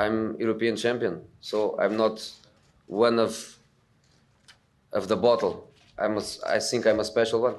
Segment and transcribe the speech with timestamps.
[0.00, 2.16] I'm European champion, so I'm not
[2.86, 3.58] one of
[4.92, 5.54] of the bottle.
[5.98, 7.56] I'm a, I think I'm a special one.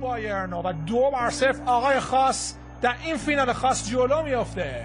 [0.00, 4.84] بایرن و دو بر صفر آقای خاص در این فینال خاص جلو میافته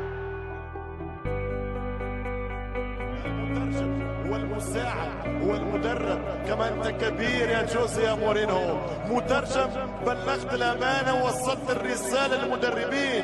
[4.31, 8.77] والمساعد والمدرب كما أنت كبير يا جوزي يا مورينو.
[9.09, 9.69] مترجم
[10.05, 13.23] بلغت الأمانة ووصلت الرسالة للمدربين.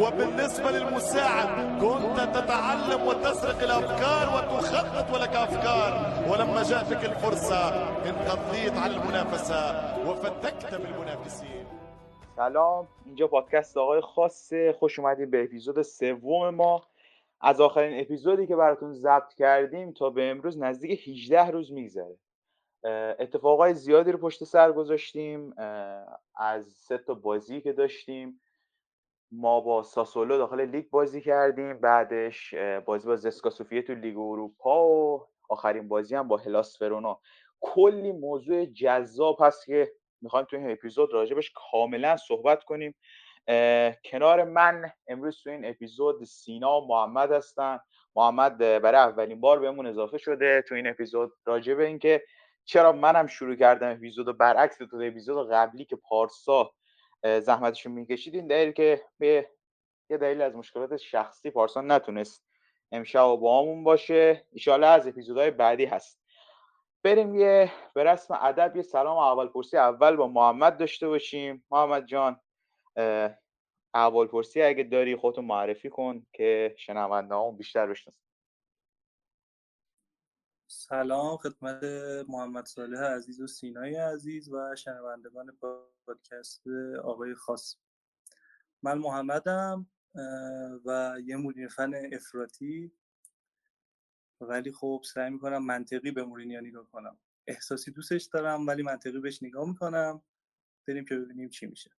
[0.00, 1.48] وبالنسبة للمساعد
[1.80, 5.92] كنت تتعلم وتسرق الأفكار وتخطط ولك أفكار.
[6.28, 7.62] ولما جاءتك الفرصة
[8.10, 9.60] انقضيت على المنافسة
[10.06, 11.64] وفتكت بالمنافسين.
[12.36, 12.88] سلام.
[13.06, 16.82] اینجا پادکست آقای خاصه خوش اومدیم به اپیزود سوم ما.
[17.40, 22.18] از آخرین اپیزودی که براتون ضبط کردیم تا به امروز نزدیک 18 روز میگذره.
[23.18, 25.54] اتفاقای زیادی رو پشت سر گذاشتیم.
[26.36, 28.40] از سه تا بازی که داشتیم
[29.32, 31.80] ما با ساسولو داخل لیگ بازی کردیم.
[31.80, 37.20] بعدش بازی با زسکا تو لیگ اروپا و آخرین بازی هم با هلاس فرونا
[37.60, 42.94] کلی موضوع جذاب هست که می‌خوایم تو این اپیزود راجبش کاملا صحبت کنیم.
[44.04, 47.78] کنار من امروز تو این اپیزود سینا و محمد هستن.
[48.16, 51.32] محمد برای اولین بار بهمون اضافه شده تو این اپیزود.
[51.44, 52.22] راجع به اینکه
[52.64, 56.72] چرا منم شروع کردم اپیزود و برعکس تو اپیزود قبلی که پارسا
[57.40, 59.50] زحمتشون می‌کشید این دلیل که به
[60.10, 62.46] یه دلیل از مشکلات شخصی پارسا نتونست
[62.92, 64.46] امشب با همون باشه.
[64.52, 66.20] ایشالا از اپیزودهای بعدی هست.
[67.02, 71.64] بریم یه به رسم ادب یه سلام اول پرسی اول با محمد داشته باشیم.
[71.70, 72.40] محمد جان.
[73.94, 78.20] اول پرسی اگه داری خودتو معرفی کن که شنونده هم بیشتر بشناسن.
[80.66, 81.84] سلام خدمت
[82.28, 85.58] محمد صالح عزیز و سینای عزیز و شنوندگان
[86.06, 86.62] پادکست
[87.04, 87.76] آقای خاص.
[88.82, 89.86] من محمدم
[90.84, 92.92] و یه مدیر فن افراطی
[94.40, 97.18] ولی خب سعی می‌کنم منطقی به مورینیو نگاه کنم.
[97.46, 100.22] احساسی دوستش دارم ولی منطقی بهش نگاه می‌کنم.
[100.88, 101.90] بریم که ببینیم چی میشه.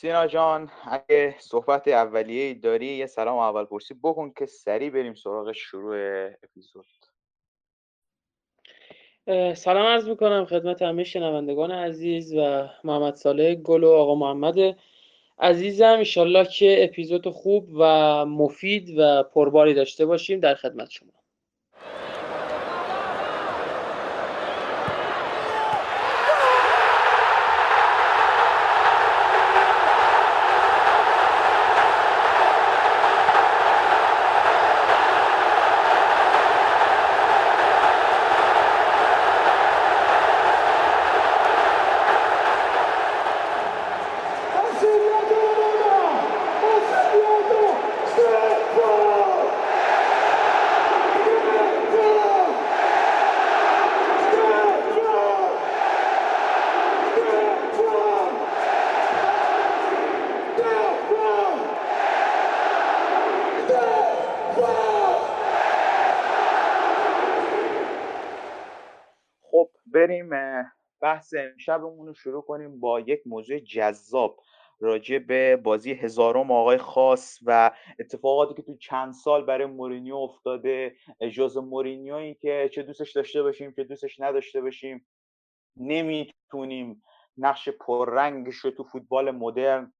[0.00, 3.94] سینا جان اگه صحبت اولیه داری یه سلام اول پرسی.
[4.02, 6.86] بکن که سریع بریم سراغ شروع اپیزود.
[9.54, 14.76] سلام عرض می‌کنم خدمت همه شنوندگان عزیز و محمد صالح گل و آقا محمد
[15.38, 15.94] عزیزم.
[15.98, 17.84] انشالله که اپیزود خوب و
[18.26, 21.12] مفید و پرباری داشته باشیم در خدمت شما.
[71.18, 74.40] بحث امشبمون رو شروع کنیم با یک موضوع جذاب
[74.80, 80.96] راجع به بازی هزارم آقای خاص و اتفاقاتی که تو چند سال برای مورینیو افتاده
[81.30, 85.06] جوز مورینیویی که چه دوستش داشته باشیم چه دوستش نداشته باشیم.
[85.76, 87.02] نمی‌تونیم
[87.38, 89.92] نقش پررنگش رو تو فوتبال مدرن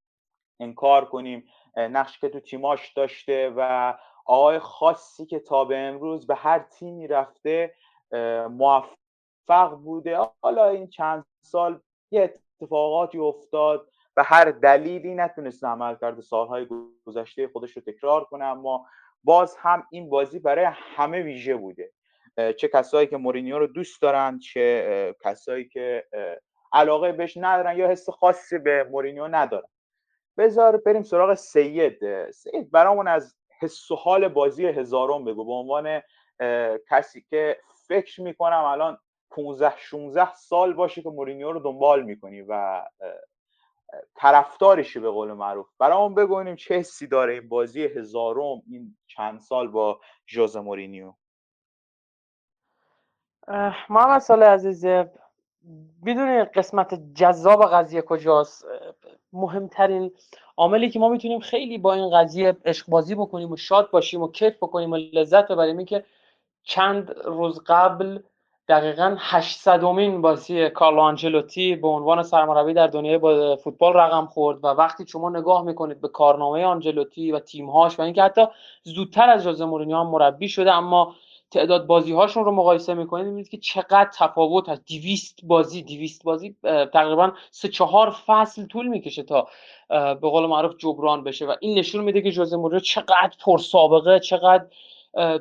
[0.61, 1.45] انکار کنیم.
[1.77, 3.95] نقشی که تو تیماش داشته و
[4.27, 7.75] آقای خاصی که تا به امروز به هر تیمی رفته
[8.51, 8.99] موفق
[9.49, 10.19] موفق بوده.
[10.43, 11.81] حالا این چند سال
[12.11, 16.67] یه اتفاقاتی افتاد و هر دلیلی نتونست عمل کرده سالهای
[17.07, 18.87] گذشته خودش رو تکرار کنه اما
[19.25, 21.93] باز هم این بازی برای همه ویژه بوده.
[22.57, 26.05] چه کسایی که مورینیو رو دوست دارن چه کسایی که
[26.73, 29.69] علاقه بهش ندارن یا حس خاصی به مورینیو ندارن.
[30.39, 32.31] بذار بریم سراغ سید.
[32.31, 35.45] سید برامون از حس و حال بازی هزارم بگو.
[35.45, 36.03] به عنوان
[36.91, 37.59] کسی که
[37.89, 38.99] فکر می‌کنم الان
[39.39, 42.83] 15 16 سال باشه که مورینیو رو دنبال می‌کنی و
[44.15, 45.67] طرفدارشی به قول معروف.
[45.79, 51.13] برامون بگوینیم چه حسی داره این بازی هزارم این چند سال با ژوزه مورینیو؟
[53.89, 54.87] محمد سال عزیز
[56.03, 58.67] می‌دونی قسمت جذاب قضیه کجاست؟
[59.33, 60.13] مهمترین
[60.57, 64.33] عاملی که ما می‌تونیم خیلی با این قضیه عشق بازی بکنیم و شاد باشیم و
[64.33, 66.05] کیف بکنیم و لذت ببریم که
[66.63, 68.19] چند روز قبل
[68.69, 74.67] دقیقا 800 امین بازی کارلو آنجلوتی به عنوان سرمربی در دنیای فوتبال رقم خورد و
[74.67, 78.47] وقتی شما نگاه می‌کنید به کارنامه آنجلوتی و تیمهاش و اینکه حتی
[78.83, 81.15] زودتر از جوزه مورینیو هم مربی شده اما
[81.51, 86.57] تعداد بازی هاشون رو مقایسه می‌کنید می‌بینید که چقدر تفاوت از 200 بازی 200 بازی
[86.93, 89.49] تقریبا سه چهار فصل طول می‌کشه تا
[89.89, 94.67] به قول معروف جبران بشه و این نشون میده که جوزه مورینیو چقدر پرسابقه چقدر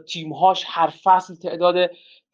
[0.08, 1.90] تیمهاش هر فصل تعداد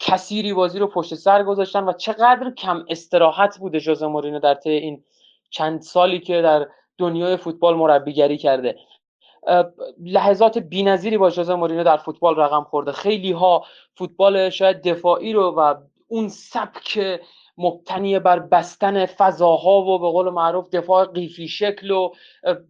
[0.05, 4.69] کثیری بازی رو پشت سر گذاشتن و چقدر کم استراحت بوده جوزه مورینو در طی
[4.69, 5.03] این
[5.50, 6.67] چند سالی که در
[6.97, 8.75] دنیای فوتبال مربیگری کرده.
[10.00, 12.91] لحظات بی‌نظیری با جوزه مورینو در فوتبال رقم خورده.
[12.91, 13.65] خیلی ها
[13.97, 15.73] فوتبال شاید دفاعی رو و
[16.07, 17.19] اون سبک
[17.57, 22.11] مبتنی بر بستن فضاها و به قول معروف دفاع قیفی شکل و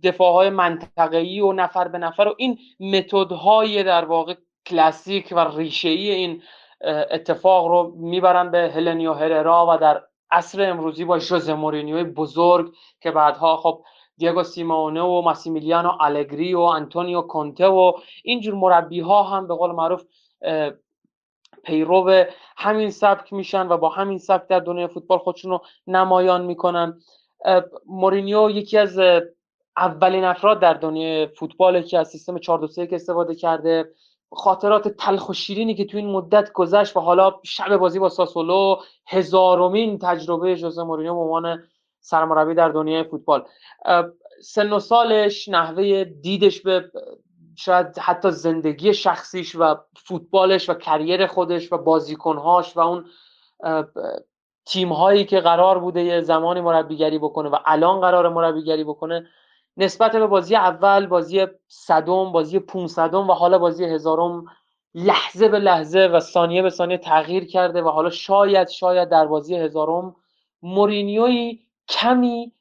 [0.04, 4.36] دفاعهای منطقه‌ای و نفر به نفر و این متدهای در واقع
[4.66, 6.42] کلاسیک و ریشه‌ای این
[6.84, 13.12] اتفاق رو می‌برن به هلنیو هررا و در عصر امروزی با ژوزه مورینیو بزرگ که
[13.12, 13.84] بعدها خب
[14.18, 17.92] دیگو سیمونه و ماسیمیلیانو آلگری و انتونیو کونته و
[18.24, 20.04] اینجور مربی ها هم به قول معروف
[21.64, 22.24] پیرو
[22.58, 27.00] همین سبک میشن و با همین سبک در دنیای فوتبال خودشون رو نمایان می‌کنن.
[27.86, 29.00] مورینیو یکی از
[29.78, 33.90] اولین افراد در دنیای فوتبال که از سیستم 4 2 3 استفاده کرده.
[34.36, 38.76] خاطرات تلخ و شیرینی که تو این مدت گذشت و حالا شب بازی با ساسولو
[39.08, 41.64] هزارمین تجربه جوزه مورینیو به عنوان
[42.00, 43.46] سرمربی در دنیای فوتبال.
[44.42, 46.92] سن و سالش نحوه دیدش به
[47.56, 53.06] شاید حتی زندگی شخصیش و فوتبالش و کریر خودش و بازیکنهاش و اون
[54.66, 59.28] تیم هایی که قرار بوده یه زمانی مربیگری بکنه و الان قرار مربیگری بکنه
[59.78, 64.46] نسبت به بازی اول بازی صدم بازی 500 و حالا بازی هزارم
[64.96, 69.56] لحظه به لحظه و ثانیه به ثانیه تغییر کرده و حالا شاید شاید در بازی
[69.56, 70.16] هزارم
[70.62, 71.60] مورینیوی
[71.90, 72.52] کمی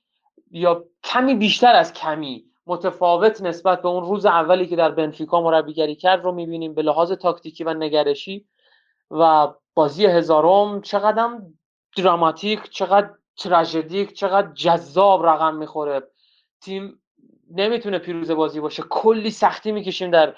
[0.50, 5.96] یا کمی بیشتر از کمی متفاوت نسبت به اون روز اولی که در بنفیکا مربیگری
[5.96, 8.46] کرد رو می‌بینیم به لحاظ تاکتیکی و نگرشی
[9.10, 11.38] و بازی هزارم چقدر
[11.96, 16.02] دراماتیک چقدر تراژدیک چقدر جذاب رقم می‌خوره.
[16.60, 17.01] تیم
[17.56, 18.82] نمی‌تونه پیروز بازی باشه.
[18.82, 20.34] کلی سختی می‌کشیم در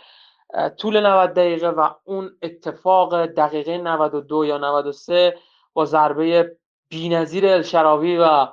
[0.79, 5.39] طول 90 دقیقه و اون اتفاق دقیقه 92 یا 93
[5.73, 6.57] با ضربه
[6.89, 8.49] بینظیر الشراوی و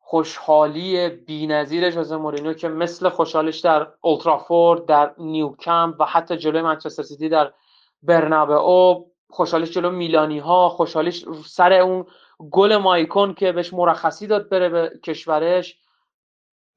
[0.00, 7.02] خوشحالی بینظیر جوزه مورینیو که مثل خوشحالش در اولترافورد در نیوکمپ و حتی جلوی منچستر
[7.02, 7.52] سیتی در
[8.02, 12.06] برنابئو خوشحالش جلو میلانی ها خوشحالش سر اون
[12.50, 15.78] گل مایکون که بهش مرخصی داد بره به کشورش.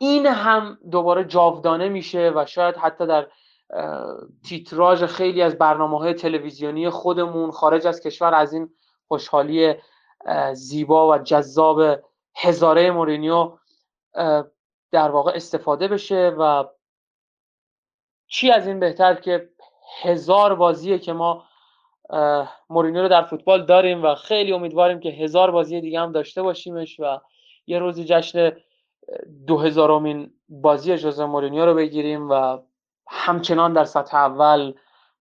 [0.01, 3.27] این هم دوباره جاودانه میشه و شاید حتی در
[4.45, 8.69] تیتراژ خیلی از برنامه های تلویزیونی خودمون خارج از کشور از این
[9.07, 9.73] خوشحالی
[10.53, 11.99] زیبا و جذاب
[12.35, 13.57] هزاره مورینیو
[14.91, 16.63] در واقع استفاده بشه و
[18.27, 19.49] چی از این بهتر که
[20.01, 21.45] هزار بازیه که ما
[22.69, 26.99] مورینیو رو در فوتبال داریم و خیلی امیدواریم که هزار بازی دیگه هم داشته باشیمش
[26.99, 27.19] و
[27.67, 28.51] یه روزی جشن
[29.47, 32.57] دو هزارمین بازی جوزه مورینیو رو بگیریم و
[33.09, 34.73] همچنان در سطح اول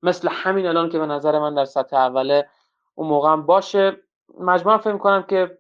[0.03, 2.49] مثل همین الان که به نظر من در سطح اوله
[2.95, 3.97] اون موقع هم باشه.
[4.39, 5.59] مجموعا فکر کنم که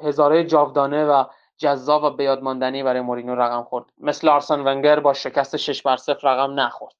[0.00, 1.24] هزاره جاودانه و
[1.56, 3.84] جذاب و بیادماندنی برای مورینیو رقم خورد.
[3.98, 6.96] مثل آرسن ونگر با شکست شش بر صفر رقم نخورد.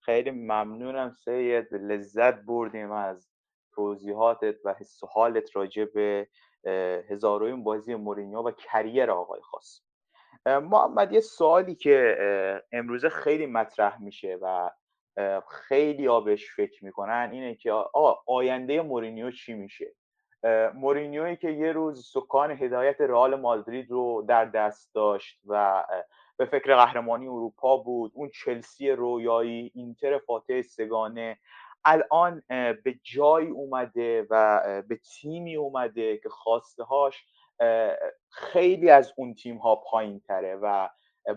[0.00, 1.74] خیلی ممنونم سید.
[1.74, 3.28] لذت بردیم از
[3.72, 6.28] توضیحاتت و حس و حالت راجع به
[7.10, 9.80] هزاروین بازی مورینیو و کریر آقای خاص.
[10.46, 12.16] محمد یه سوالی که
[12.72, 14.70] امروزه خیلی مطرح میشه و
[15.50, 19.94] خیلی آبش فکر می‌کنن اینه که آقا آینده مورینیو چی میشه؟
[20.74, 25.84] مورینیوی که یه روز سکان هدایت رئال مادرید رو در دست داشت و
[26.36, 31.38] به فکر قهرمانی اروپا بود اون چلسی رویایی اینتر فاتح سگانه
[31.84, 32.42] الان
[32.84, 37.24] به جایی اومده و به تیمی اومده که خواسته هاش
[38.30, 40.88] خیلی از اون تیم ها پایین تره و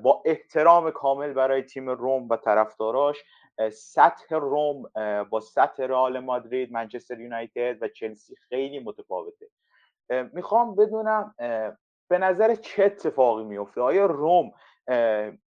[0.04, 3.24] با احترام کامل برای تیم روم و طرفداراش
[3.72, 4.84] سطح روم
[5.30, 9.50] با سطح رئال مادرید منچستر یونایتد و چلسی خیلی متفاوته.
[10.34, 11.36] می‌خوام بدونم
[12.10, 14.52] به نظر چه اتفاقی میفته آیا روم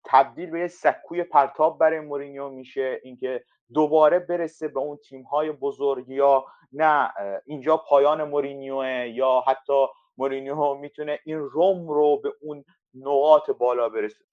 [0.05, 2.99] تبدیل به یه سکوی پرتاب برای مورینیو میشه.
[3.03, 7.11] اینکه دوباره برسه به اون تیم های بزرگ یا نه
[7.45, 9.85] اینجا پایان مورینیوه یا حتی
[10.17, 14.25] مورینیو می‌تونه این روم رو به اون نقاط بالا برسه.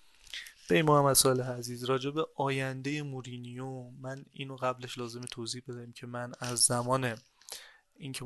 [0.71, 3.67] به محمد صالح عزیز راجع به آینده مورینیو
[4.01, 7.15] من اینو قبلش لازم توضیح بدم که من از زمان
[7.97, 8.25] اینکه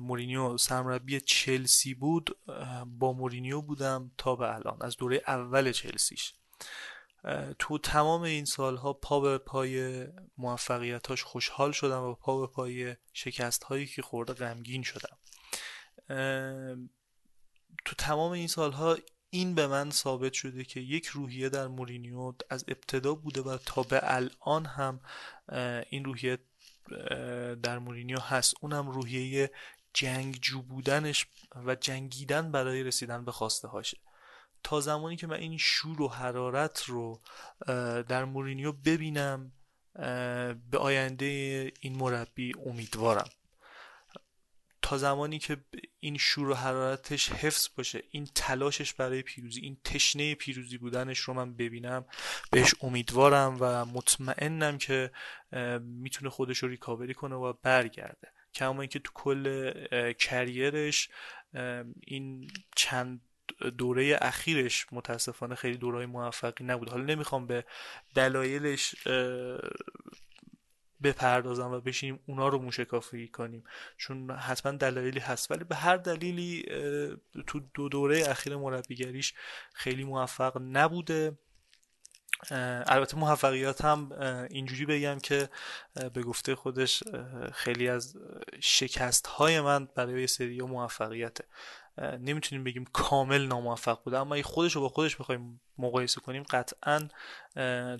[0.00, 2.38] مورینیو سرمربی چلسی بود
[2.86, 6.34] با مورینیو بودم تا به الان از دوره اول چلسیش.
[7.58, 10.06] تو تمام این سالها پا به پای
[10.38, 15.18] موفقیتاش خوشحال شدم و پا به پای شکست هایی که خورده غمگین شدم.
[17.84, 18.96] تو تمام این سالها
[19.30, 23.82] این به من ثابت شده که یک روحیه در مورینیو از ابتدا بوده و تا
[23.82, 25.00] به الان هم
[25.90, 26.38] این روحیه
[27.62, 28.54] در مورینیو هست.
[28.60, 29.50] اونم روحیه
[29.94, 31.26] جنگجو بودنش
[31.66, 33.98] و جنگیدن برای رسیدن به خواسته هاشه.
[34.62, 37.20] تا زمانی که من این شور و حرارت رو
[38.08, 39.52] در مورینیو ببینم
[40.70, 41.26] به آینده
[41.80, 43.28] این مربی امیدوارم.
[44.86, 45.56] تا زمانی که
[46.00, 51.34] این شور و حرارتش حفظ باشه این تلاشش برای پیروزی این تشنه پیروزی بودنش رو
[51.34, 52.04] من ببینم
[52.50, 55.10] بهش امیدوارم و مطمئنم که
[55.80, 58.32] می‌تونه خودش رو ریکاوری کنه و برگرده.
[58.54, 59.72] کما اینکه تو کل
[60.12, 61.08] کریرش
[62.00, 63.20] این چند
[63.78, 66.88] دوره اخیرش متاسفانه خیلی دورهای موفقی نبود.
[66.88, 67.64] حالا نمی‌خوام به
[68.14, 68.94] دلایلش
[71.06, 73.64] بپردازم و بشینیم اونا رو موشکافی کنیم.
[73.96, 75.50] چون حتما دلایلی هست.
[75.50, 76.64] ولی به هر دلیلی
[77.46, 79.34] تو دو دوره اخیر مربیگریش
[79.74, 81.38] خیلی موفق نبوده.
[82.86, 84.12] البته موفقیات هم
[84.50, 85.48] اینجوری بگم که
[86.14, 87.02] به گفته خودش
[87.52, 88.16] خیلی از
[88.60, 91.44] شکست های من برای سری موفقیته.
[91.98, 97.08] نمی‌تونیم بگیم کامل ناموفق بوده اما خودش رو با خودش بخوایم مقایسه کنیم قطعا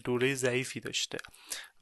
[0.04, 1.18] دوره ضعیفی داشته.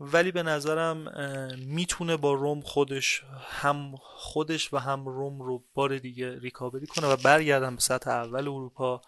[0.00, 1.12] ولی به نظرم
[1.58, 7.16] می‌تونه با روم خودش هم خودش و هم روم رو بار دیگه ریکاوری کنه و
[7.16, 9.02] برگردن به سطح اول اروپا.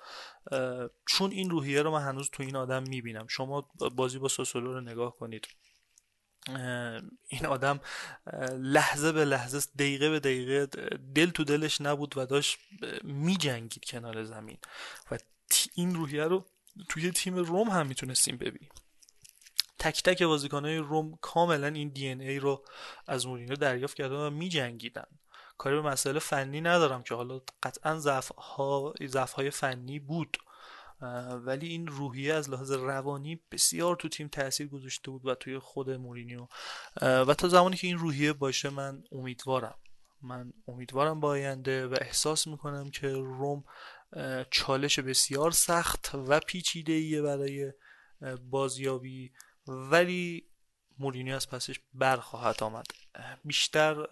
[1.08, 3.26] چون این روحیه رو من هنوز تو این آدم می‌بینم.
[3.26, 5.46] شما بازی با سوسولو رو نگاه کنید.
[7.28, 7.80] این آدم
[8.52, 10.66] لحظه به لحظه دقیقه به دقیقه
[11.14, 12.58] دل تو دلش نبود و داشت
[13.04, 14.58] میجنگید کنار زمین.
[15.10, 15.18] و
[15.74, 16.46] این روحیه رو
[16.88, 18.70] توی تیم روم هم می‌تونستیم ببینیم.
[19.78, 20.22] تک تک
[20.52, 22.64] های روم کاملا این دی ای رو
[23.06, 25.06] از مورینو دریافت کردن و میجنگیدن
[25.58, 30.36] کاری به مسئله فنی ندارم که حالا قطعا ضعف های فنی بود.
[31.44, 35.90] ولی این روحیه از لحاظ روانی بسیار تو تیم تاثیر گذاشته بود و توی خود
[35.90, 36.46] مورینیو.
[37.02, 39.78] و تا زمانی که این روحیه باشه من امیدوارم.
[40.22, 43.64] من امیدوارم با آینده و احساس می‌کنم که روم
[44.50, 47.72] چالش بسیار سخت و پیچیده ایه برای
[48.50, 49.32] بازیابی.
[49.66, 50.46] ولی
[50.98, 52.86] مورینیو از پسش برخواهد آمد.
[53.44, 54.06] بیشتر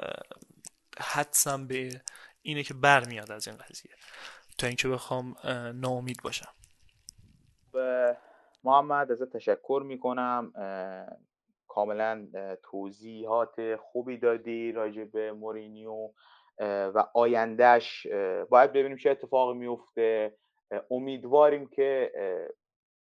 [1.01, 2.03] حدسم به
[2.43, 3.91] اینه که برمیاد از این قضیه.
[4.59, 5.35] تا اینکه بخوام
[5.75, 6.54] ناامید باشم.
[8.65, 10.53] محمد ازت تشکر می‌کنم.
[11.69, 12.27] کاملا
[12.63, 16.11] توضیحات خوبی دادی راجع به مورینیو
[16.61, 18.07] و آیندهش
[18.51, 20.37] باید ببینیم چه اتفاقی میفته
[20.91, 22.13] امیدواریم که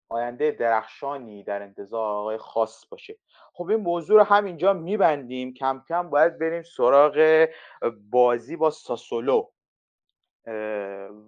[0.09, 3.17] آینده درخشانی در انتظار آقای خاص باشه.
[3.53, 5.53] خب این موضوع رو همینجا میبندیم.
[5.53, 7.47] کم کم باید بریم سراغ
[8.11, 9.49] بازی با ساسولو.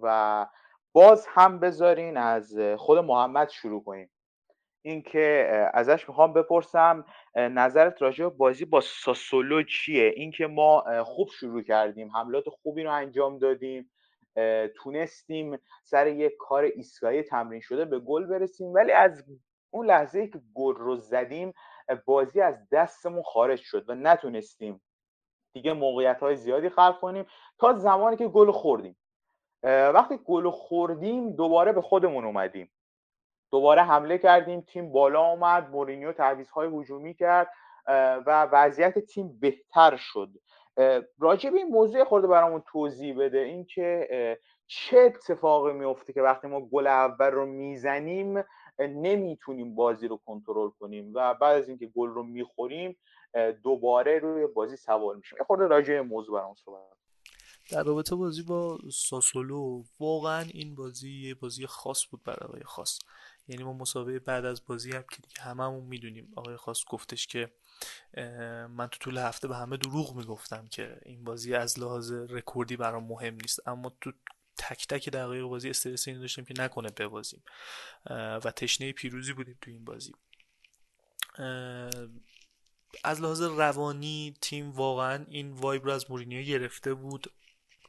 [0.02, 0.46] و
[0.92, 4.10] باز هم بذارین از خود محمد شروع کنیم.
[4.84, 7.04] اینکه ازش می‌خوام بپرسم
[7.36, 13.38] نظرت راجع بازی با ساسولو چیه؟ اینکه ما خوب شروع کردیم حملات خوبی رو انجام
[13.38, 13.90] دادیم
[14.76, 19.24] تونستیم سر یک کار ایستگاهی تمرین شده به گل برسیم ولی از
[19.70, 21.52] اون لحظه ای که گل رو زدیم
[22.04, 24.82] بازی از دستمون خارج شد و نتونستیم
[25.54, 27.26] دیگه موقعیت های زیادی خلق کنیم
[27.58, 28.96] تا زمانی که گل خوردیم.
[29.64, 32.72] وقتی گل خوردیم دوباره به خودمون اومدیم.
[33.50, 36.12] دوباره حمله کردیم تیم بالا آمد مورینیو
[36.52, 37.48] های هجومی کرد
[38.26, 40.28] و وضعیت تیم بهتر شد.
[41.18, 43.38] راجع به این موضوع خورده برامون توضیح بده.
[43.38, 48.44] اینکه چه اتفاقی میفته که وقتی ما گل اول رو می‌زنیم
[48.78, 52.96] نمی‌تونیم بازی رو کنترل کنیم و بعد از اینکه گل رو می‌خوریم
[53.62, 55.38] دوباره روی بازی سوار میشیم.
[55.38, 57.01] یه خورده راجع به موضوع برامون صحبت
[57.70, 62.98] در رابطه بازی با ساسولو واقعا این بازی یه بازی خاص بود برای آقای خاص.
[63.48, 66.32] یعنی ما مسابقه بعد از بازی هم که دیگه هممون می‌دونیم.
[66.36, 67.52] آقای خاص گفتش که
[68.68, 73.04] من تو طول هفته به همه دروغ می‌گفتم که این بازی از لحاظ رکوردی برام
[73.04, 73.68] مهم نیست.
[73.68, 74.12] اما تو
[74.56, 77.42] تک تک دقایق بازی استرس این داشتیم که نکنه ببازیم.
[78.10, 80.12] و تشنه پیروزی بودیم تو این بازی.
[83.04, 87.32] از لحاظ روانی تیم واقعا این وایب رو از مورینیو گرفته بود.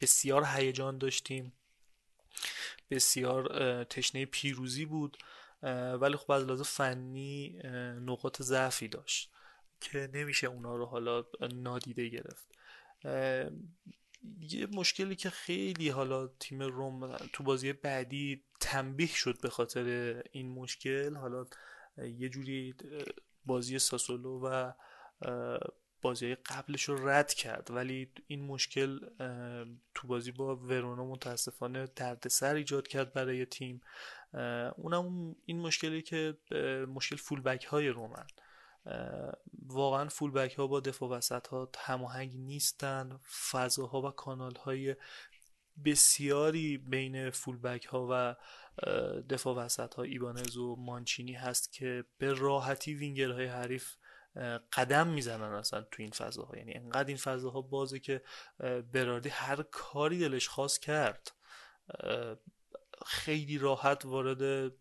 [0.04, 1.54] بسیار هیجان داشتیم.
[2.92, 5.18] بسیار تشنه پیروزی بود
[6.02, 7.50] ولی خب از لحاظ فنی
[8.06, 9.32] نقاط ضعفی داشت
[9.82, 12.48] که نمیشه اونا رو حالا نادیده گرفت.
[14.40, 19.86] یه مشکلی که خیلی حالا تیم روم تو بازی بعدی تنبیه شد به خاطر
[20.32, 21.46] این مشکل حالا
[21.98, 22.76] یه جوری
[23.46, 24.72] بازی ساسولو و
[26.04, 27.72] بازی قبلش رو رد کرد.
[27.72, 29.00] ولی این مشکل
[29.96, 33.82] تو بازی با ورونا متاسفانه دردسر ایجاد کرد برای تیم.
[34.76, 36.38] اونم این مشکلی که
[36.88, 38.28] مشکل فولبک های رومن
[39.66, 43.20] واقعا فولبک ها با دفاع وسط ها هماهنگ نیستن.
[43.52, 44.96] فضاها و کانال های
[45.86, 48.36] بسیاری بین فولبک ها و
[49.30, 53.96] دفاع وسط ها ایبانز و مانچینی هست که به راحتی وینگرهای حریف
[54.74, 56.58] قدم می‌زنن اصلا تو این فضاها.
[56.58, 58.22] یعنی انقدر این فضاها بازه که
[58.94, 61.32] براردی هر کاری دلش خواست کرد.
[63.06, 64.72] خیلی راحت وارد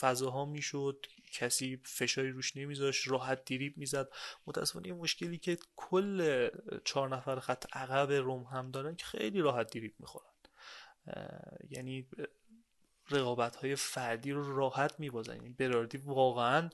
[0.00, 1.06] فضاها می‌شد.
[1.32, 4.08] کسی فشاری روش نمیذاشت راحت دیریب می‌زد.
[4.46, 6.48] متاسفانه یه مشکلی که کل
[6.84, 10.32] چهار نفر خط عقب روم هم دارن که خیلی راحت دیریب می‌خورن.
[11.70, 12.08] یعنی
[13.10, 16.70] رقابت های فردی رو راحت میبازن براردی واقعا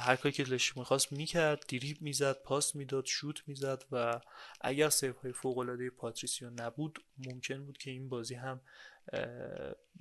[0.00, 4.20] هر کاری که دلش می‌خواست می‌کرد دیریب می‌زد پاس می‌داد شوت می‌زد و
[4.60, 8.60] اگر سیف های فوق العاده پاتریسیو نبود ممکن بود که این بازی هم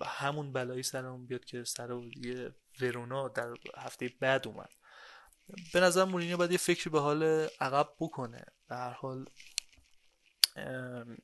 [0.06, 2.02] همون بلایی سرمون بیاد که سر
[2.82, 4.70] ورونا در هفته بعد اومد.
[5.74, 7.24] به نظر مورینیو باید یه فکری به حال
[7.60, 8.46] عقب بکنه.
[8.70, 9.26] به هر حال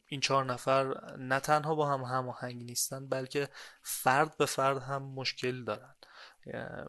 [0.06, 3.50] این چهار نفر نه تنها با هم هماهنگ نیستن بلکه
[3.82, 5.96] فرد به فرد هم مشکل دارن.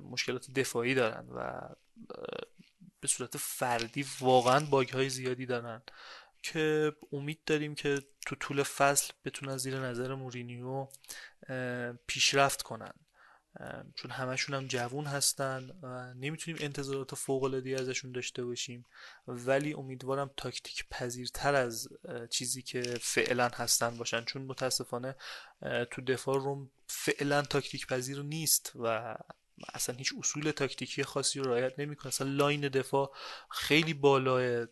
[0.01, 1.61] مشکلات دفاعی دارن و
[3.01, 5.83] به صورت فردی واقعا باگ های زیادی دارن
[6.43, 10.89] که امید داریم که تو طول فصل بتونن زیر نظر مورینیو
[12.07, 12.93] پیشرفت کنن.
[13.95, 18.85] چون همشون هم جوون هستن و نمی‌تونیم انتظارات فوق العاده ازشون داشته باشیم.
[19.27, 21.89] ولی امیدوارم تاکتیک پذیرتر از
[22.31, 24.25] چیزی که فعلا هستن باشن.
[24.25, 25.17] چون متاسفانه
[25.91, 29.17] تو دفاع روم فعلا تاکتیک پذیر نیست و
[29.75, 32.07] اصلا هیچ اصول تاکتیکی خاصی رو رعایت نمی‌کنه.
[32.07, 33.13] اصلا line دفاع
[33.51, 34.67] خیلی بالاه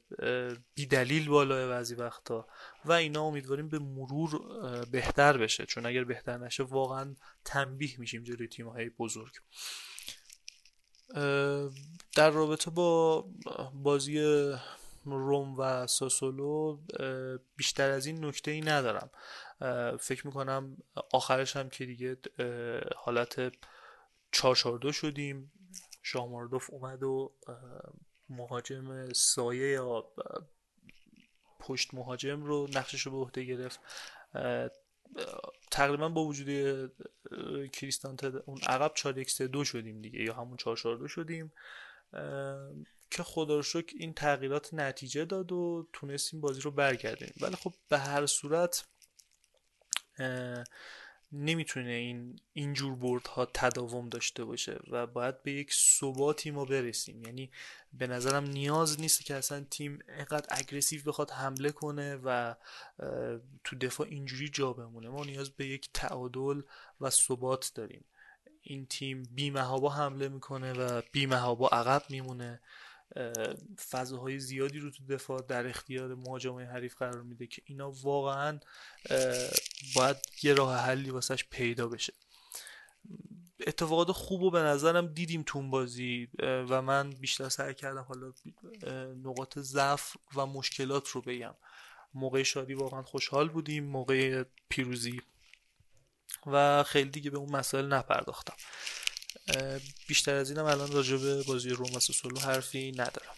[0.74, 2.48] بی دلیل بالاه بعضی وقتا
[2.84, 4.40] و اینا امیدواریم به مرور
[4.90, 5.66] بهتر بشه.
[5.66, 9.32] چون اگر بهتر نشه واقعا تنبیه میشیم جلوی تیم های بزرگ
[12.16, 13.24] در رابطه با
[13.74, 14.20] بازی
[15.04, 16.78] روم و ساسولو
[17.56, 19.10] بیشتر از این نکته ای ندارم
[20.00, 20.76] فکر می‌کنم
[21.12, 22.16] آخرش هم که دیگه
[22.96, 23.52] حالت
[24.32, 25.52] 442 شدیم.
[26.02, 27.32] شاماردوف اومد و
[28.28, 30.12] مهاجم سایه یا
[31.60, 33.80] پشت مهاجم رو نقشش رو به عهده گرفت.
[35.70, 36.48] تقریبا با وجود
[37.72, 39.12] کریستانت اون عقب 4
[39.52, 41.52] دو شدیم دیگه یا همون 442 شدیم.
[43.10, 47.34] که خدا رو شکر این تغییرات نتیجه داد و تونستیم بازی رو برگردیم.
[47.40, 48.86] ولی خب به هر صورت
[51.32, 57.22] نمی‌تونه این اینجور بردها تداوم داشته باشه و باید به یک ثباتی ما برسیم.
[57.24, 57.50] یعنی
[57.92, 62.54] به نظرم نیاز نیست که اصلا تیم اینقدر اگریسیو بخواد حمله کنه و
[63.64, 65.08] تو دفاع اینجوری جا بمونه.
[65.08, 66.62] ما نیاز به یک تعادل
[67.00, 68.04] و ثبات داریم.
[68.62, 72.60] این تیم بیمهابا حمله می‌کنه و بیمهابا عقب میمونه.
[73.90, 78.60] فضاهای زیادی رو تو دفاع در اختیار مهاجمای حریف قرار میده که اینا واقعا
[79.94, 82.12] باید یه راه حلی واسش پیدا بشه.
[83.66, 88.32] اتفاقات خوب و به نظرم دیدیم تو بازی و من بیشتر سعی کردم حالا
[89.24, 91.54] نقاط ضعف و مشکلات رو بگم.
[92.14, 95.20] موقع شادی واقعا خوشحال بودیم موقع پیروزی.
[96.46, 98.56] و خیلی دیگه به اون مسائل نپرداختم.
[100.08, 103.34] بیشتر از اینم الان راجع به بازی روم و سولو حرفی ندارم.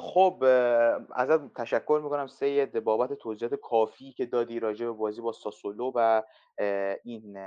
[0.00, 0.44] خب
[1.14, 6.22] ازت تشکر می‌کنم سید بابت توضیحات کافی که دادی راجع به بازی با ساسولو و
[7.04, 7.38] این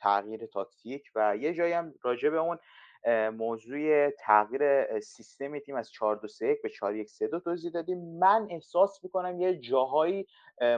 [0.00, 2.58] تغییر تاکتیک و یه جایی هم راجع به اون
[3.32, 8.18] موضوع تغییر سیستم تیم از 4 2 3 به 4 1 3 2 توضیح دادیم.
[8.18, 10.26] من احساس می‌کنم یه جاهایی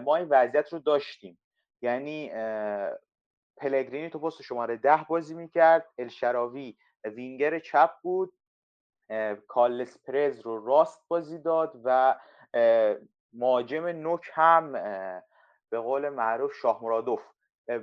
[0.04, 1.38] ما این وضعیت رو داشتیم.
[1.82, 2.30] یعنی
[3.56, 5.88] پلگرینی تو پست شماره ده بازی می‌کرد.
[5.98, 8.32] الشراوی وینگر چپ بود.
[9.48, 12.20] کالس پرز رو راست بازی داد و
[13.32, 14.72] مهاجم نوک هم
[15.70, 17.22] به قول معروف شاه مرادوف.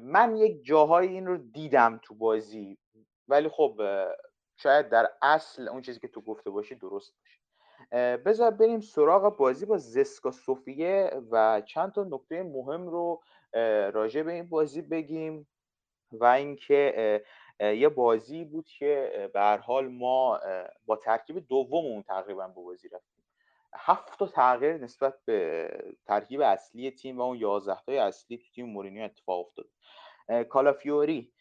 [0.01, 2.77] من یک جاهای این رو دیدم تو بازی.
[3.27, 3.81] ولی خب
[4.57, 7.37] شاید در اصل اون چیزی که تو گفته باشی درست باشه.
[8.17, 13.21] بذار بریم سراغ بازی با زسکا صوفیه و چند تا نکته مهم رو
[13.93, 15.47] راجع به این بازی بگیم
[16.11, 17.23] و اینکه
[17.59, 20.39] یه بازی بود که به هر حال ما
[20.85, 23.23] با ترکیب دوممون تقریبا به بازی رفتیم.
[23.75, 25.69] هفت تا تغییر نسبت به
[26.05, 29.67] ترکیب اصلی تیم و اون 11 تای اصلی تیم مورینیو اتفاق افتاد.
[30.49, 31.33] کالافیوری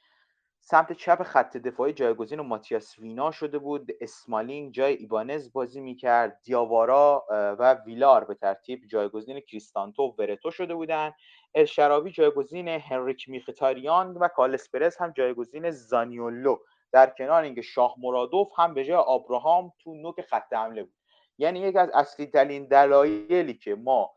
[0.68, 3.90] سمت چپ خط دفاعی جایگزین ماتیاس وینا شده بود.
[4.00, 6.40] اسمالینگ جای ایبانز بازی می‌کرد.
[6.42, 11.14] دیاوارا و ویلار به ترتیب جایگزین کریستانتو و ورتو شده بودند
[11.54, 16.56] الشعراوی جایگزین هنریک مخیتاریان و کارلس پرس هم جایگزین زانیولو.
[16.92, 20.94] در کنار اینکه شاه مرادوف هم به جای آبراهام تو نوک خط حمله بود.
[21.38, 24.10] یعنی یک از اصلی ترین دلایلی که ما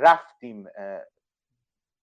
[0.00, 0.66] رفتیم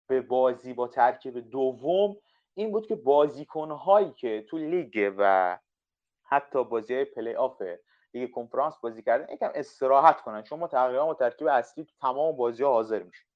[0.08, 2.16] به بازی با ترکیب دوم
[2.58, 5.58] این بود که بازیکنهایی که تو لیگ و
[6.22, 7.62] حتی بازی های پلی آف
[8.14, 10.42] لیگ کنفرانس بازی کردن یکم استراحت کنن.
[10.42, 13.26] چون ما تقریبا با ترکیب اصلی تو تمام بازی ها حاضر میشیم.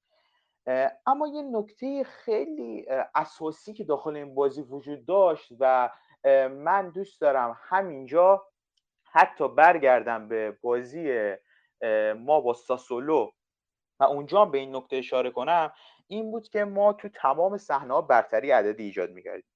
[1.05, 5.89] اما یه نکته خیلی اساسی که داخل این بازی وجود داشت و
[6.49, 8.47] من دوست دارم همینجا
[9.03, 11.33] حتی برگردم به بازی
[12.17, 13.31] ما با ساسولو
[13.99, 15.73] و اونجا به این نکته اشاره کنم.
[16.11, 19.49] این بود که ما تو تمام صحنه برتری عددی ایجاد می‌کردیم.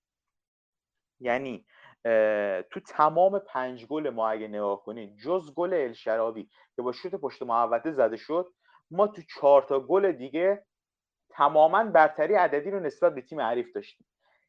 [1.20, 1.66] یعنی
[2.72, 7.44] تو تمام پنج گل ما اگه نگاه کنید جز گل الشراوی که با شوت پشت
[7.44, 8.54] محوطه زده شد
[8.92, 10.66] ما تو چهار تا گل دیگه
[11.30, 14.08] تماما برتری عددی رو نسبت به تیم حریف داشتیم.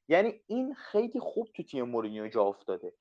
[0.09, 2.93] یعنی این خیلی خوب تو تیم مورینیو جا افتاده.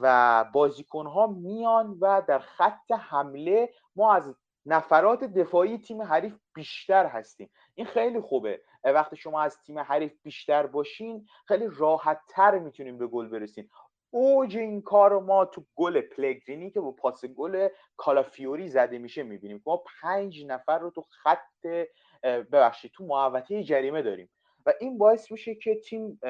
[0.00, 4.34] و بازیکنها میان و در خط حمله ما از
[4.66, 7.50] نفرات دفاعی تیم حریف بیشتر هستیم.
[7.74, 8.60] این خیلی خوبه.
[8.84, 13.68] وقتی شما از تیم حریف بیشتر باشین خیلی راحت تر می‌تونیم به گل برسین.
[14.10, 19.62] اوج این کار ما تو گل پلگرینی که با پاس گل کالافیوری زده میشه می‌بینیم.
[19.66, 21.86] ما پنج نفر رو تو خط
[22.22, 24.30] ببخشید تو محوطه جریمه داریم.
[24.66, 26.20] و این باعث میشه که تیم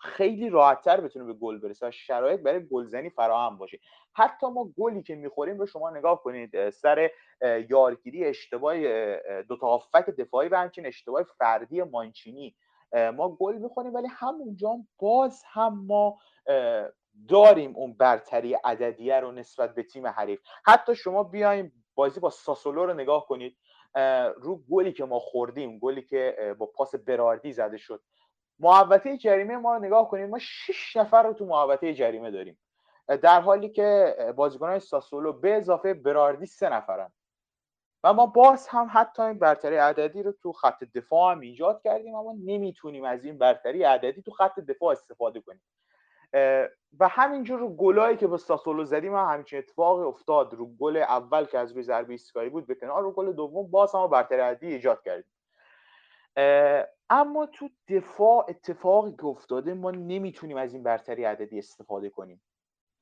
[0.00, 3.78] خیلی راحتتر بتونه به گل برسه و شرایط برای گلزنی فراهم باشه.
[4.12, 7.10] حتی ما گلی که می‌خوریم رو شما نگاه کنید سر
[7.70, 8.76] یارگیری اشتباه
[9.42, 12.54] دو تا هافک دفاعی و همچنین اشتباه فردی مانچینی.
[12.92, 16.18] ما گل می‌خوریم ولی همونجا باز هم ما
[17.28, 20.40] داریم اون برتری عددیه رو نسبت به تیم حریف.
[20.66, 23.56] حتی شما بیایم بازی با ساسولو رو نگاه کنید.
[24.36, 28.02] رو گلی که ما خوردیم گلی که با پاس براردی زده شد.
[28.58, 32.58] محوطه جریمه ما رو نگاه کنیم ما شش نفر رو تو محوطه جریمه داریم.
[33.22, 37.12] در حالی که بازیکنان ساسولو به اضافه براردی سه نفرن.
[38.04, 42.14] و ما باز هم حتی این برتری عددی رو تو خط دفاع هم ایجاد کردیم
[42.14, 45.62] اما نمی‌تونیم از این برتری عددی تو خط دفاع استفاده کنیم.
[47.00, 50.54] و همینجور رو گلایی که به ساسولو زدیم هم همچین اتفاقی افتاد.
[50.54, 53.94] رو گل اول که از روی ضربه ایستگاهی بود به کنار رو گل دوم باز
[53.94, 55.32] هم برتری عددی ایجاد کردیم.
[57.10, 62.42] اما تو دفاع اتفاقی که افتاده ما نمی‌تونیم از این برتری عددی استفاده کنیم.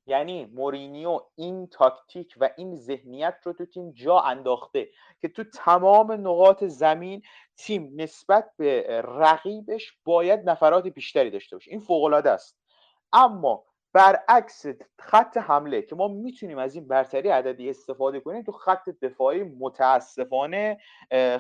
[0.07, 4.89] یعنی مورینیو این تاکتیک و این ذهنیت رو تو تیم جا انداخته
[5.21, 7.23] که تو تمام نقاط زمین
[7.57, 11.71] تیم نسبت به رقیبش باید نفرات بیشتری داشته باشه.
[11.71, 12.64] این فوق است.
[13.13, 14.67] اما برعکس
[14.99, 20.79] خط حمله که ما می‌تونیم از این برتری عددی استفاده کنیم تو خط دفاعی متاسفانه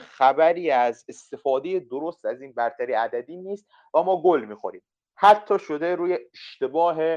[0.00, 4.82] خبری از استفاده درست از این برتری عددی نیست و ما گل می‌خوریم.
[5.16, 7.16] حتی شده روی اشتباه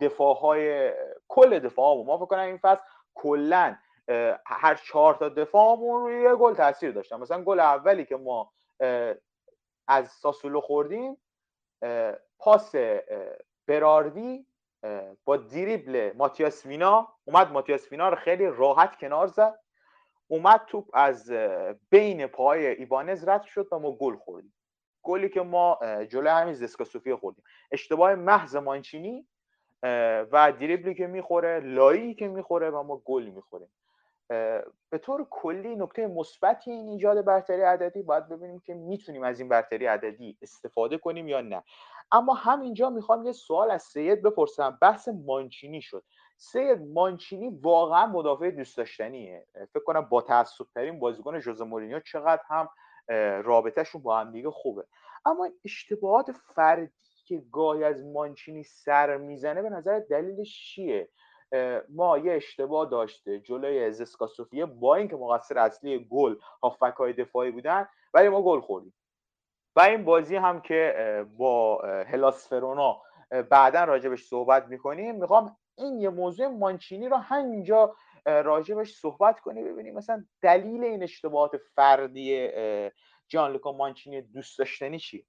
[0.00, 0.92] دفاع های
[1.28, 2.82] کل دفاع ما فکر این فصل
[3.14, 3.76] کلا
[4.46, 7.16] هر چهار تا دفاعمون روی یه گل تاثیر داشتن.
[7.16, 8.52] مثلا گل اولی که ما
[9.88, 11.16] از ساسولو خوردیم
[12.38, 12.74] پاس
[13.66, 14.46] براردی
[15.24, 17.08] با دریبل ماتیاس وینا.
[17.24, 19.58] اومد ماتیاس وینا رو خیلی راحت کنار زد.
[20.28, 21.32] اومد توپ از
[21.90, 24.54] بین پای ایبانز رد شد و ما گل خوردیم.
[25.02, 27.44] گلی که ما جلوی همین زسکا صوفی خوردیم.
[27.72, 29.26] اشتباه محض مانچینی
[30.32, 33.68] و دریبلی که می‌خوره لایی که می‌خوره و ما گل می‌خوریم.
[34.90, 39.48] به طور کلی نکته مثبتی این ایجاد برتری عددی باید ببینیم که می‌تونیم از این
[39.48, 41.62] برتری عددی استفاده کنیم یا نه.
[42.12, 44.78] اما همینجا می‌خوام یه سوال از سید بپرسم.
[44.82, 46.04] بحث مانچینی شد.
[46.36, 49.46] سید مانچینی واقعا مدافع دوست داشتنیه.
[49.74, 52.68] فکر کنم با تعصب ترین بازیکن ژوزه مورینیو چقدر هم
[53.42, 54.84] رابطهشون با هم دیگه خوبه.
[55.24, 56.90] اما اشتباهات فردی
[57.26, 61.08] که گاهی از مانچینی سر می‌زنه به نظر دلیلش چیه؟
[61.88, 67.50] ما یه اشتباه داشته جلوی زسکا صوفیه با اینکه مقصر اصلی گل هافک های دفاعی
[67.50, 68.94] بودن ولی ما گل خوردیم.
[69.76, 73.02] و این بازی هم که با هلاس فرونا
[73.50, 75.14] بعدا راجبش صحبت می‌کنیم.
[75.14, 81.56] می‌خوام این یه موضوع مانچینی رو همینجا راجبش صحبت کنیم ببینیم مثلا دلیل این اشتباهات
[81.56, 82.50] فردی
[83.28, 85.24] جان لوکا مانچینی دوست داشتنی چیه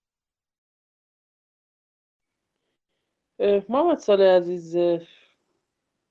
[3.70, 4.78] محمد سال عزیز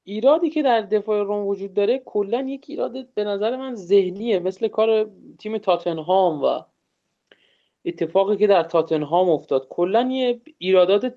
[0.05, 4.69] ایرادی که در دفاع روم وجود داره کلا یک ایراد به نظر من ذهنیه مثل
[4.69, 6.63] کار تیم تاتنهام و
[7.85, 9.67] اتفاقی که در تاتنهام افتاد.
[9.69, 11.15] کلا یه ایرادات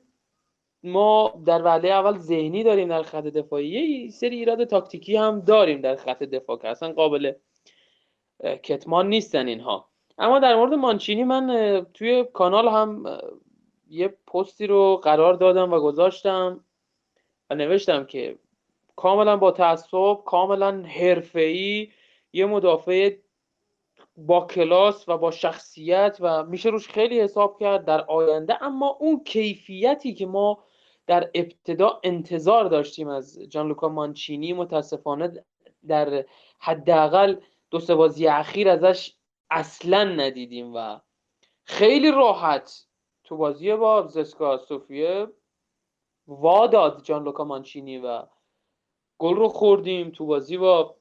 [0.83, 5.81] ما در وهله اول ذهنی داریم در خط دفاعی یه سری ایراد تاکتیکی هم داریم
[5.81, 7.33] در خط دفاع که اصلا قابل
[8.63, 9.89] کتمان نیستن اینها.
[10.17, 13.19] اما در مورد مانچینی من توی کانال هم
[13.89, 16.63] یه پستی رو قرار دادم و گذاشتم
[17.49, 18.37] و نوشتم که
[18.95, 21.91] کاملا با تعصب کاملا حرفه‌ای
[22.33, 23.15] یه مدافع
[24.17, 29.23] با کلاس و با شخصیت و میشه روش خیلی حساب کرد در آینده اما اون
[29.23, 30.63] کیفیتی که ما
[31.07, 35.43] در ابتدا انتظار داشتیم از جان لوکا مانچینی متاسفانه
[35.87, 36.25] در
[36.59, 37.35] حداقل
[37.71, 39.15] دو سه بازی اخیر ازش
[39.49, 40.99] اصلا ندیدیم و
[41.63, 42.85] خیلی راحت
[43.23, 45.27] تو بازی با زسکا سوفیه
[46.27, 48.23] واداد جان لوکا مانچینی و
[49.17, 50.95] گل رو خوردیم تو بازی با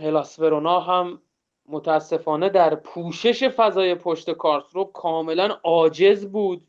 [0.00, 1.22] هلاس ورونا هم
[1.66, 4.28] متاسفانه در پوشش فضای پشت
[4.72, 6.66] رو کاملا عاجز بود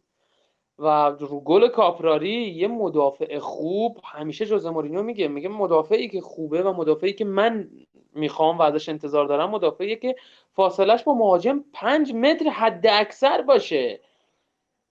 [0.80, 6.63] و رو گل کاپراری یه مدافع خوب همیشه جوزه مورینیو میگه میگه مدافعی که خوبه
[6.63, 7.69] و مدافعی که من
[8.15, 10.15] می‌خوام و ازش انتظار دارم مدافعی که
[10.52, 14.02] فاصلش با مهاجم پنج متر حد اکثر باشه.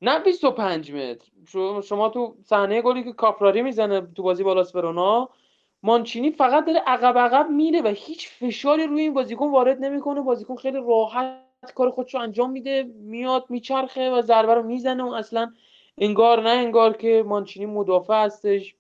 [0.03, 1.31] نه 25 متر.
[1.83, 4.73] شما تو صحنه گلی که کاپراری می‌زنه تو بازی بالاس
[5.83, 10.21] مانچینی فقط داره عقب عقب میره و هیچ فشاری روی این بازیکن وارد نمی‌کنه.
[10.21, 15.53] بازیکن خیلی راحت کار خودشو انجام میده میاد میچرخه و ضربه رو می‌زنه و اصلا
[15.99, 18.75] انگار نه انگار که مانچینی مدافع هستش.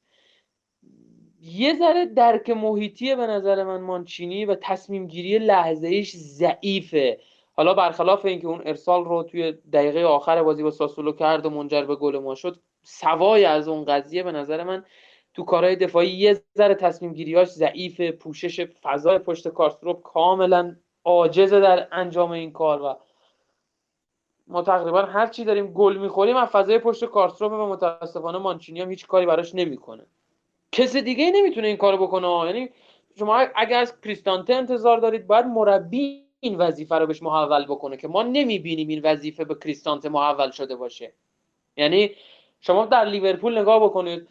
[1.40, 7.18] یه ذره درک محیطیه به نظر من مانچینی و تصمیم گیری لحظه ایش ضعیفه.
[7.52, 11.84] حالا برخلاف اینکه اون ارسال رو توی دقیقه آخر بازی با ساسولو کرد و منجر
[11.84, 14.84] به گل ما شد سوای از اون قضیه به نظر من
[15.34, 21.88] تو کارهای دفاعی یه ذره تصمیم گیریاش ضعیف پوشش فضای پشت کارستروپ کاملا عاجزه در
[21.92, 22.96] انجام این کار و
[24.46, 28.90] ما تقریبا هر چی داریم گل می‌خوریم از فضای پشت کارستروپ و متاسفانه مانچینی هم
[28.90, 30.06] هیچ کاری براش نمی‌کنه.
[30.72, 32.46] کس دیگه نمی‌تونه این کارو بکنه.
[32.46, 32.70] یعنی
[33.18, 38.08] شما اگر از کریستانته انتظار دارید باید مربی این وظیفه رو بهش محول بکنه که
[38.08, 41.12] ما نمی‌بینیم این وظیفه به کریستانته محول شده باشه.
[41.76, 42.10] یعنی
[42.60, 44.28] شما در لیورپول نگاه بکنید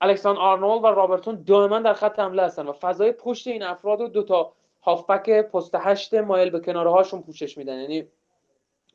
[0.00, 4.08] الکسان آرنولد و رابرتون دائما در خط حمله هستن و فضای پشت این افراد رو
[4.08, 7.78] دو تا هافبک پست هشت مایل به کناره هاشون پوشش میدن.
[7.80, 8.08] یعنی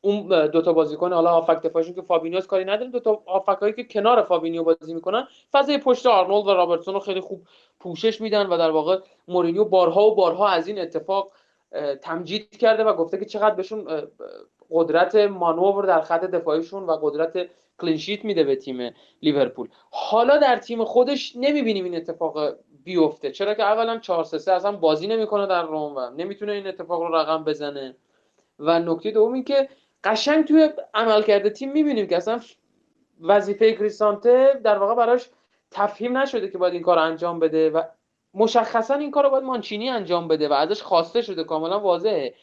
[0.02, 3.24] اون دو تا بازیکن حالا هافبک دفاعشون که فابینیوس کاری نداریم دو تا
[3.62, 7.42] هایی که کنار فابینیو بازی می‌کنن فضای پشت آرنولد و رابرتسون رو خیلی خوب
[7.80, 11.32] پوشش میدن و در واقع مورینیو بارها و بارها از این اتفاق
[12.02, 13.88] تمجید کرده و گفته که چقدر بهشون
[14.72, 17.50] قدرت مانور در خط دفاعیشون و قدرت
[17.82, 19.70] clean sheet میده به تیم لیورپول.
[19.92, 23.32] حالا در تیم خودش نمی‌بینیم این اتفاق بیفته.
[23.32, 27.16] چرا که اولا 4 3 اصلا بازی نمی‌کنه در روم و نمی‌تونه این اتفاق رو
[27.16, 27.96] رقم بزنه.
[28.60, 29.70] و نکته دوم این که
[30.04, 32.40] قشنگ توی عملکرد تیم می‌بینیم که اصلا
[33.22, 35.30] وظیفه کریستانته در واقع براش
[35.72, 37.82] تفهیم نشده که باید این کار انجام بده و
[38.34, 41.44] مشخصا این کار رو باید مانچینی انجام بده و ازش خواسته شده.
[41.44, 42.34] کاملا واضحه.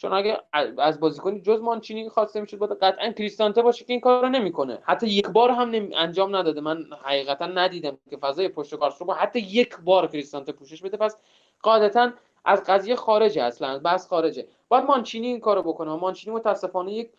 [0.00, 0.38] چون اگه
[0.78, 4.78] از بازیکنی جز مانچینی خواسته می‌شد باید قطعا کریستانته باشه که این کار رو نمی‌کنه.
[4.82, 6.60] حتی یک بار هم انجام نداده.
[6.60, 10.96] من حقیقتا ندیدم که فضای پشت کارش رو حتی یک بار کریستانته پوشش بده.
[10.96, 11.16] پس
[11.62, 12.10] قاعدتا
[12.44, 14.46] از قضیه خارجه اصلا بس خارجه.
[14.68, 15.94] باید مانچینی این کارو بکنه.
[15.94, 17.10] مانچینی متاسفانه یک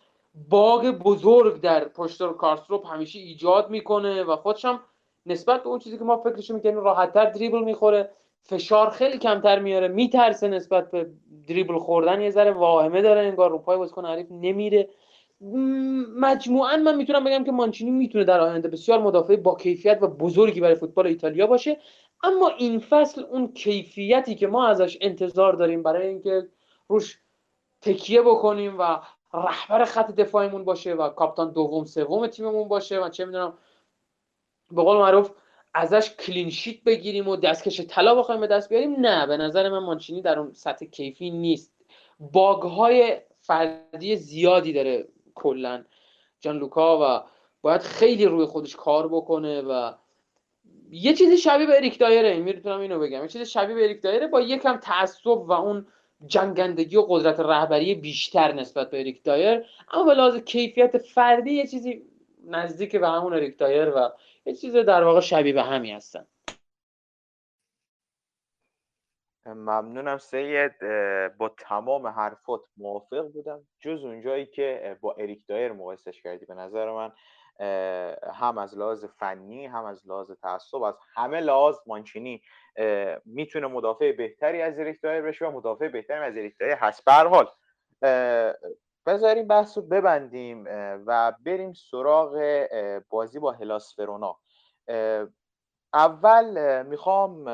[0.48, 4.80] باگ بزرگ در پشت کارستروپ همیشه ایجاد می‌کنه و خودش هم
[5.26, 8.10] نسبت به اون چیزی که ما فکرش می‌کنیم راحتتر دریبل می‌خوره.
[8.42, 9.88] فشار خیلی کمتر میاره.
[9.88, 11.10] میترسه نسبت به
[11.48, 12.20] دریبل خوردن.
[12.20, 14.88] یه ذره واهمه داره انگار رو پای بازیکن حریف نمیره.
[16.16, 20.60] مجموعا من می‌تونم بگم که مانچینی می‌تونه در آینده بسیار مدافع با کیفیت و بزرگی
[20.60, 21.78] برای فوتبال ایتالیا باشه.
[22.22, 26.48] اما این فصل اون کیفیتی که ما ازش انتظار داریم برای اینکه
[26.88, 27.18] روش
[27.80, 29.00] تکیه بکنیم و
[29.34, 33.58] رهبر خط دفاعیمون باشه و کاپتان دوم سوم تیممون باشه و چه می‌دونم
[34.70, 35.30] به قول معروف
[35.74, 40.22] ازش کلینشیت بگیریم و دستکش طلا بخوایم به دست بیاریم؟ نه به نظر من مانچینی
[40.22, 41.72] در اون سطح کیفی نیست.
[42.20, 45.84] باگ های فردی زیادی داره کلا
[46.40, 47.28] جان لوکا و
[47.62, 49.92] باید خیلی روی خودش کار بکنه و
[50.90, 53.22] یه چیزی شبیه به اریک دایره می‌تونم اینو بگم.
[53.22, 55.86] یه چیزی شبیه به اریک دایره با یکم تعصب و اون
[56.26, 59.64] جنگندگی و قدرت رهبری بیشتر نسبت به اریک دایر.
[59.92, 62.02] اما به کیفیت فردی یه چیزی
[62.46, 64.10] نزدیک به همون اریک دایر و
[64.50, 66.26] یه چیز در واقع شبیه به همی هستن.
[69.46, 70.78] ممنونم سید
[71.38, 73.66] با تمام حرفات موافق بودم.
[73.80, 77.12] جز اونجایی که با اریک دایر مقایسش کردی به نظر من
[78.34, 82.42] هم از لحاظ فنی هم از لحاظ تعصب از همه لحاظ مانچینی
[83.24, 87.04] می‌تونه مدافع بهتری از اریک دایر بشه و مدافع بهتری از اریک دایر هست.
[87.04, 87.48] به حال
[89.06, 90.64] بذاریم بحث رو ببندیم
[91.06, 92.66] و بریم سراغ
[93.08, 94.38] بازی با هلاس فرونا
[95.94, 97.44] اول می‌خوام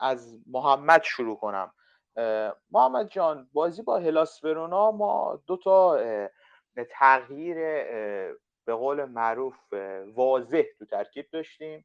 [0.00, 1.72] از محمد شروع کنم.
[2.70, 6.00] محمد جان بازی با هلاس ورونا ما دو تا
[6.90, 7.56] تغییر
[8.64, 9.56] به قول معروف
[10.14, 11.84] واضح تو ترکیب داشتیم.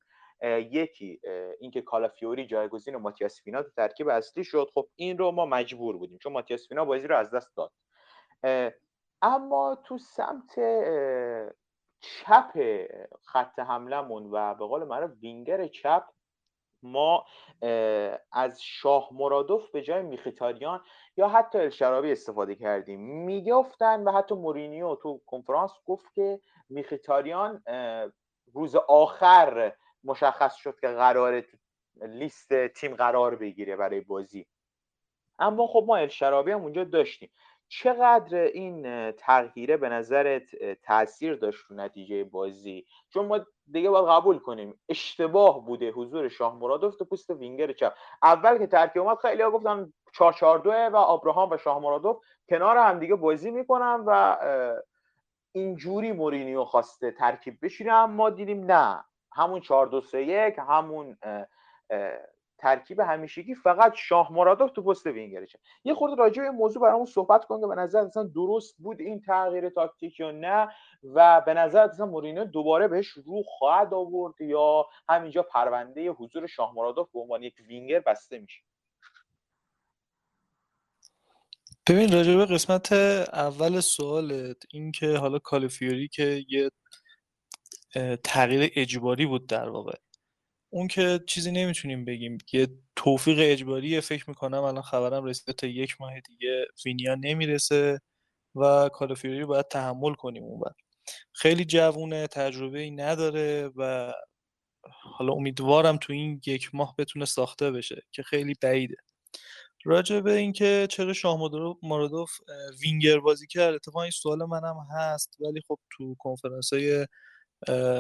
[0.72, 1.22] یکی
[1.60, 4.70] اینکه کالافیوری جایگزین ماتیاس فینا تو ترکیب اصلی شد.
[4.74, 7.72] خب این رو ما مجبور بودیم چون ماتیاس فینا بازی رو از دست داد.
[9.26, 10.60] اما تو سمت
[12.02, 12.52] چپ
[13.24, 16.04] خط حملمون و به قول معروف وینگر چپ
[16.84, 17.26] ما
[18.32, 20.84] از شاه مرادوف به جای میخیتاریان
[21.18, 23.00] یا حتی الشرابی استفاده کردیم.
[23.00, 27.64] می‌گفتن و حتی مورینیو تو کنفرانس گفت که میخیتاریان
[28.54, 31.44] روز آخر مشخص شد که قرار
[31.96, 34.48] لیست تیم قرار بگیره برای بازی.
[35.40, 37.32] اما خب ما الشرابی هم اونجا داشتیم.
[37.68, 40.44] چقدر این تغییره به نظرت
[40.84, 43.40] تاثیر داشت رو نتیجه بازی؟ چون ما
[43.72, 47.94] دیگه باید قبول کنیم اشتباه بوده حضور شاه مرادوف تو پوست وینگر چپ.
[48.24, 52.18] اول که ترکیب اومد خیلی ها گفتن 4 و ابراهام و شاه مرادوف
[52.50, 54.38] کنار هم دیگه بازی می‌کنن و
[55.56, 59.06] اینجوری مورینیو خواسته ترکیب بشینه اما دیدیم نه.
[59.36, 61.18] همون 4 2 3 1 همون
[62.64, 65.60] ترکیب همیشگی فقط شاه مرادوف تو پست وینگرشه.
[65.84, 69.02] یه خورده راجع به این موضوع برامون صحبت کن که به نظر اصلا درست بود
[69.02, 70.68] این تغییر تاکتیک یا نه
[71.04, 76.74] و به نظر اصلا مورینیو دوباره بهش رو خواهد آورد یا همینجا پرونده حضور شاه
[76.76, 78.62] مرادوف به عنوان یک وینگر بسته میشه؟
[81.90, 82.92] ببین راجع به قسمت
[83.34, 86.70] اول سوالت این که حالا کالفیوری که یه
[88.24, 89.98] تغییر اجباری بود در واقع.
[90.74, 96.02] اون که چیزی نمی‌تونیم بگیم یه توفیق اجباریه فکر می‌کنم الان خبرم رسیده تا یک
[96.02, 98.02] ماه دیگه وینیا نمی‌رسه
[98.56, 100.72] و کالافیوری رو باید تحمل کنیم اون بر.
[101.34, 104.14] خیلی جوونه تجربه ای نداره و
[105.04, 108.96] حالا امیدوارم تو این یک ماه بتونه ساخته بشه که خیلی بعیده
[109.86, 111.40] راجع به اینکه چرا شاه
[111.84, 112.32] مارادوف
[112.84, 117.08] وینگر بازی کرد اتفاقا این سوال منم هست ولی خب تو کنفرانس های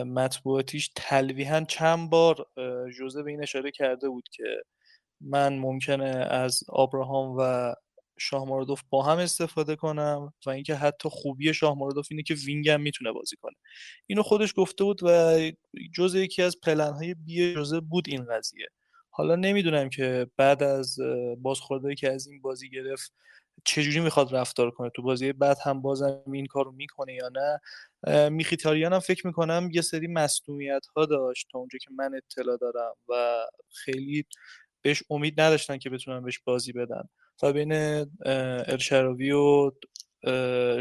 [0.06, 2.48] مطبوعاتیش تلویحا چند بار
[2.98, 4.64] جوزه به این اشاره کرده بود که
[5.22, 7.74] من ممکنه از آبراهام و
[8.20, 12.82] شاه مردوف با هم استفاده کنم و اینکه حتی خوبی شاه مردوف اینه که وینگم
[12.82, 13.56] می‌تونه بازی کنه.
[14.08, 15.40] اینو خودش گفته بود و
[15.96, 18.68] جزء یکی از پلنهای بی جزه بود این قضیه.
[19.10, 20.98] حالا نمی‌دونم که بعد از
[21.38, 23.14] بازخوردهایی که از این بازی گرفت
[23.66, 27.60] چجوری می‌خواد رفتار کنه تو بازی بعد هم بازم این کارو می‌کنه یا نه؟
[28.30, 32.94] میخیتاریان هم فکر می‌کنم یه سری مصدومیت ها داشت تا اونجا که من اطلاع دارم
[33.10, 33.46] و
[33.86, 34.26] خیلی
[34.82, 37.04] بهش امید نداشتن که بتونن بهش بازی بدن.
[37.44, 37.74] و بین
[38.26, 39.72] ارشراوی و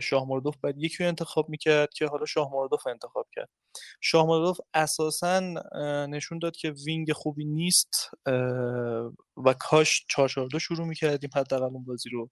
[0.00, 3.48] شاه مردوف باید یکی رو انتخاب می‌کرد که حالا شاه مردوف انتخاب کرد.
[4.00, 5.40] شاه مردوف اساسا
[6.10, 8.10] نشون داد که وینگ خوبی نیست
[9.46, 12.30] و کاش 442 شروع می‌کردیم حداقل اون بازی رو.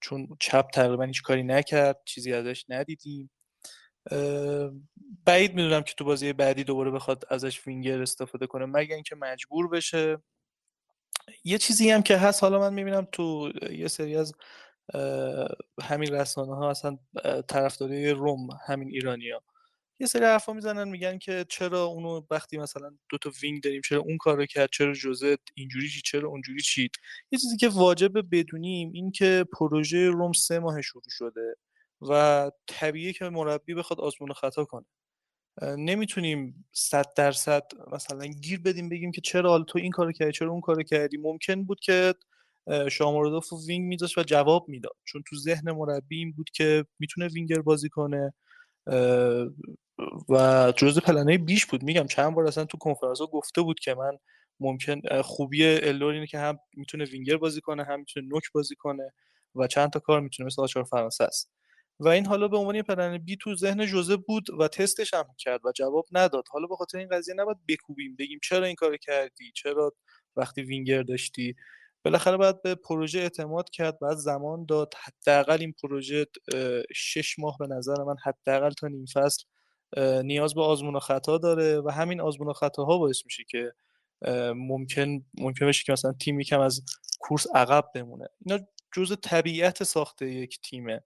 [0.00, 3.30] چون چپ تقریبا هیچ کاری نکرد چیزی ازش ندیدیم.
[5.26, 9.68] بعید می‌دونم که تو بازی بعدی دوباره بخواد ازش وینگر استفاده کنه مگر اینکه مجبور
[9.68, 10.18] بشه.
[11.44, 14.32] یه چیزی هم که هست حالا من می‌بینم تو یه سری از
[15.82, 16.98] همین رسانه ها اصلا
[17.48, 19.42] طرفداری روم همین ایرانیا
[20.00, 24.00] یه سری حرفا می‌زنن میگن که چرا اونو وقتی مثلا دو تا وینگ داریم چرا
[24.00, 26.82] اون کارو کرد چرا جوزه اینجوری چی چرا اونجوری چی؟
[27.32, 31.54] یه چیزی که واجب بدونیم این که پروژه روم سه ماه شروع شده
[32.02, 34.84] و طبیعیه که مربی بخواد آزمون خطا کنه.
[35.62, 40.50] نمی‌تونیم صد درصد مثلا گیر بدیم بگیم که چرا حالا تو این کارو کردی چرا
[40.52, 41.18] اون کارو کردی.
[41.18, 42.14] ممکن بود که
[42.90, 44.96] شاموردوف وینگ میذاشت و جواب می‌داد.
[45.04, 48.34] چون تو ذهن مربی این بود که می‌تونه وینگر بازی کنه.
[50.28, 51.82] و جزء plan های B ش بود.
[51.82, 54.18] میگم چند بار اصلا تو کنفرانس گفته بود که من
[54.60, 59.12] ممکن خوبی الدور اینه که هم می‌تونه وینگر بازی کنه هم می‌تونه نوک بازی کنه
[59.54, 61.50] و چند تا کار می‌تونه مثل آچار فرانسه است.
[62.00, 65.60] و این حالا به عنوان plan B تو ذهن ژوزه بود و تستش هم کرد
[65.66, 66.44] و جواب نداد.
[66.50, 69.92] حالا به خاطر این قضیه نباید بکوبیم بگیم چرا این کار کردی؟ چرا
[70.36, 71.54] وقتی وینگر داشتی؟
[72.04, 74.94] بالاخره باید به پروژه اعتماد کرد بعد زمان داد.
[75.04, 76.26] حداقل این پروژه
[76.94, 79.44] شش ماه به نظر من حداقل تا نیم فصل
[80.22, 83.72] نیاز به آزمون و خطا داره و همین آزمون و خطاها باعث میشه که
[84.54, 86.82] ممکن ممکن بشه که مثلا تیمی کم از
[87.20, 88.26] کورس عقب بمونه.
[88.46, 88.64] اینا
[88.96, 91.02] جزء طبیعت ساخته یک تیمه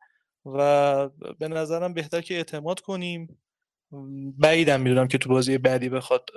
[0.47, 3.39] و به نظرم بهتر که اعتماد کنیم.
[4.39, 6.31] بعیدم می‌دونم که تو بازی بعدی بخواد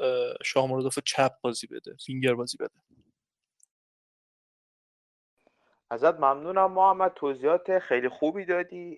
[0.46, 2.97] شاه چپ بازی بده فینگر بازی بده.
[5.90, 8.98] ازت ممنونم محمد توضیحات خیلی خوبی دادی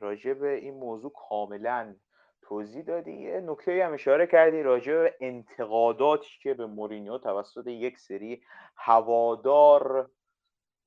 [0.00, 1.94] راجع به این موضوع کاملا
[2.42, 3.12] توضیح دادی.
[3.12, 8.42] یه نکته هم اشاره کردی راجع به انتقاداتی که به مورینیو توسط یک سری
[8.76, 10.10] هوادار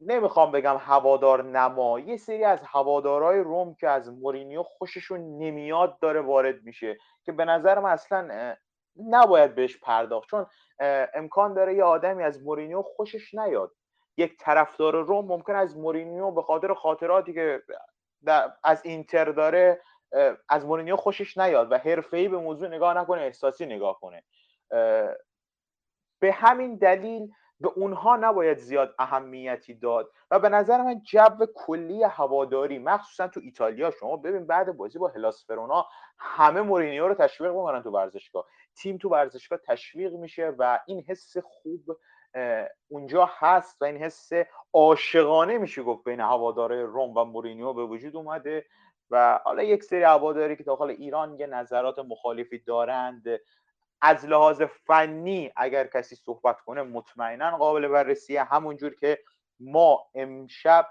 [0.01, 6.21] نمی‌خوام بگم هوادار نما یه سری از هوادارهای روم که از مورینیو خوششون نمیاد داره
[6.21, 8.55] وارد میشه که به نظر من اصلا
[9.09, 10.29] نباید بهش پرداخت.
[10.29, 10.45] چون
[11.13, 13.71] امکان داره یه آدمی از مورینیو خوشش نیاد.
[14.17, 17.63] یک طرفدار روم ممکن از مورینیو به خاطر خاطراتی که
[18.63, 19.81] از اینتر داره
[20.49, 24.23] از مورینیو خوشش نیاد و حرفه‌ای به موضوع نگاه نکنه احساسی نگاه کنه.
[26.19, 32.03] به همین دلیل به اونها نباید زیاد اهمیتی داد و به نظر من جو کلی
[32.03, 35.85] هواداری مخصوصا تو ایتالیا شما ببین بعد بازی با هلاس فرونا
[36.17, 38.45] همه مورینیو رو تشویق می‌کنن تو ورزشگاه.
[38.75, 41.97] تیم تو ورزشگاه تشویق میشه و این حس خوب
[42.87, 44.29] اونجا هست و این حس
[44.73, 48.65] عاشقانه میشه گفت بین هواداره روم و مورینیو به وجود اومده
[49.09, 53.23] و حالا یک سری هواداری که داخل ایران یه نظرات مخالفی دارند.
[54.01, 58.43] از لحاظ فنی اگر کسی صحبت کنه مطمئنا قابل بررسیه.
[58.43, 59.19] همونجور که
[59.59, 60.87] ما امشب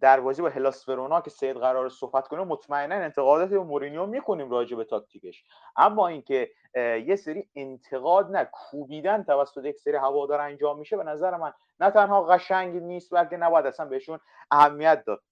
[0.00, 4.50] در بازی با هلاس ورونا که سید قرار صحبت کنه مطمئنا انتقادات به مورینیو می‌کنیم
[4.50, 5.44] راجع به تاکتیکش.
[5.76, 6.50] اما اینکه
[7.06, 11.90] یه سری انتقاد نه کوبیدن توسط یک سری هوادار انجام میشه به نظر من نه
[11.90, 14.18] تنها قشنگ نیست بلکه نباید اصلا بهشون
[14.50, 15.22] اهمیت داد.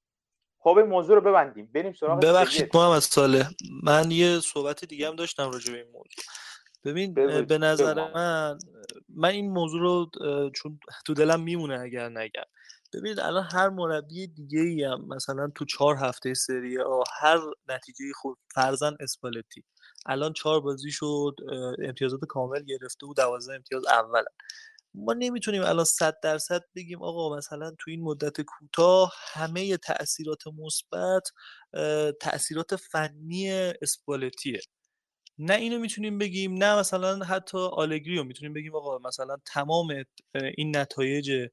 [0.58, 1.70] خب این موضوع رو ببندیم.
[1.74, 3.46] بریم سراغ ببخشید ما از ساله
[3.82, 6.24] من یه صحبت دیگه هم داشتم راجع به این موضوع.
[6.84, 7.14] ببین
[7.44, 8.58] به نظر من
[9.08, 10.10] من این موضوع رو
[10.50, 12.44] چون تو دلم میمونه اگر نگم.
[12.94, 17.38] ببینید الان هر مربی دیگه ای هم مثلا تو چهار هفته سری آ هر
[17.68, 19.64] نتیجه خود فرزن اسپالتی.
[20.06, 21.36] الان چهار بازی شد
[21.84, 24.24] امتیازات کامل گرفته و دوازده امتیاز اول.
[24.94, 31.22] ما نمی‌تونیم الان صد درصد بگیم آقا مثلا تو این مدت کوتاه همه تاثیرات مثبت
[32.20, 34.60] تاثیرات فنی اسپالتیه.
[35.38, 39.88] نه اینو می‌تونیم بگیم نه مثلا حتی آلگری رو می‌تونیم بگیم آقا مثلا تمام
[40.56, 41.48] این نتایج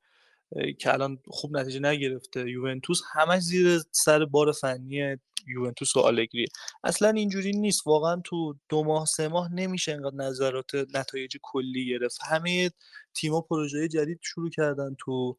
[0.79, 2.49] که الان خوب نتیجه نگرفته.
[2.49, 6.45] یوونتوس همش زیر سر بار فنی یوونتوس و آلگری.
[6.83, 7.87] اصلا اینجوری نیست.
[7.87, 12.19] واقعا تو دو ماه سه ماه نمیشه انقدر نظرات نتایج کلی گرفت.
[12.29, 12.71] همه
[13.13, 15.37] تیما پروژه جدید شروع کردن تو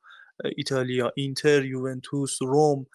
[0.57, 2.87] ایتالیا اینتر یوونتوس روم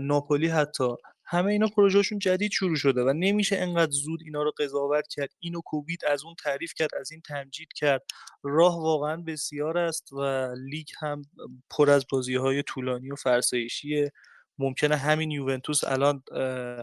[0.00, 0.88] ناپولی حتی.
[1.30, 5.30] همه اینا پروژهشون جدید شروع شده و نمیشه انقدر زود اینا رو قضاوت کرد.
[5.38, 8.02] اینو کوبید از اون تعریف کرد از این تمجید کرد.
[8.42, 11.22] راه واقعا بسیار است و لیگ هم
[11.70, 14.12] پر از بازی های طولانی و فرسایشیه
[14.58, 16.22] ممکنه همین یوونتوس الان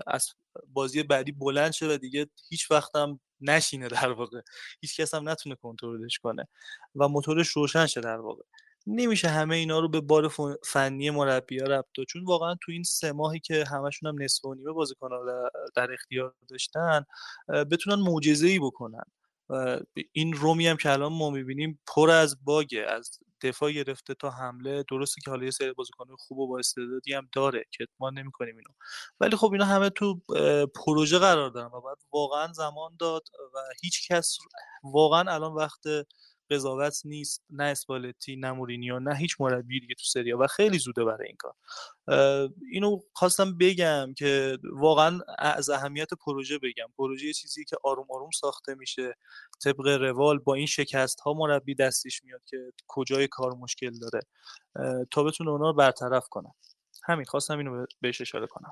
[0.07, 0.29] از
[0.67, 4.41] بازی بعدی بلند شه و دیگه هیچ وقت هم نشینه در واقع.
[4.81, 6.47] هیچ کس هم نتونه کنترلش کنه
[6.95, 8.43] و موتورش روشن شه در واقع.
[8.87, 10.31] نمیشه همه اینا رو به بار
[10.65, 12.05] فنی مربی ربط داد.
[12.05, 15.09] چون واقعا تو این سه ماهی که همشون هم نصف و نیمه بازیکن
[15.75, 17.05] در اختیار داشتن
[17.71, 19.03] بتونن معجزه ای بکنن
[20.11, 24.83] این رومی هم که الان ما می‌بینیم پر از باگه از دفاع گرفته تا حمله.
[24.91, 28.55] درسته که حالا یه سری بازیکن خوب و با استعدادی هم داره که ما نمی‌کنیم
[28.57, 28.69] اینو.
[29.19, 30.21] ولی خب اینا همه تو
[30.75, 33.23] پروژه قرار دارن و باید واقعا زمان داد
[33.53, 34.37] و هیچ کس
[34.83, 35.81] واقعا الان وقت
[36.49, 41.03] قضاوت نیست نه اسپالتی نه مورینیو نه هیچ مربی دیگه تو سریا و خیلی زوده
[41.03, 41.53] برای این کار.
[42.71, 46.87] اینو خواستم بگم که واقعا از اهمیت پروژه بگم.
[46.97, 49.15] پروژه چیزی که آروم آروم ساخته میشه
[49.63, 54.21] طبق روال با این شکست ها مربی دستش میاد که کجای کار مشکل داره.
[55.11, 56.53] تا بتونه اونا رو برطرف کنه.
[57.03, 58.71] همین خواستم اینو بهش اشاره کنم.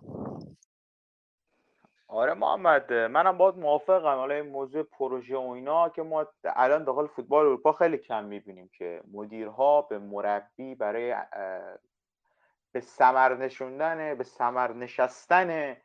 [2.07, 4.15] آره محمد منم باید موافقم.
[4.15, 8.69] حالا این موضوع پروژه و اینا که ما الان داخل فوتبال اروپا خیلی کم می‌بینیم
[8.77, 11.15] که مدیرها به مربی برای
[12.71, 15.77] به سمر نشوندن به سمر نشستن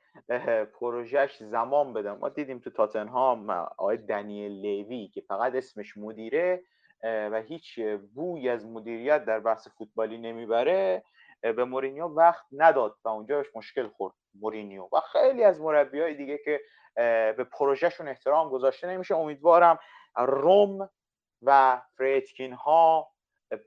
[0.81, 2.13] پروژهش زمان بدن.
[2.13, 6.63] ما دیدیم تو تاتنهام آقای دنیل لیوی که فقط اسمش مدیره
[7.05, 7.81] و هیچ
[8.15, 11.03] بوی از مدیریت در بحث فوتبالی نمی‌بره
[11.41, 14.15] به مورینیو وقت نداد و اونجا مشکل خورد.
[14.35, 16.61] مورینیو و خیلی از مربی های دیگه که
[17.37, 19.17] به پروژهشون احترام گذاشته نمیشه.
[19.17, 19.79] امیدوارم
[20.17, 20.91] روم
[21.43, 23.11] و فریدکین ها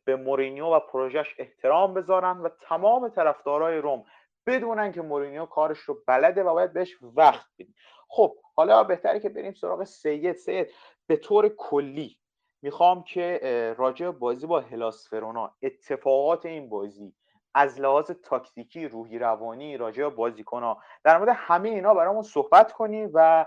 [0.05, 4.05] به مورینیو و پروژهش احترام بذارن و تمام طرفدارای روم
[4.47, 7.75] بدونن که مورینیو کارش رو بلده و باید بهش وقت بدیم.
[8.07, 10.35] خب حالا بهتره که بریم سراغ سید.
[10.35, 10.71] سید
[11.07, 12.19] به طور کلی
[12.61, 13.39] می‌خوام که
[13.77, 17.13] راجع بازی با هلاسفرونا اتفاقات این بازی
[17.53, 20.83] از لحاظ تاکتیکی روحی روانی راجع بازیکنها.
[21.03, 23.45] در مورد همه اینا برامون صحبت کنیم و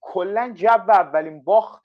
[0.00, 1.82] کلا جو اولین باخت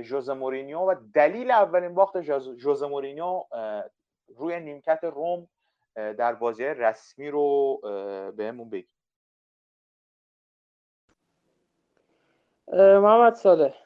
[0.00, 2.20] ژوزه مورینیو و دلیل اولین باخت
[2.56, 3.44] ژوزه مورینیو
[4.36, 5.48] روی نیمکت روم
[5.94, 7.80] در بازی رسمی رو
[8.36, 8.88] بهمون بگی.
[12.72, 13.85] محمد صالح.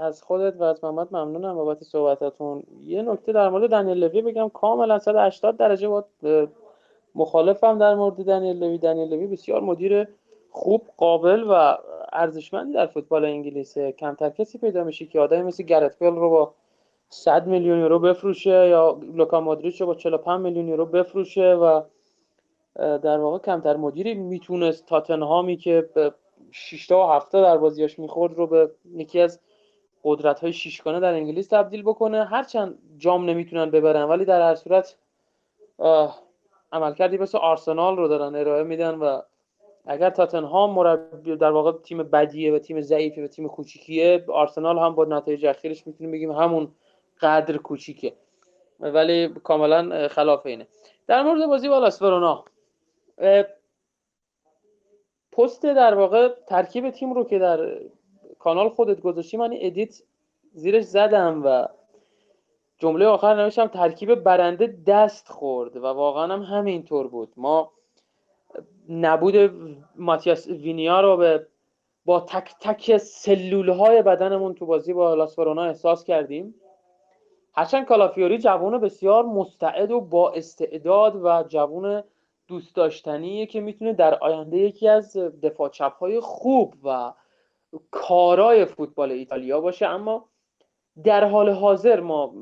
[0.00, 2.62] از خودت و از محمد ممنونم بابت صحبتاتون.
[2.80, 6.04] یه نکته در مورد دنیل لوی بگم کاملا 180 درجه با
[7.14, 8.78] مخالفم در مورد دنیل لوی.
[8.78, 10.08] دنیل لوی بسیار مدیر
[10.50, 11.78] خوب قابل و
[12.12, 13.92] ارزشمندی در فوتبال انگلیسه.
[13.92, 16.54] کمتر کسی پیدا میشه که آدمی مثل گرت بیل رو با
[17.08, 21.82] 100 میلیون یورو بفروشه یا لوکا مودریچ رو با 45 میلیون یورو بفروشه و
[22.76, 26.14] در واقع کمتر مدیری می‌تونست تاتنهامی که به
[26.50, 29.40] 6 تا و 7 در بازیاش می‌خورد رو به یکی از
[30.08, 32.24] قدرت های شیشگانه در انگلیس تبدیل بکنه.
[32.24, 34.96] هرچند جام نمی‌تونن ببرن ولی در هر صورت
[36.72, 39.20] عملکردی مثل آرسنال رو دارن ارائه میدن و
[39.86, 44.94] اگر تاتنهام مربی در واقع تیم بدیه و تیم ضعیفه و تیم کوچیکیه آرسنال هم
[44.94, 46.68] با نتایج اخیرش می‌تونیم بگیم همون
[47.20, 48.12] قدر کوچیکه.
[48.80, 50.66] ولی کاملا خلاف اینه.
[51.06, 52.44] در مورد بازی با لاسفرونا
[55.32, 57.78] پست در واقع ترکیب تیم رو که در
[58.38, 60.02] کانال خودت گذاشتی من ادیت
[60.52, 61.66] زیرش زدم و
[62.78, 67.32] جمله آخر نوشتم ترکیب برنده دست خورد و واقعا هم همینطور بود.
[67.36, 67.70] ما
[68.88, 69.34] نبود
[69.96, 71.46] ماتیاس وینیا رو به
[72.04, 76.54] با تک تک سلول های بدنمون تو بازی با لاسفرونا احساس کردیم.
[77.54, 82.04] هرچند کالافیوری جوان بسیار مستعد و با استعداد و جوان
[82.48, 87.12] دوست داشتنیه که می‌تونه در آینده یکی از دفاع چپ های خوب و
[87.90, 89.86] کارای فوتبال ایتالیا باشه.
[89.86, 90.28] اما
[91.04, 92.34] در حال حاضر ما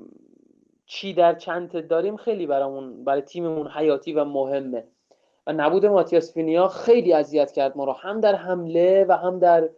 [0.87, 4.85] چی در چند داریم خیلی برامون برای تیممون حیاتی و مهمه.
[5.47, 7.93] و نبود ماتیاس فینیا خیلی اذیت کرد ما رو.
[7.93, 9.69] هم در حمله و هم در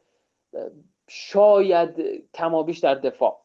[1.08, 3.40] شاید کمابیش در دفاع.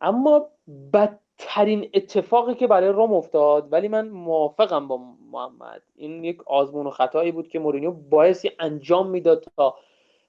[0.00, 0.46] اما
[0.92, 5.00] بدترین اتفاقی که برای روم افتاد ولی من موافقم با
[5.32, 9.76] محمد این یک آزمون و خطایی بود که مورینیو باعثی انجام می‌داد تا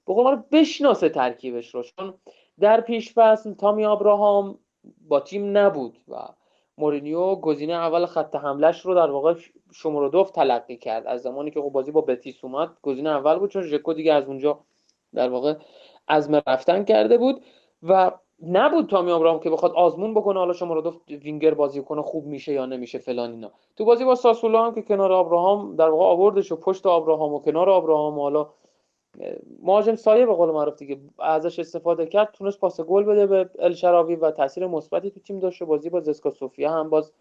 [0.08, 2.14] به قول بشناسه ترکیبش رو چون
[2.60, 4.60] در پیش فصل تامی آبراهام
[5.08, 6.16] با تیم نبود و
[6.78, 9.36] مورینیو گزینه اول خط حملش رو در واقع
[9.74, 11.08] شماره دوف تلقی کرد.
[11.08, 14.28] از زمانی که خب بازی با بتیس اومد گزینه اول بود چون ژکو دیگه از
[14.28, 14.60] اونجا
[15.14, 15.56] در واقع
[16.08, 17.41] عزم رفتن کرده بود
[17.84, 22.26] و نبود تامی آبراهام که بخواد آزمون بکنه حالا شماره دو وینگر بازی کنه خوب
[22.26, 23.51] میشه یا نمیشه فلان اینا.
[23.76, 27.39] تو بازی با ساسولا هم که کنار آبراهام در واقع آوردش و پشت آبراهام و
[27.39, 28.49] کنار آبراهام حالا
[29.61, 34.16] مهاجم سایه به قول معروف دیگه ازش استفاده کرد تونست پاس گل بده به الشراوی
[34.16, 37.11] و تاثیر مثبتی تو تیم داشته بازی با زسکا سوفیا هم باز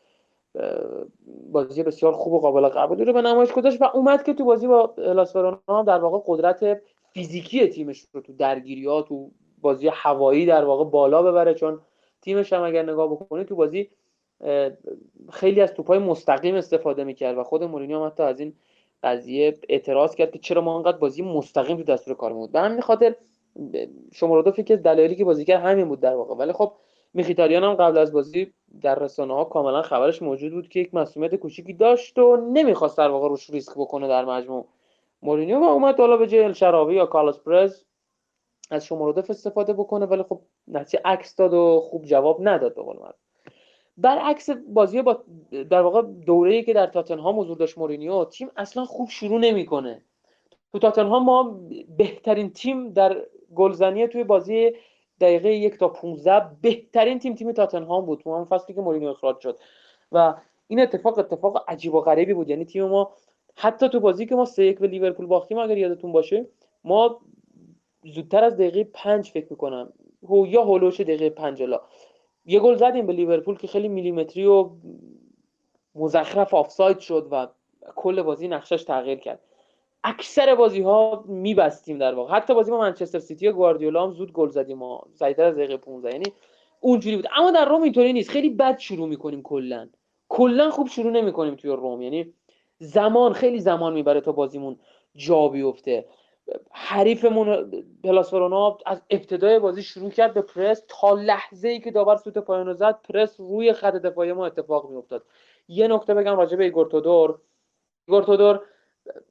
[1.52, 4.66] بازی بسیار خوب و قابل قبولی رو به نمایش گذاشت و اومد که تو بازی
[4.66, 6.82] با لاسفرونا در واقع قدرت
[7.12, 9.30] فیزیکی تیمش رو تو درگیری ها تو
[9.60, 11.54] بازی هوایی در واقع بالا ببره.
[11.54, 11.80] چون
[12.22, 13.90] تیمش هم اگر نگاه بکنید تو بازی
[15.32, 18.54] خیلی از توپای مستقیم استفاده می‌کرد و خود مورینیو هم حتی از این
[19.04, 22.80] قضیه اعتراض کرد که چرا ما انقدر بازی مستقیم تو دستور کار بود به همین
[22.80, 23.14] خاطر
[24.12, 26.34] شما رو فکر دلایلی که بازیکن همین بود در واقع.
[26.34, 26.72] ولی خب
[27.14, 31.34] میخیتاریان هم قبل از بازی در رسانه ها کاملا خبرش موجود بود که یک مسئولیت
[31.34, 34.68] کوچیکی داشت و نمی‌خواست در واقع روش ریسک بکنه در مجموع.
[35.22, 37.84] مورینیو و اومد حالا به جای شراوی یا کارلوس پرز
[38.70, 42.96] از شمارودف استفاده بکنه ولی خب نتیجه عکس داد و خوب جواب نداد به قول
[43.96, 45.24] برعکس بازی با
[45.70, 50.02] در واقع دوره‌ای که در تاتنهام حضور داشت مورینیو تیم اصلا خوب شروع نمی‌کنه.
[50.72, 51.60] تو تاتنهام ما
[51.96, 54.72] بهترین تیم در گلزنی توی بازی
[55.20, 58.20] دقیقه یک تا 15 بهترین تیم تیم تاتنهام بود.
[58.20, 59.58] تو فصلی که مورینیو اخراج شد.
[60.12, 60.34] و
[60.68, 62.50] این اتفاق اتفاق عجیب و غریبی بود.
[62.50, 63.12] یعنی تیم ما
[63.56, 66.46] حتی تو بازی که ما سه یک به لیورپول باختیم اگر یادتون باشه
[66.84, 67.20] ما
[68.04, 69.92] زودتر از دقیقه پنج فکر می‌کنم
[70.28, 71.62] هو یا هولوش دقیقه پنج
[72.46, 74.70] یه گل زدیم به لیورپول که خیلی میلیمتری و
[75.94, 77.48] مزخرف آفساید شد و
[77.96, 79.40] کل بازی نقشش تغییر کرد.
[80.04, 82.34] اکثر بازی ها میبستیم در واقع.
[82.34, 85.76] حتی بازی با منچستر سیتی و گواردیولا هم زود گل زدیم ما سریعتر از دقیقه
[85.76, 86.32] 15 یعنی
[86.80, 87.26] اونجوری بود.
[87.36, 88.30] اما در روم اینطوری نیست.
[88.30, 89.88] خیلی بد شروع می‌کنیم کلا.
[90.28, 92.02] کلا خوب شروع نمی‌کنیم توی روم.
[92.02, 92.32] یعنی
[92.78, 94.76] زمان خیلی زمان می‌بره تا بازیمون
[95.14, 96.04] جا بیفته.
[96.72, 97.70] حریفمون
[98.04, 100.82] هلاس ورونا از ابتدای بازی شروع کرد به پرس.
[100.88, 105.24] تا لحظه ای که داور سوت پایان زد پرس روی خط دفاعی ما اتفاق میافتاد.
[105.68, 107.38] یه نکته بگم راجع به ایگور تودور.
[108.08, 108.60] ایگور تودور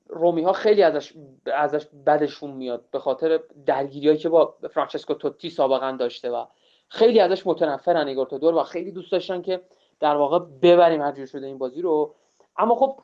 [0.07, 1.13] رومی ها خیلی ازش
[1.53, 6.45] ازش بدشون میاد به خاطر درگیریایی که با فرانچسکو توتی سابقا داشته و
[6.87, 9.61] خیلی ازش متنفرن ایگور تودور و خیلی دوست داشتن که
[9.99, 12.15] در واقع ببریم هر شده این بازی رو.
[12.57, 12.99] اما خب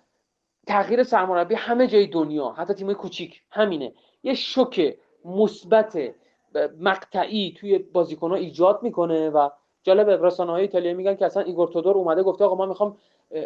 [0.70, 3.94] تغییر سرمربی همه جای دنیا حتی تیم کوچیک همینه.
[4.24, 6.00] یه شوک مثبت
[6.80, 9.50] مقطعی توی بازیکنها ایجاد می‌کنه و
[9.84, 12.98] جالب رسانه های ایتالیا میگن که اصلا ایگور تودور اومده گفته آقا من می‌خوام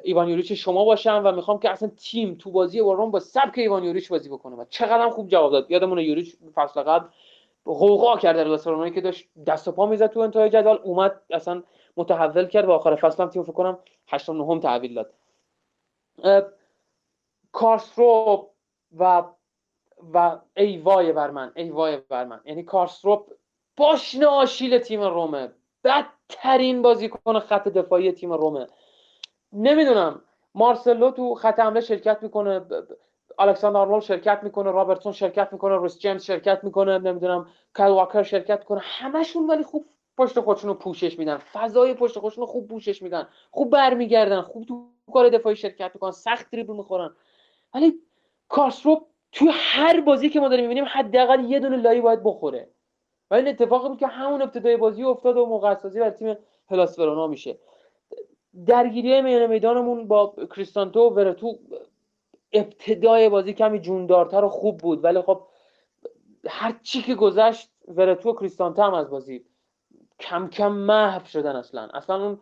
[0.04, 3.58] ایوان یوریچ شما باشم و می‌خوام که اصلا تیم تو بازی با روم با سبک
[3.58, 4.56] ایوان یوریچ بازی بکنه.
[4.56, 5.72] و چقدر خوب جواب داد.
[5.72, 7.08] یادمون یوریچ فصل قبل
[7.66, 11.64] غوغا کرد در بارسلونایی که داشت دست و پا می‌زد تو انتهای جدول اومد اصلا
[11.98, 15.14] متحول کرد و آخر فصل هم تیم فکر کنم 8 9 تحویل داد.
[17.54, 18.50] کارسروپ
[19.00, 19.24] و
[20.14, 23.32] و ای وای بر من ای وای بر من یعنی کارسروپ
[23.78, 25.52] باشن آشیل تیم رومه.
[25.84, 28.68] بدترین بازیکن خط دفاعی تیم رومه.
[29.54, 30.22] نمی‌دونم.
[30.56, 32.62] مارسلو تو خط حمله شرکت می‌کنه
[33.40, 38.60] الکساندر آرنولد شرکت می‌کنه رابرتسون شرکت می‌کنه ریس جیمز شرکت می‌کنه نمی‌دونم کایل واکر شرکت
[38.60, 38.80] می‌کنه.
[38.84, 39.86] همشون ولی خوب
[40.18, 41.38] پشت خودشون رو پوشش میدن.
[41.38, 43.28] فضای پشت خودشون رو خوب پوشش میدن.
[43.52, 44.42] خوب برمیگردن.
[44.42, 46.12] خوب تو کار دفاعی شرکت می‌کنن.
[46.12, 47.16] سخت دریبل می‌خورن.
[47.74, 47.94] ولی
[48.48, 52.70] کارسدورپ توی هر بازی که ما داریم می‌بینیم حداقل یه دونه لایی باید بخوره.
[53.32, 56.38] و این اتفاقی بود که همون ابتدای بازی افتاد و موقعیت سازی برای تیم
[56.68, 57.60] هلاس ورونا میشه.
[58.66, 61.60] درگیری میان میدانمون با کریستانتو و ورتو
[62.54, 65.04] ابتدای بازی کمی جوندارتر و خوب بود.
[65.04, 65.42] ولی خب
[66.48, 69.46] هر چی که گذشت ورتو و کریستانتو هم از بازی
[70.20, 71.90] کم کم محو شدن اصلا.
[71.94, 72.40] اصلا اون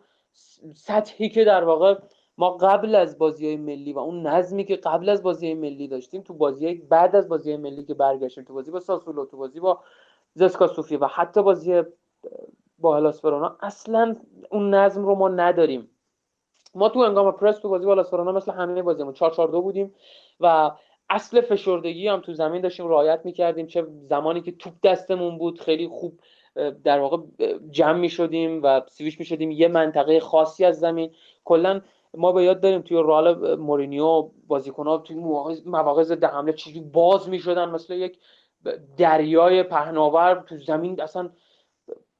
[0.74, 1.98] سطحی که در واقع
[2.38, 5.88] ما قبل از بازی های ملی و اون نظمی که قبل از بازی های ملی
[5.88, 9.36] داشتیم تو بازی بعد از بازی های ملی که برگشتیم تو بازی با ساسولو تو
[9.36, 9.80] بازی با
[10.34, 11.82] زسکا سوفی و حتی بازی
[12.78, 13.24] با هلاس
[13.60, 14.16] اصلا
[14.50, 15.88] اون نظم رو ما نداریم.
[16.74, 19.94] ما تو انگام پرس تو بازی با هلاس مثل همه بازیمون 4 4 2 بودیم
[20.40, 20.70] و
[21.10, 23.66] اصل فشردگی هم تو زمین داشتیم رعایت می‌کردیم.
[23.66, 26.20] چه زمانی که توپ دستمون بود خیلی خوب
[26.84, 27.16] در واقع
[27.70, 31.10] جمع می شدیم و سویش می شدیم یه منطقه خاصی از زمین.
[31.44, 31.80] کلا
[32.14, 35.16] ما به یاد داریم توی رال مورینیو بازیکن‌ها توی
[35.66, 38.18] مواقع ضد حمله چیزی باز می‌شدن مثل یک
[38.96, 41.30] دریای پهناور تو زمین اصلا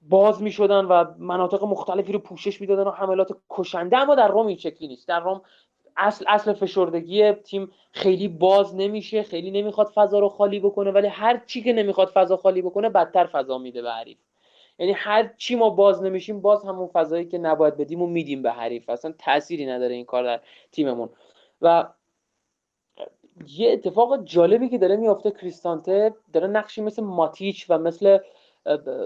[0.08, 3.96] باز می‌شدن و مناطق مختلفی رو پوشش می‌دادن و حملات کشنده.
[3.98, 5.08] اما در روم این شکلی نیست.
[5.08, 5.42] در روم
[5.96, 11.42] اصل اصل فشردگی تیم خیلی باز نمیشه خیلی نمی‌خواد فضا رو خالی بکنه ولی هر
[11.46, 14.18] چی که نمی‌خواد فضا خالی بکنه بدتر فضا میده به حریف.
[14.82, 18.52] یعنی هر چی ما باز نمیشیم باز همون فضایی که نباید بدیم و میدیم به
[18.52, 18.90] حریف.
[18.90, 20.40] اصلا تأثیری نداره این کار در
[20.72, 21.08] تیممون.
[21.62, 21.88] و
[23.46, 28.18] یه اتفاق جالبی که داره میافته کریستانته داره نقشی مثل ماتیچ و مثل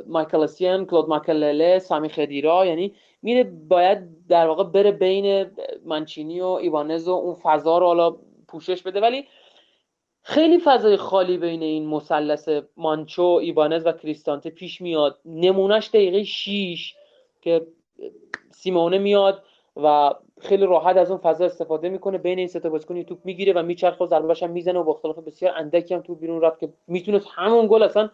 [0.07, 5.51] مایکل اسین کلود ماکلله سامی خدیرا یعنی میره باید در واقع بره بین
[5.85, 8.17] منچینی و ایوانز و اون فضا رو حالا
[8.49, 9.01] پوشش بده.
[9.01, 9.27] ولی
[10.29, 15.21] خیلی فضای خالی بین این مثلث مانچو ایوانز و کریستانته پیش میاد.
[15.25, 16.95] نمونهش دقیقه 6
[17.41, 17.67] که
[18.51, 19.43] سیمونه میاد
[19.77, 22.19] و خیلی راحت از اون فضا استفاده می‌کنه.
[22.19, 24.93] بین این سه تا بازیکن توپ می‌گیره و میچرخه و ضربه‌اش هم می‌زنه و با
[24.93, 28.11] اختلاف بسیار اندکی هم توپ بیرون رفت که می‌تونست همون گل اصلا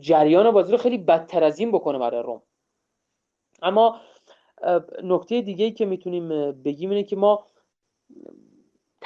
[0.00, 2.42] جریان بازی رو خیلی بدتر از این بکنه برای روم.
[3.62, 4.00] اما
[5.02, 7.46] نکته دیگه ای که می‌تونیم بگیم اینه که ما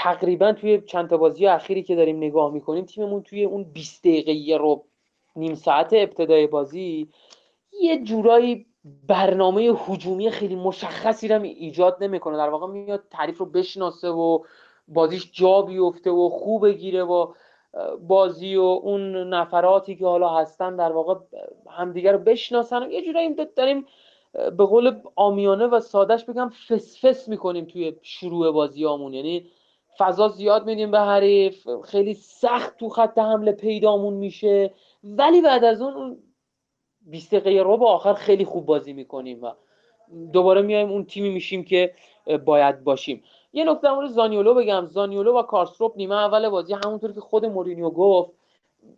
[0.03, 4.57] تقریبا توی چند تا بازی اخیری که داریم نگاه می‌کنیم تیممون توی اون 20 دقیقه
[4.57, 4.85] رو
[5.37, 7.09] نیم ساعت ابتدای بازی
[7.83, 8.67] یه جورایی
[9.09, 12.37] برنامه هجومی خیلی مشخصی رو ایجاد نمی‌کنه.
[12.37, 14.39] در واقع میاد تعریف رو بشناسه و
[14.89, 17.33] بازیش جا بیفته و خوب بگیره و
[18.09, 21.15] بازی و اون نفراتی که حالا هستن در واقع
[21.71, 22.83] همدیگه رو بشناسن.
[22.83, 23.87] و یه جورایی داریم
[24.33, 29.47] به قول آمیانه و سادش بگم فسفس می‌کنیم توی شروع بازی آمون یعنی
[29.99, 31.69] فضا زیاد میدیم به حریف.
[31.85, 34.75] خیلی سخت تو خط حمله پیدامون میشه.
[35.05, 36.19] ولی بعد از اون
[37.01, 39.53] 20 دقیقه رو به آخر خیلی خوب بازی می‌کنیم و
[40.33, 41.95] دوباره میایم اون تیمی میشیم که
[42.45, 43.23] باید باشیم.
[43.53, 44.87] یه نکته در زانیولو بگم.
[44.87, 48.31] زانیولو و کارسروپ نیمه اول بازی همونطور که خود مورینیو گفت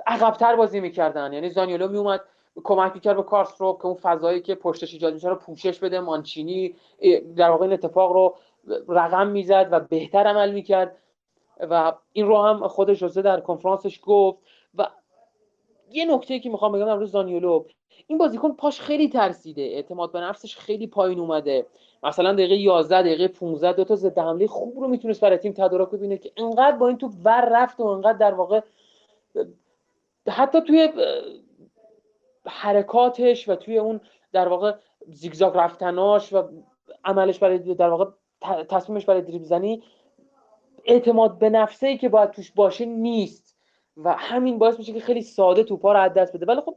[0.06, 1.32] عقبتر بازی می‌کردن.
[1.32, 2.20] یعنی زانیولو میومد
[2.64, 6.00] کمک می‌کرد به کارسروپ که اون فضایی که پشتش ایجاد میشه رو پوشش بده.
[6.00, 6.74] مانچینی
[7.36, 8.34] در واقع این اتفاق رو
[8.88, 10.96] رقم می‌زد و بهتر عمل می‌کرد
[11.60, 14.38] و این رو هم خود جوزه در کنفرانسش گفت
[14.74, 14.88] و
[15.90, 17.64] یه نکته که می‌خوام بگم امروز زانیولو
[18.06, 19.62] این بازیکن پاش خیلی ترسیده.
[19.62, 21.66] اعتماد به نفسش خیلی پایین اومده.
[22.02, 25.90] مثلا دقیقه 11 دقیقه 15 دو تا ضد حمله خوب رو می‌تونست برای تیم تدارک
[25.90, 28.60] ببینه که انقدر با این تو ور رفت و انقدر در واقع
[30.28, 30.88] حتی توی
[32.46, 34.00] حرکاتش و توی اون
[34.32, 34.74] در واقع
[35.08, 36.42] زیگزاگ رفتناش و
[37.04, 38.04] عملش برای در واقع
[38.68, 39.82] تصمیمش برای دریبل زنی
[40.84, 43.52] اعتماد به نفسه ای که باید توش باشه نیست.
[43.96, 46.46] و همین باعث میشه که خیلی ساده توپا رو از دست بده.
[46.46, 46.76] ولی خب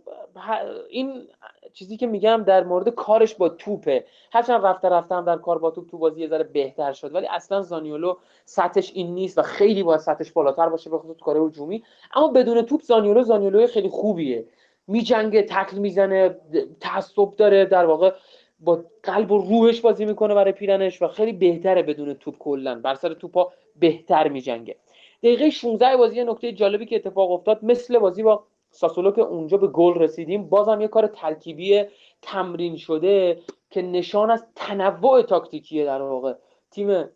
[0.89, 1.27] این
[1.73, 4.05] چیزی که میگم در مورد کارش با توپه.
[4.31, 7.15] هرچند رفته رفته هم در کار با توپ تو بازی یه ذره بهتر شد.
[7.15, 11.25] ولی اصلا زانیولو سطحش این نیست و خیلی باید سطحش بالاتر باشه به خصوص تو
[11.25, 11.83] کار هجومی.
[12.13, 14.45] اما بدون توپ زانیولو زانیولو خیلی خوبیه.
[14.87, 16.39] میجنگه تکل می‌زنه
[16.79, 18.13] تعصب داره در واقع
[18.59, 22.75] با قلب و روحش بازی می‌کنه برای پیرنش و خیلی بهتره بدون توپ کلا.
[22.75, 24.75] بر سر توپا بهتر میجنگه.
[25.23, 29.67] دقیقه 16 بازی نکته جالبی که اتفاق افتاد مثل بازی با ساسولو که اونجا به
[29.67, 31.83] گل رسیدیم بازم یه کار ترکیبی
[32.21, 36.33] تمرین شده که نشان از تنوع تاکتیکیه در واقع.
[36.71, 37.09] تیم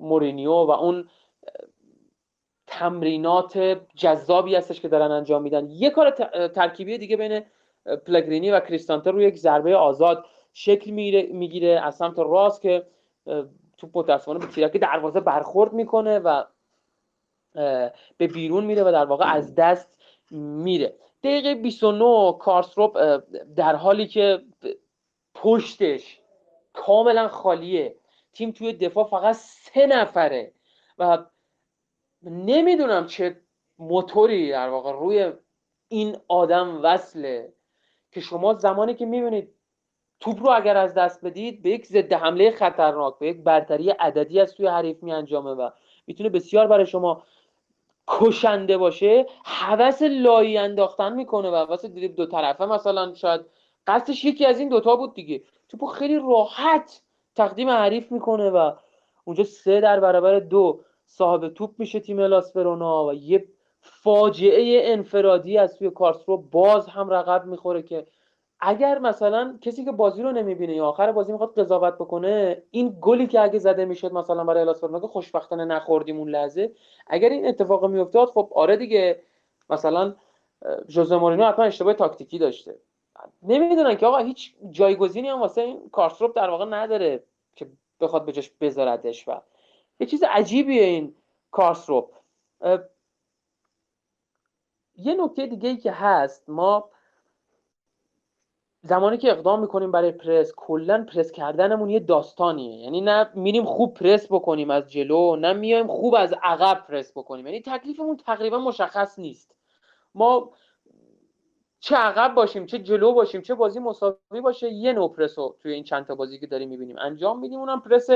[0.00, 1.08] مورینیو و اون
[2.66, 5.70] تمرینات جذابی هستش که دارن انجام میدن.
[5.70, 6.10] یه کار
[6.48, 7.42] ترکیبی دیگه بین
[8.06, 12.86] پلگرینی و کریستانته روی یک ضربه آزاد شکل می‌گیره از سمت راست که
[13.78, 16.44] توپ متاسفانه به تیرک دروازه برخورد می‌کنه و
[18.16, 19.98] به بیرون میره و در واقع از دست
[20.30, 20.94] میره.
[21.22, 23.20] دقیقه 29 کارسروپ
[23.56, 24.42] در حالی که
[25.34, 26.20] پشتش
[26.72, 27.96] کاملا خالیه.
[28.32, 30.52] تیم توی دفاع فقط سه نفره
[30.98, 31.18] و
[32.22, 33.40] نمی‌دونم چه
[33.78, 35.32] موتوری در واقع روی
[35.88, 37.52] این آدم وصله.
[38.12, 39.54] که شما زمانی که می‌بینید
[40.20, 44.40] توپ رو اگر از دست بدید به یک ضد حمله خطرناک به یک برتری عددی
[44.40, 45.70] از توی حریف می انجامه و
[46.06, 47.22] می‌تونه بسیار برای شما
[48.08, 52.66] کشنده باشه حوس لایی انداختن می‌کنه و دریب دو طرفه.
[52.66, 53.40] مثلا شاید
[53.86, 55.42] قصدش یکی از این دوتا بود دیگه.
[55.68, 57.02] توپو خیلی راحت
[57.34, 58.72] تقدیم حریف می‌کنه و
[59.24, 63.48] اونجا سه در برابر دو صاحب توپ میشه تیم لاسفرونا و یه
[63.80, 68.06] فاجعه انفرادی از توی کارسرو باز هم رقب می‌خوره که
[68.60, 73.26] اگر مثلا کسی که بازی رو نمی‌بینه یا آخر بازی می‌خواد قضاوت بکنه این گلی
[73.26, 76.72] که اگه زده می‌شد مثلا برای لاسفرونا که خوشبختانه نخوردیم اون لحظه.
[77.06, 79.22] اگر این اتفاق میافتاد خب آره دیگه
[79.70, 80.14] مثلا
[80.88, 82.78] ژوزه مورینو حتما اشتباه تاکتیکی داشته.
[83.42, 87.22] نمی‌دونن که آقا هیچ جایگزینی هم واسه این کارسروپ در واقع نداره
[87.56, 87.66] که
[88.00, 89.40] بخواد به جاش بذاردش و
[90.00, 91.14] یه چیز عجیبیه این
[91.50, 92.10] کارسروپ
[95.02, 96.90] یه نکته دیگه ای که هست ما
[98.82, 102.76] زمانی که اقدام می‌کنیم برای پرس کلا پرس کردنمون یه داستانیه.
[102.76, 107.46] یعنی نه میریم خوب پرس بکنیم از جلو نه میایم خوب از عقب پرس بکنیم.
[107.46, 109.54] یعنی تکلیفمون تقریبا مشخص نیست.
[110.14, 110.50] ما
[111.80, 115.72] چه عقب باشیم چه جلو باشیم چه بازی مساوی باشه یه نوع پرس رو توی
[115.72, 117.58] این چند تا بازی که داریم می‌بینیم انجام میدیم.
[117.58, 118.08] اونم پرس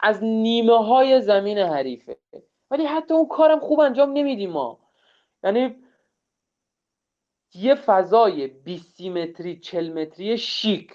[0.00, 2.16] از نیمه های زمین حریفه.
[2.70, 4.78] ولی حتی اون کارم خوب انجام نمیدیم ما.
[5.44, 5.76] یعنی
[7.58, 10.92] یه فضای 20 متری 40 متری شیک.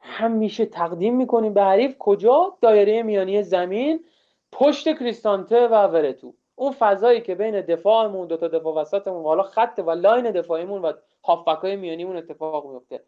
[0.00, 1.98] همیشه تقدیم می‌کنیم به حریف.
[1.98, 4.04] کجا؟ دایره میانی زمین
[4.52, 6.34] پشت کریستانته و ورتو.
[6.56, 10.92] اون فضایی که بین دفاعمون دو تا دفاع وسطمون حالا خط و line دفاعیمون و
[11.24, 13.04] هافبکای میانیمون اتفاق میفته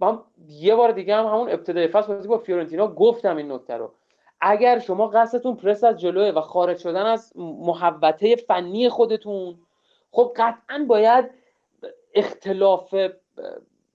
[0.00, 3.94] من یه بار دیگه هم همون ابتدای فصل بازی با فیورنتینا گفتم این نکته رو.
[4.40, 9.58] اگر شما قصدتون پرس از جلوه و خارج شدن از محوطه فنی خودتون
[10.10, 11.30] خب قطعا باید
[12.14, 12.94] اختلاف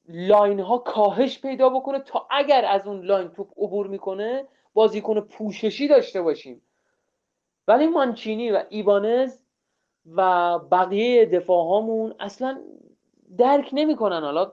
[0.10, 5.88] line ها کاهش پیدا بکنه تا اگر از اون line توپ عبور می‌کنه بازیکن پوششی
[5.88, 6.62] داشته باشیم.
[7.68, 9.40] ولی مانچینی و ایبانز
[10.16, 12.62] و بقیه دفاع هامون اصلا
[13.38, 14.22] درک نمی‌کنن.
[14.22, 14.52] حالا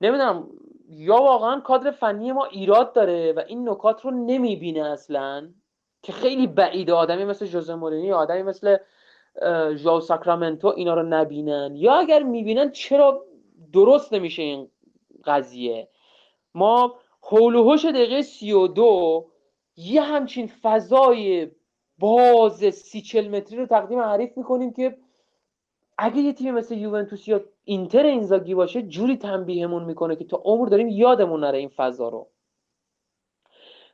[0.00, 0.48] نمی‌دونم
[0.88, 5.48] یا واقعا کادر فنی ما ایراد داره و این نکات رو نمی‌بینه اصلا
[6.02, 8.76] که خیلی بعیده آدمی مثل جوزه مورینی آدمی مثل
[9.74, 13.24] ژاو ساکرامنتو اینا رو نبینن؟ یا اگر می‌بینن چرا
[13.72, 14.70] درست نمیشه این
[15.24, 15.88] قضیه؟
[16.54, 19.26] ما حول و حوش دقیقه سی و دو
[19.76, 21.50] یه همچین فضای
[21.98, 24.98] باز سی چل متری رو تقدیم حریف می‌کنیم که
[25.98, 30.66] اگه یه تیم مثل یوونتوس یا اینتر اینزاگی باشه جوری تنبیهمون می‌کنه که تا عمر
[30.68, 32.28] داریم یادمون نره این فضا رو.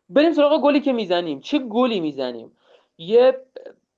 [0.09, 1.41] بریم سراغ گلی که می‌زنیم.
[1.41, 2.57] چه گلی می‌زنیم؟
[2.99, 3.47] یه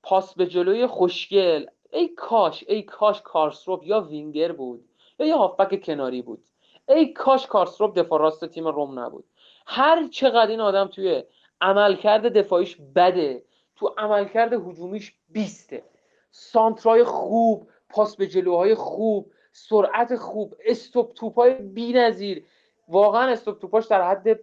[0.05, 1.65] پاس به جلوی خوشگل.
[1.93, 4.89] ای کاش ای کاش کارسروپ یا وینگر بود
[5.19, 6.43] یا یه هافبک کناری بود.
[6.89, 9.25] ای کاش کارسروپ دفاع راست تیم روم نبود.
[9.67, 11.23] هر چقدر این آدم توی
[11.61, 13.43] عملکرد دفاعیش بده
[13.75, 15.83] تو عملکرد هجومیش بیسته.
[16.31, 22.45] سانترای خوب پاس به جلوهای خوب سرعت خوب استوب توپای بی‌نظیر.
[22.87, 24.39] واقعا استوب توپاش در حد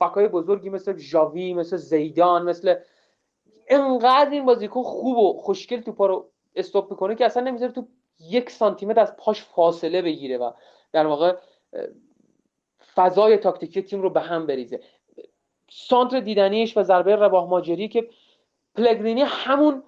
[0.00, 2.74] های بزرگی مثل ژاوی مثل زیدان مثل
[3.68, 7.86] انقدر این بازیکن خوب و خوشگل توپا رو استوپ می‌کنه که اصلا نمی‌ذاره تو
[8.20, 10.50] یک سانتیمتر از پاش فاصله بگیره و
[10.92, 11.36] در واقع
[12.94, 14.80] فضای تاکتیکی تیم رو به هم بریزه.
[15.70, 18.08] سانتر دیدنیش و ضربه رباح ماجری که
[18.74, 19.82] پلگرینی همون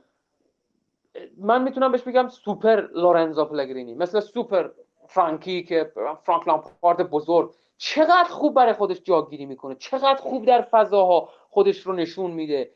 [1.39, 4.71] من می‌تونم بهش بگم سوپر لورنزو پلگرینی مثل سوپر
[5.09, 5.93] فرانکی که
[6.25, 7.51] فرانک لامپارد بزرگ.
[7.79, 12.71] چقدر خوب برای خودش جاگیری می‌کنه چقدر خوب در فضاها خودش رو نشون میده.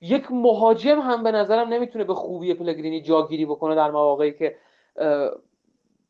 [0.00, 4.56] یک مهاجم هم به نظرم نمی‌تونه به خوبی پلگرینی جاگیری بکنه در مواقعی که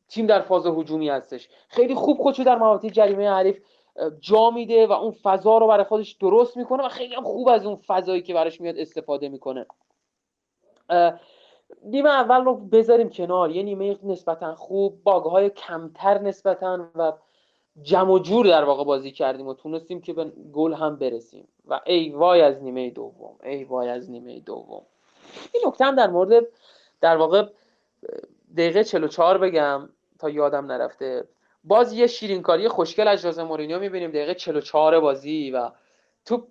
[0.07, 1.49] تیم در فاز هجومی هستش.
[1.67, 3.59] خیلی خوب خودشو در مواقع جریمه حریف
[4.19, 7.65] جا میده و اون فضا رو برای خودش درست می‌کنه و خیلی هم خوب از
[7.65, 9.65] اون فضایی که براش میاد استفاده می‌کنه.
[11.83, 13.51] نیمه اول رو بذاریم کنار.
[13.51, 17.13] یه نیمه نسبتا خوب باگهای کمتر نسبتا و
[17.81, 21.47] جمع و جور در واقع بازی کردیم و تونستیم که به گل هم برسیم.
[21.67, 24.81] و ای وای از نیمه دوم ای وای از نیمه دوم.
[25.53, 26.47] این نکته هم در مورد
[27.01, 27.45] در واقع
[28.57, 31.27] دقیقه 44 بگم تا یادم نرفته.
[31.63, 34.09] باز یه شیرینکاری خوشگل از جوزه مورینیو می‌بینیم.
[34.09, 35.71] دقیقه 44 بازی و
[36.25, 36.47] توپ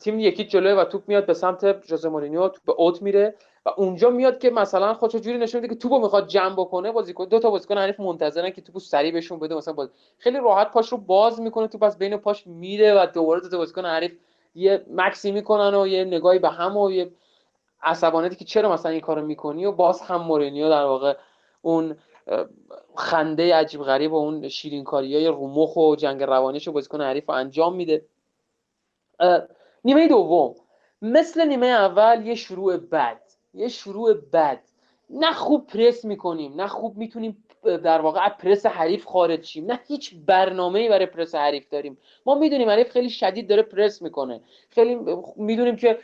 [0.00, 3.34] تیم یکی جلوه و توپ میاد به سمت جوزه مورینیو توپ به اوت میره
[3.66, 7.24] و اونجا میاد که مثلا خودشو جوری نشون میده که توپو می‌خواد جمع بکنه بازیکن
[7.24, 9.88] دو تا بازیکن حریف منتظرن که توپو سریع بهشون بده مثلا باز
[10.18, 13.58] خیلی راحت پاش رو باز می‌کنه توپ از بین پاش میره و دوباره دو تا
[13.58, 14.12] بازیکن حریف
[14.54, 17.10] یه مکسی می‌کنن و یه نگاهی به هم و یه
[17.82, 21.16] عصبانیتی که چرا مثلا این کارو می‌کنی؟ و باز هم مورینیو در واقع
[21.62, 21.96] اون
[22.96, 27.74] خنده عجیب غریب و اون شیرینکاری های رومخ و جنگ روانیش رو بازیکن حریف انجام
[27.74, 28.04] میده.
[29.88, 30.54] نیمه دوم.
[31.02, 33.20] مثل نیمه اول یه شروع بد.
[33.54, 34.60] یه شروع بد.
[35.10, 39.66] نه خوب پرس می‌کنیم نه خوب می‌تونیم در واقع پرس حریف خارج شیم.
[39.66, 41.98] نه هیچ برنامه‌ای برای پرس حریف داریم.
[42.26, 44.40] ما می‌دونیم حریف خیلی شدید داره پرس می‌کنه.
[44.70, 44.98] خیلی
[45.36, 45.98] می‌دونیم که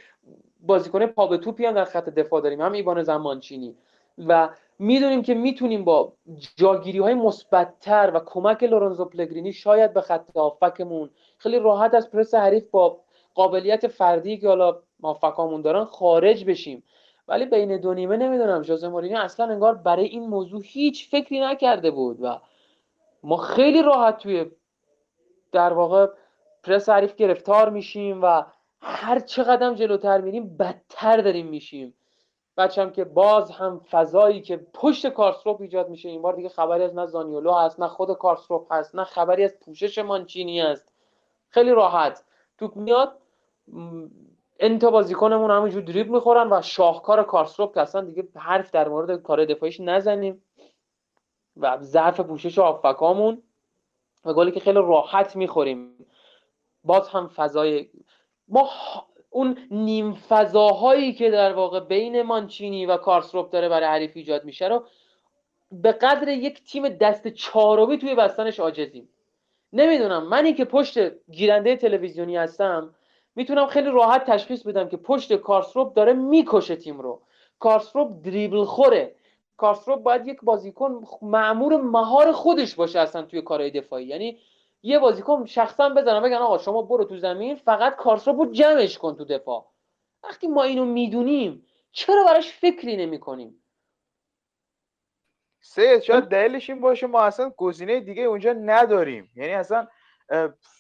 [0.61, 2.61] بازیکن پا به توپی هم در خط دفاع داریم.
[2.61, 3.74] هم ایوان زمانچینی.
[4.18, 6.12] و می‌دونیم که می‌تونیم با
[6.57, 12.35] جاگیری های مثبتتر و کمک لورنزو پلگرینی شاید به خط آفکمون خیلی راحت از پرس
[12.35, 13.04] حریف با
[13.35, 16.82] قابلیت فردی که حالا مافکامون دارن خارج بشیم.
[17.28, 21.91] ولی بین دو نیمه نمی‌دونم جوزه مورینیو اصلا انگار برای این موضوع هیچ فکری نکرده
[21.91, 22.41] بود و
[23.22, 24.51] ما خیلی راحت توی
[25.53, 26.07] در واقع
[26.62, 28.43] پرس حریف گرفتار میشیم و
[28.80, 31.95] هر چقدر جلوتر میریم بدتر داریم میشیم.
[32.57, 36.95] بچم که باز هم فضایی که پشت کارسروپ ایجاد میشه این بار دیگه خبری از
[36.95, 40.93] نه زانیولو هست نه خود کارسروپ هست نه خبری از پوشش مانچینی هست.
[41.49, 42.24] خیلی راحت.
[42.59, 43.18] توپ میاد
[44.61, 49.45] انتا بازیکنمون همینجور دریب می‌خورن و شاهکار کارسروپ که اصلا دیگه حرف در مورد کار
[49.45, 50.43] دفاعیش نزنیم.
[51.57, 53.43] و ظرف پوشش آفکامون
[54.25, 56.07] و گلی که خیلی راحت می‌خوریم.
[56.85, 57.89] باز هم فضای
[58.49, 58.69] ما
[59.31, 64.69] اون نیم فضاهایی که در واقع بین مانچینی و کارسروپ داره برای حریف ایجاد میشه
[64.69, 64.85] رو
[65.73, 69.09] به قدر یک تیم دست چهارمی توی بستنش عاجزیم.
[69.73, 70.99] نمی‌دونم منی که پشت
[71.31, 72.95] گیرنده تلویزیونی هستم
[73.37, 77.22] می‌تونم خیلی راحت تشخیص بدم که پشت کارسروپ داره می‌کشه تیم رو.
[77.59, 79.14] کارسروپ دریبل خوره.
[79.57, 84.07] کارسروپ باید یک بازیکن معمور مهار خودش باشه اصلا توی کارهای دفاعی.
[84.07, 84.39] یعنی
[84.82, 89.16] یه بازیکن شخصا بزنم بگن آقا شما برو تو زمین فقط کارسروپ رو جمعش کن
[89.16, 89.66] تو دفاع.
[90.22, 93.64] وقتی ما اینو می‌دونیم چرا براش فکری نمی کنیم
[95.61, 99.30] سه شاید دلیلش این باشه ما اصلا گزینه دیگه اونجا نداریم.
[99.37, 99.87] یعنی اصلا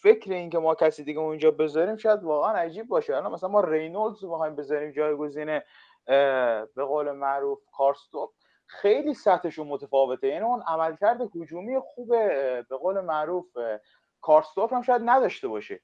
[0.02, 3.16] فکر این که ما کسی دیگه اونجا بذاریم شاید واقعا عجیب باشه.
[3.16, 5.60] الان مثلا ما رینولدز رو بخوایم بذاریم جایگزین
[6.74, 8.30] به قول معروف کارستوپ
[8.66, 10.28] خیلی سطحشون متفاوته.
[10.28, 12.08] یعنی اون عملکرد هجومی خوب
[12.68, 13.46] به قول معروف
[14.20, 15.80] کارستوپ هم شاید نداشته باشه.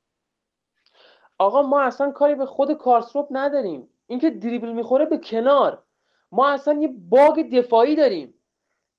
[1.39, 3.89] آقا ما اصلا کاری به خود کارستوپ نداریم.
[4.07, 5.83] اینکه دریبل می‌خوره به کنار.
[6.33, 8.35] ما اصلا یه باگ دفاعی داریم.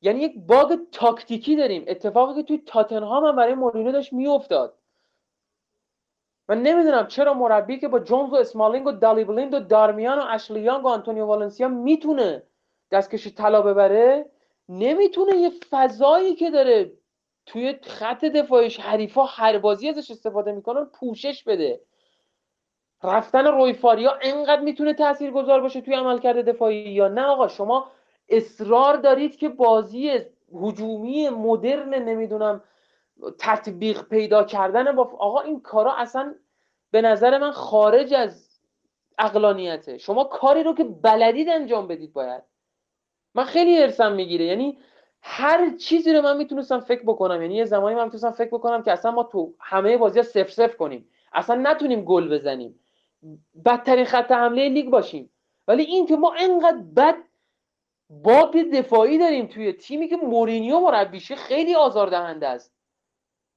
[0.01, 1.85] یعنی یک باگ تاکتیکی داریم.
[1.87, 4.77] اتفاقی که توی تاتنهام هم برای مورینو داشت میافتاد.
[6.49, 10.85] من نمی‌دونم چرا مربی که با جونز و اسمالینگ و دالیبلیند و دارمیان و اشلیانگ
[10.85, 12.43] و آنتونیو والنسیا می‌تونه
[12.91, 14.25] دستکش طلا ببره
[14.69, 16.91] نمی‌تونه یه فضایی که داره
[17.45, 21.81] توی خط دفاعش حریفا هر بازی ازش استفاده می‌کنن پوشش بده.
[23.03, 27.91] رفتن رویفاریا انقدر می‌تونه تاثیرگذار باشه توی عملکرد دفاعی یا نه آقا؟ شما
[28.31, 30.19] اصرار دارید که بازی
[30.61, 32.63] هجومی مدرن نمی‌دونم
[33.39, 36.35] تطبیق پیدا کردن با آقا این کارا اصلا
[36.91, 38.59] به نظر من خارج از
[39.17, 42.43] اقلانیته شما کاری رو که بلدید انجام بدید باید.
[43.35, 44.45] من خیلی ارسم می‌گیره.
[44.45, 44.77] یعنی
[45.21, 47.41] هر چیزی رو من می‌تونستم فکر بکنم.
[47.41, 50.51] یعنی یه زمانی من می‌تونستم فکر بکنم که اصلا ما تو همه بازی ها سف
[50.51, 51.09] سف کنیم.
[51.33, 52.79] اصلا نتونیم گل بزنیم.
[53.65, 55.29] بدترین خط حمله لیگ باشیم.
[55.67, 57.15] ولی این که ما انقدر بد
[58.11, 62.73] باگ دفاعی داریم توی تیمی که مورینیو مربیشه خیلی آزاردهنده است.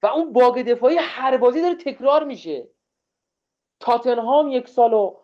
[0.02, 2.68] و اون باگ دفاعی هر بازی داره تکرار میشه.
[3.80, 5.16] تاتنهام یک سال و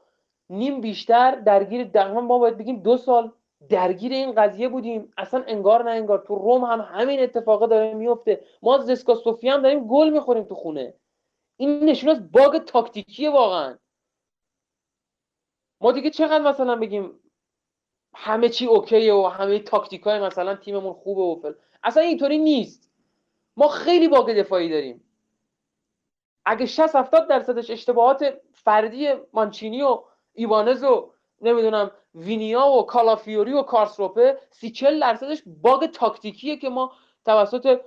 [0.50, 3.32] نیم بیشتر درگیر در ما باید بگیم دو سال
[3.68, 5.12] درگیر این قضیه بودیم.
[5.16, 6.18] اصلا انگار نه انگار.
[6.18, 8.44] تو روم هم همین اتفاقه داره میفته.
[8.62, 10.94] ما زسکا سوفی هم داریم گل می‌خوریم تو خونه.
[11.56, 13.78] این نشون از باگ تاکتیکیه واقعا.
[15.80, 17.20] ما دیگه چقدر مثلا بگیم
[18.14, 21.52] همه چی اوکیه و همه تاکتیک های مثلا تیممون خوبه و فل
[21.82, 22.90] اصلا اینطوری نیست.
[23.56, 25.04] ما خیلی باگ دفاعی داریم.
[26.44, 29.98] اگه 60 70 درصدش اشتباهات فردی مانچینی و
[30.32, 36.92] ایبانز و نمی‌دونم وینیا و کالافیوری و کارسدورپه سی چل درصدش bug تاکتیکیه که ما
[37.24, 37.80] توسط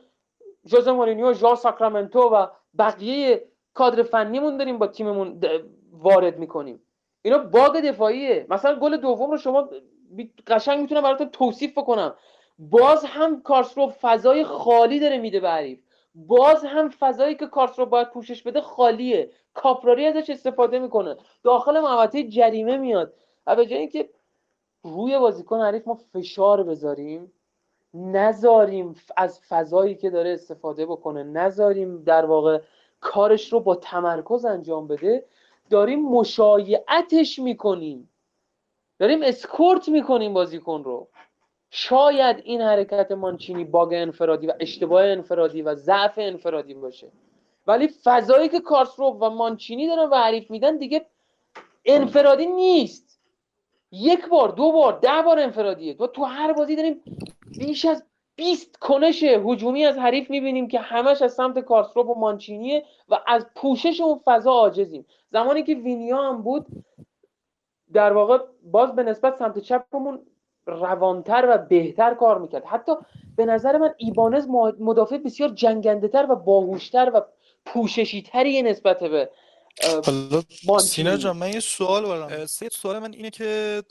[0.66, 2.48] ژوزه مورینیو ژائو ساکرامنتو و
[2.78, 5.42] بقیه کادر فنیمون داریم با تیممون
[5.92, 6.82] وارد می‌کنیم.
[7.22, 8.46] اینا bug دفاعیه.
[8.50, 9.70] مثلا گل دوم رو شما
[10.48, 12.16] قشنگ می‌تونم براتون توصیف بکنم.
[12.60, 15.80] باز هم کارسدورپ فضای خالی داره میده به حریف.
[16.16, 19.30] باز هم فضایی که کارسرو باید پوشش بده خالیه.
[19.54, 21.16] کاپراری ازش استفاده می‌کنه.
[21.44, 23.14] داخل محوطه جریمه میاد.
[23.48, 24.10] و به جای اینکه
[24.84, 27.32] روی بازیکن حریف ما فشار بذاریم
[27.94, 32.62] نذاریم از فضایی که داره استفاده بکنه نذاریم در واقع
[33.02, 35.26] کارش رو با تمرکز انجام بده
[35.70, 38.10] داریم مشایعتش می‌کنیم.
[39.00, 41.08] داریم اسکورت می‌کنیم بازیکن رو.
[41.70, 47.12] شاید این حرکت مانچینی باگ انفرادی و اشتباه انفرادی و ضعف انفرادی باشه.
[47.68, 51.06] ولی فضایی که کارسرو و مانچینی دارن و حریف میدن دیگه
[51.86, 53.20] انفرادی نیست.
[53.92, 55.94] یک بار دو بار ده بار انفرادیه.
[55.94, 57.02] تو تو هر بازی داریم
[57.60, 58.04] بیش از
[58.36, 63.46] 20 کنش هجومی از حریف می‌بینیم که همش از سمت کارسروپ و مانچینیه و از
[63.56, 65.06] پوشش اون فضا عاجزیم.
[65.32, 66.66] زمانی که وینیا هم بود
[67.94, 70.20] در واقع باز به نسبت سمت چپمون
[70.66, 72.66] روانتر و بهتر کار می‌کرد.
[72.66, 72.92] حتی
[73.36, 74.48] به نظر من ایبانز
[74.80, 77.22] مدافع بسیار جنگنده تر و باهوشتر و
[77.66, 79.30] پوششی تری نسبت به
[80.80, 83.84] سینا جان من یه سوال برم سوال من اینه که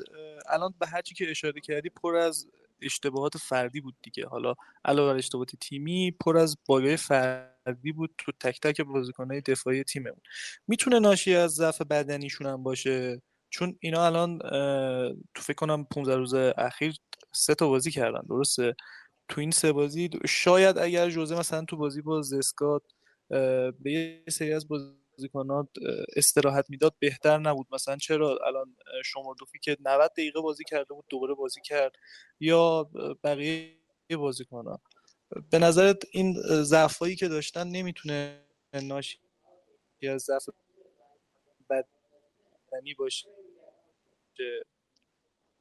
[0.48, 2.46] الان به هرچی که اشاره کردی پر از
[2.82, 4.26] اشتباهات فردی بود دیگه.
[4.26, 9.84] حالا علاوه بر اشتباهات تیمی پر از باگای فردی بود تو تک تک بازیکنهای دفاعی
[9.84, 10.20] تیممون.
[10.68, 13.22] می‌تونه ناشی از ضعف بدنیشون هم باشه؟
[13.52, 14.38] چون اینا الان
[15.34, 16.96] تو فکر کنم 15 روز اخیر
[17.32, 18.76] سه تا بازی کردن درسته؟
[19.28, 22.82] تو این سه بازی شاید اگر جوزه مثلا تو بازی با زسکات
[23.80, 25.68] به یه سری از بازیکنات
[26.16, 27.66] استراحت می‌داد بهتر نبود.
[27.72, 31.92] مثلا چرا الان شمردوفی که 90 دقیقه بازی کرده بود دوباره بازی کرد؟
[32.40, 32.90] یا
[33.24, 33.76] بقیه
[34.18, 34.78] بازیکنان
[35.50, 38.44] به نظرت این ضعفایی که داشتن نمی‌تونه
[38.82, 39.18] ناشی
[40.10, 40.48] از ضعف
[41.70, 43.28] بدنی باشه؟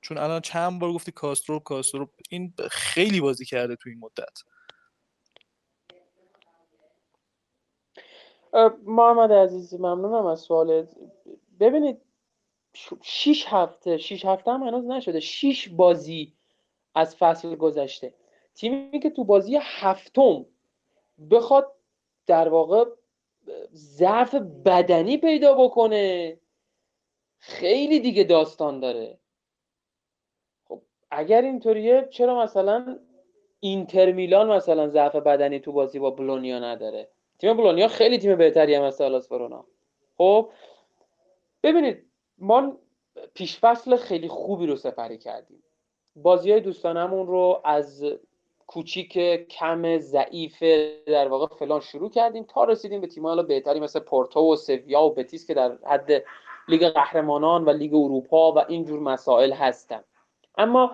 [0.01, 4.37] چون الان چند بار گفتی کاسترو کاسترو این خیلی بازی کرده تو این مدت.
[8.83, 10.95] محمد عزیز ممنونم از سوالت.
[11.59, 12.01] ببینید
[13.01, 15.19] شیش هفته شیش هفته هم هنوز نشده.
[15.19, 16.33] شیش بازی
[16.95, 18.13] از فصل گذشته.
[18.55, 20.45] تیمی که تو بازی هفتم
[21.31, 21.73] بخواد
[22.25, 22.85] در واقع
[23.73, 26.37] ضعف بدنی پیدا بکنه.
[27.41, 29.17] خیلی دیگه داستان داره.
[30.67, 30.81] خب
[31.11, 32.99] اگر اینطوریه چرا مثلا
[33.59, 37.07] اینتر میلان مثلا ضعف بدنی تو بازی با بلونیا نداره؟
[37.39, 39.65] تیم بلونیا خیلی تیم بهتری هم از ورونا
[40.17, 40.49] خب
[41.63, 42.05] ببینید
[42.37, 42.77] ما
[43.33, 45.63] پیش فصل خیلی خوبی رو سپری کردیم.
[46.15, 48.05] بازی های دوستانمون رو از
[48.67, 49.13] کوچیک
[49.47, 50.63] کم ضعیف
[51.05, 55.13] در واقع فلان شروع کردیم تا رسیدیم به تیم بهتری مثل پورتو و سویا و
[55.13, 56.23] بتیس که در حد
[56.67, 60.03] لیگ قهرمانان و لیگ اروپا و اینجور مسائل هستن.
[60.57, 60.91] اما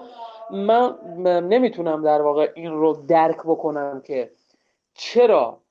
[0.51, 4.31] من نمی‌تونم در واقع این رو درک بکنم که
[4.93, 5.61] چرا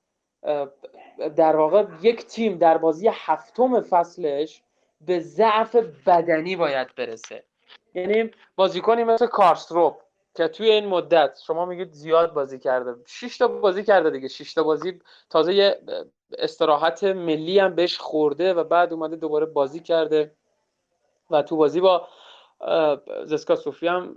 [1.36, 4.62] در واقع یک تیم در بازی هفتم فصلش
[5.00, 5.76] به ضعف
[6.06, 7.44] بدنی باید برسه.
[7.94, 10.02] یعنی بازیکنی مثل کارستروپ
[10.36, 12.94] که توی این مدت شما میگید زیاد بازی کرده.
[13.06, 14.28] 6 تا بازی کرده دیگه.
[14.28, 15.80] 6 تا بازی تازه یه
[16.38, 20.34] استراحت ملی هم بهش خورده و بعد اومده دوباره بازی کرده.
[21.30, 22.08] و تو بازی با
[23.24, 24.14] زسکا صوفی هم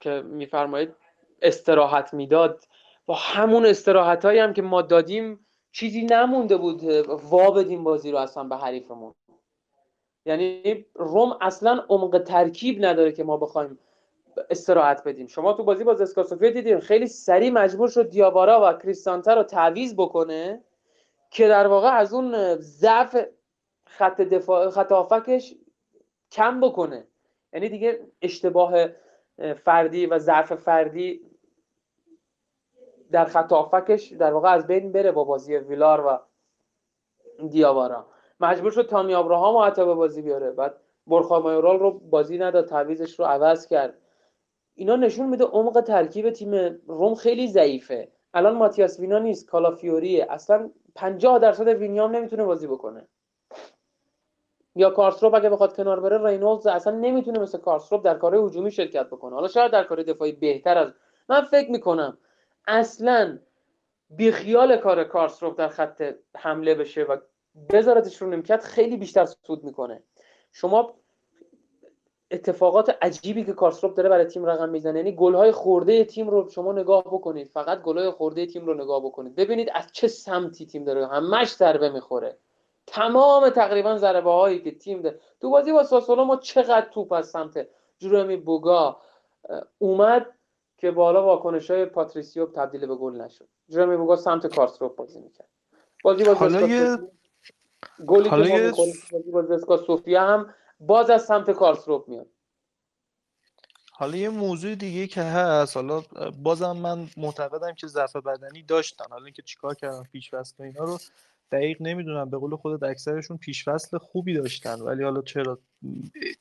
[0.00, 0.94] که میفرمایید
[1.42, 2.64] استراحت می‌داد.
[3.06, 8.18] با همون استراحت هایی هم که ما دادیم چیزی نمونده بود وا بدیم بازی رو
[8.18, 9.14] اصلا به حریفمون.
[10.26, 13.78] یعنی روم اصلا عمق ترکیب نداره که ما بخوایم
[14.50, 15.26] استراحت بدیم.
[15.26, 19.42] شما تو بازی با زسکا سوفیا دیدیم خیلی سریع مجبور شد دیابارا و کریستانته رو
[19.42, 20.64] تعویض بکنه
[21.30, 23.26] که در واقع از اون ضعف
[23.86, 25.54] خط دفاع خط آفکش
[26.32, 27.06] کم بکنه.
[27.52, 28.86] یعنی دیگه اشتباه
[29.64, 31.20] فردی و ضعف فردی
[33.12, 36.18] در خط آفکش در واقع از بین بره با بازی ویلار و
[37.48, 38.06] دیابارا
[38.40, 40.50] مجبور شد تامی ابراهام حتی به بازی بیاره.
[40.50, 40.74] بعد
[41.06, 43.98] برخا مایورال رو بازی نداد تعویزش رو عوض کرد.
[44.78, 46.54] اینا نشون میده عمق ترکیب تیم
[46.86, 48.12] روم خیلی ضعیفه.
[48.34, 50.26] الان ماتیاس وینا نیست کالافیوریه.
[50.30, 53.08] اصلا 50 درصد وینیام نمی‌تونه بازی بکنه.
[54.74, 59.06] یا کارسروپ اگه بخواد کنار بره رینولدز اصلا نمی‌تونه مثل کارسروپ در کار هجومی شرکت
[59.06, 59.34] بکنه.
[59.34, 60.92] حالا شاید در کار دفاعی بهتر از
[61.28, 62.18] من فکر می‌کنم
[62.68, 63.38] اصلا
[64.10, 67.16] بیخیال کار کارسروپ در خط حمله بشه و
[67.70, 70.02] بذارتش رو نمکت خیلی بیشتر سود می‌کنه.
[70.52, 70.94] شما
[72.30, 74.98] اتفاقات عجیبی که کارسروپ داره برای تیم رقم می‌زنه.
[74.98, 77.48] یعنی گلهای خورده تیم رو شما نگاه بکنید.
[77.48, 79.34] فقط گلهای خورده تیم رو نگاه بکنید.
[79.34, 81.06] ببینید از چه سمتی تیم داره.
[81.06, 82.38] همش ضربه می‌خوره.
[82.86, 87.28] تمام تقریبا ضربه هایی که تیم ده تو بازی با ساسولو ما چقدر توپ از
[87.28, 87.68] سمت
[87.98, 89.00] جرومی بوگا
[89.78, 90.26] اومد
[90.78, 93.48] که بالا واکنش های پاتریسیو تبدیل به گل نشد.
[93.68, 95.48] جرومی بوگا سمت کارسروپ بازی می‌کرد.
[96.04, 96.98] بازی با حالا یه
[98.06, 102.26] گلی که ما بازی با زسکا سوفیا هم باز از سمت کارسروپ میاد.
[103.92, 106.02] حالا یه موضوع دیگه که هست حالا
[106.42, 109.04] بازم من معتقدم که ضعف بدنی داشتن.
[109.10, 110.98] حالا اینکه چیکار کردن پیش وسط اینا رو
[111.52, 112.30] دقیق نمی‌دونم.
[112.30, 114.80] به قول خودت اکثرشون پیشفصل خوبی داشتن.
[114.80, 115.58] ولی حالا چرا؟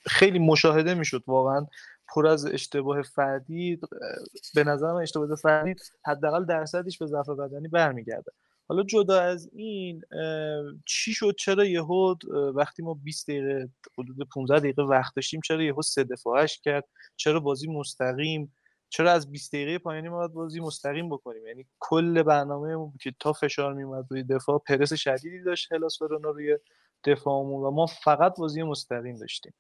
[0.08, 1.68] خیلی مشاهده می‌شد واقعا.
[2.08, 3.80] پر از اشتباه فردی
[4.56, 5.76] به نظر من اشتباه فردی
[6.06, 8.32] حداقل درصدش به ضعف بدنی برمیگرده.
[8.68, 10.02] حالا جدا از این
[10.86, 15.84] چی شد؟ چرا یهود وقتی ما 20 دقیقه حدود 15 دقیقه وقت داشتیم چرا یهود
[15.84, 16.86] سه دفاعش کرد؟
[17.16, 18.54] چرا بازی مستقیم؟
[18.90, 23.34] چرا از 20 دقیقه پایانی ما باید بازی مستقیم بکنیم؟ یعنی کل برنامه که تا
[23.34, 26.58] فشار میومد روی دفاع پرس شدیدی داشت هلاس ورونا روی
[27.04, 29.54] دفاعمون و ما فقط بازی مستقیم داشتیم.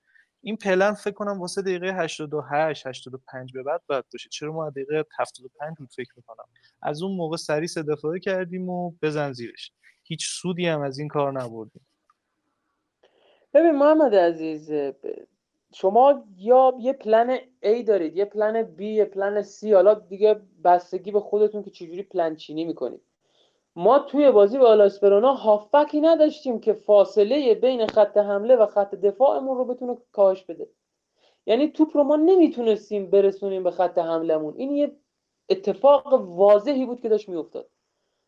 [0.45, 4.29] این پلن فکر کنم واسه دقیقه 88 85 به بعد باید باشه.
[4.29, 6.45] چرا ما دقیقه 75 بود فکر می‌کنم.
[6.81, 9.71] از اون موقع سری سه دفاعه کردیم و بزن زیرش.
[10.03, 11.87] هیچ سودی هم از این کار نبردیم.
[13.53, 14.71] ببین محمد عزیز
[15.73, 21.11] شما یا یه پلن A دارید یه پلن B یه پلن C حالا دیگه بستگی
[21.11, 23.01] به خودتون که چجوری پلن چینی می‌کنید.
[23.75, 28.95] ما توی بازی با هلاس ورونا هافبکی نداشتیم که فاصله بین خط حمله و خط
[28.95, 30.69] دفاعمون رو بتونه کاهش بده.
[31.45, 34.91] یعنی توپ رو ما نمی‌تونستیم برسونیم به خط حملمون این یه
[35.49, 37.67] اتفاق واضحی بود که داشت میافتاد.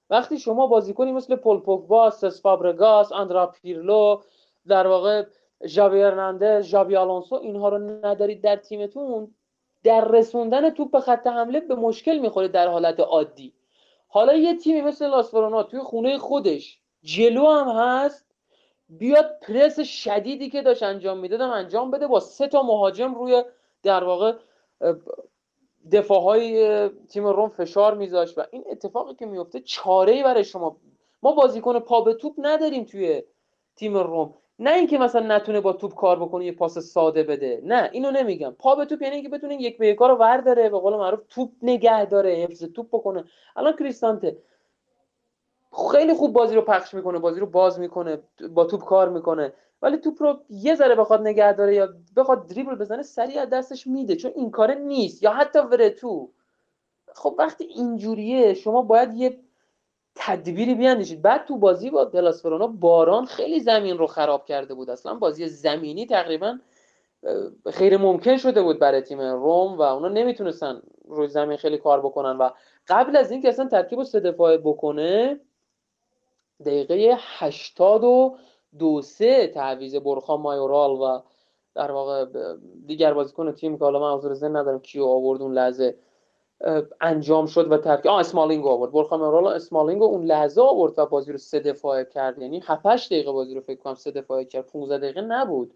[0.09, 4.21] وقتی شما بازیکنی مثل پول پوگبا، سس فابرگاس، آندرا پیرلو
[4.67, 5.25] در واقع
[5.65, 9.35] ژاوی ارناندز، ژاوی آلونسو اینها رو ندارید در تیمتون
[9.83, 13.53] در رسوندن توپ به خط حمله به مشکل می‌خوره در حالت عادی.
[14.07, 18.25] حالا یه تیمی مثل لاسفرونا توی خونه خودش جلو هم هست
[18.89, 23.43] بیاد پرس شدیدی که داشت انجام می‌دادم انجام بده با سه تا مهاجم روی
[23.83, 24.33] در واقع
[25.91, 30.77] دفاع های تیم روم فشار میذاشت و این اتفاقی که میفته چاره ای برای شما.
[31.23, 33.23] ما بازیکن پا به توپ نداریم توی
[33.75, 34.33] تیم روم.
[34.59, 37.61] نه اینکه مثلا نتونه با توپ کار بکنه یه پاس ساده بده.
[37.63, 38.55] نه اینو نمیگم.
[38.59, 41.51] پا به توپ یعنی اینکه بتونه یک به یک رو ورداره به قول معروف توپ
[41.61, 43.23] نگه داره حفظ توپ بکنه.
[43.55, 44.37] الان کریستانته
[45.91, 49.53] خیلی خوب بازی رو پخش می‌کنه بازی رو باز می‌کنه با توپ کار می‌کنه.
[49.81, 53.87] ولی توپ رو یه ذره بخواد نگه داره یا بخواد دریبل بزنه سریع از دستش
[53.87, 54.15] میده.
[54.15, 55.23] چون این کاره نیست.
[55.23, 56.29] یا حتی ورتو
[57.15, 59.39] خب وقتی اینجوریه شما باید یه
[60.19, 61.21] تدبیری بیاندیشید.
[61.21, 64.89] بعد تو بازی با دلاسفرونا باران خیلی زمین رو خراب کرده بود.
[64.89, 66.59] اصلا بازی زمینی تقریبا
[67.73, 72.37] خیر ممکن شده بود برای تیم روم و اونا نمی‌تونستن روی زمین خیلی کار بکنن
[72.37, 72.49] و
[72.87, 75.39] قبل از اینکه اصلا ترکیب سه دفاعه بکنه
[76.65, 78.37] دقیقه هشتاد و
[78.79, 81.21] دو سه تعویز برخا مایورال و
[81.75, 82.25] در واقع
[82.85, 85.97] دیگر بازیکن تیم که حالا من حضور زن ندارم کیو آورد اون لحظه.
[87.01, 88.91] انجام شد و ترک آ اسمالینگ آورد.
[88.91, 92.39] برخا مایورال اسمالینگ اون لحظه آورد و بازی رو سه دفاعه کرد.
[92.39, 94.67] یعنی 7 دقیقه بازی رو فکر کنم سه دفاعه کرد.
[94.67, 95.73] 15 دقیقه نبود.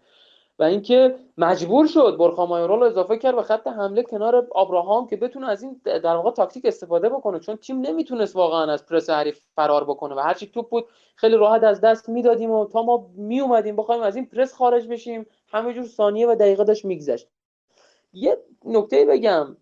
[0.58, 5.16] و اینکه مجبور شد برخا مایورال رو اضافه کرد به خط حمله کنار ابراهام که
[5.16, 7.38] بتونه از این در واقع تاکتیک استفاده بکنه.
[7.38, 10.84] چون تیم نمی‌تونست واقعا از پرس حریف فرار بکنه و هرچی توپ بود
[11.16, 14.88] خیلی راحت از دست می‌دادیم و تا ما می اومدیم بخوایم از این پرس خارج
[14.88, 15.26] بشیم.
[15.48, 17.28] همه ثانیه و دقیقه داشت میگذشت.
[18.12, 19.56] یه نکته بگم.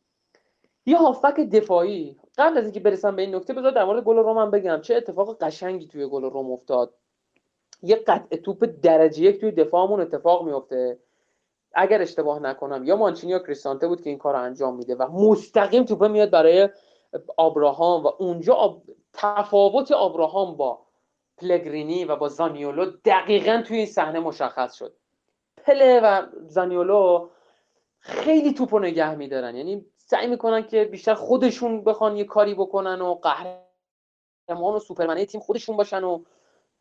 [0.87, 2.17] یه هافبک دفاعی.
[2.39, 4.81] قبل از اینکه برسم به این نکته بذار در مورد گل روم بگم.
[4.81, 6.95] چه اتفاق قشنگی توی گل روم افتاد.
[7.83, 10.99] یه قطع توپ درجه یک توی دفاعمون اتفاق میفته.
[11.75, 15.09] اگر اشتباه نکنم یا مانچینی یا کریستانته بود که این کار رو انجام میده و
[15.13, 16.69] مستقیم توپه میاد برای
[17.37, 18.83] آبراهام و اونجا آب...
[19.13, 20.87] تفاوت آبراهام با
[21.39, 24.97] پلگرینی و با زانیولو دقیقا توی این صحنه مشخص شد.
[25.65, 27.29] پله و زانیولو
[27.99, 29.57] خیلی توپ نگه میدارن.
[29.57, 35.41] یعنی سعی می‌کنن که بیشتر خودشون بخوان یه کاری بکنن و قهرمان و سوپرمنه تیم
[35.41, 36.23] خودشون باشن و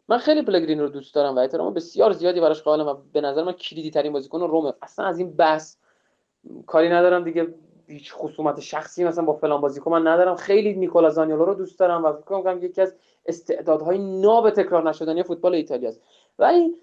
[0.07, 3.43] من خیلی پلگرین رو دوست دارم و احترام بسیار زیادی براش قائلم و به نظر
[3.43, 5.75] من کلیدی ترین بازیکن رومه اصلا از این بحث
[6.67, 7.53] کاری ندارم دیگه.
[7.87, 10.35] هیچ خصومت شخصی مثلا با فلان بازیکن من ندارم.
[10.35, 12.95] خیلی نیکولا زانیولو رو دوست دارم و فکر کنم یکی از
[13.25, 16.01] استعدادهای ناب تکرار نشدنی فوتبال ایتالیا است.
[16.39, 16.75] ولی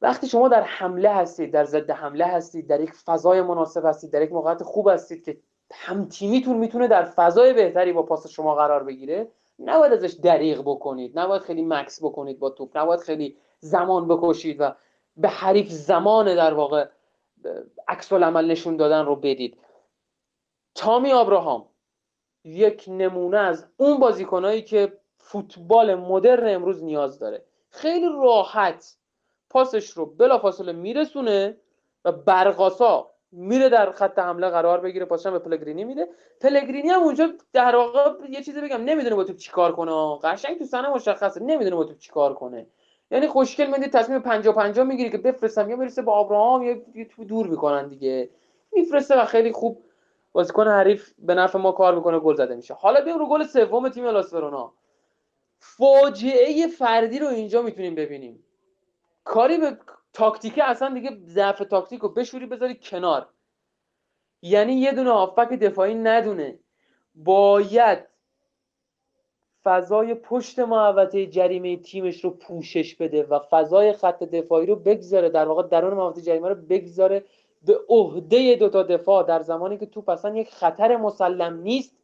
[0.00, 4.22] وقتی شما در حمله هستید در ضد حمله هستید در یک فضای مناسب هستید در
[4.22, 5.38] یک موقعیت خوب هستید که
[5.72, 9.28] هم تیمیتون می‌تونه در فضای بهتری با پاس شما قرار بگیره.
[9.58, 11.18] نباید ازش دریغ بکنید.
[11.18, 12.78] نباید خیلی مکس بکنید با توپ.
[12.78, 14.74] نباید خیلی زمان بکشید و
[15.16, 16.88] به حریف زمان در واقع
[17.88, 19.58] عکس عمل نشون دادن رو بدید.
[20.74, 21.68] تامی آبراهام
[22.44, 27.44] یک نمونه از اون بازیکنایی که فوتبال مدرن امروز نیاز داره.
[27.70, 28.96] خیلی راحت
[29.50, 31.56] پاسش رو بلافاصله میرسونه
[32.04, 36.08] و برقاسا میره در خط حمله قرار بگیره پاسش به پلگرینی میده.
[36.40, 40.18] پلگرینی هم اونجا در واقع یه چیزی بگم نمی‌دونه با توپ چیکار کنه.
[40.22, 41.42] قشنگ تو سنه مشخصه.
[41.42, 42.66] نمی‌دونه با توپ چیکار کنه.
[43.10, 45.70] یعنی خوشگل میدی تصمیم 50 50 می‌گیری که بفرستم.
[45.70, 46.76] یا می‌رسه با آبراهام یا
[47.16, 48.30] تو دور می‌کنن دیگه.
[48.72, 49.84] میفرسته و خیلی خوب
[50.32, 52.74] بازیکن حریف به نفع ما کار می‌کنه گل زده میشه.
[52.74, 54.72] حالا بیام رو گل سوم تیم لاسورونا
[55.58, 58.44] فاجعه فردی رو اینجا می‌تونیم ببینیم.
[59.24, 59.76] کاری به
[60.14, 63.28] تاکتیکه اصلا دیگه ضعف تاکتیک رو بشوری بذاری کنار.
[64.42, 66.58] یعنی یه دونه هافبک دفاعی ندونه.
[67.14, 67.98] باید
[69.64, 75.48] فضای پشت محوطه جریمه تیمش رو پوشش بده و فضای خط دفاعی رو بگذاره در
[75.48, 77.24] واقع درون محوطه جریمه رو بگذاره
[77.62, 79.22] به عهده دوتا دفاع.
[79.22, 81.96] در زمانی که توپ اصلا یک خطر مسلم نیست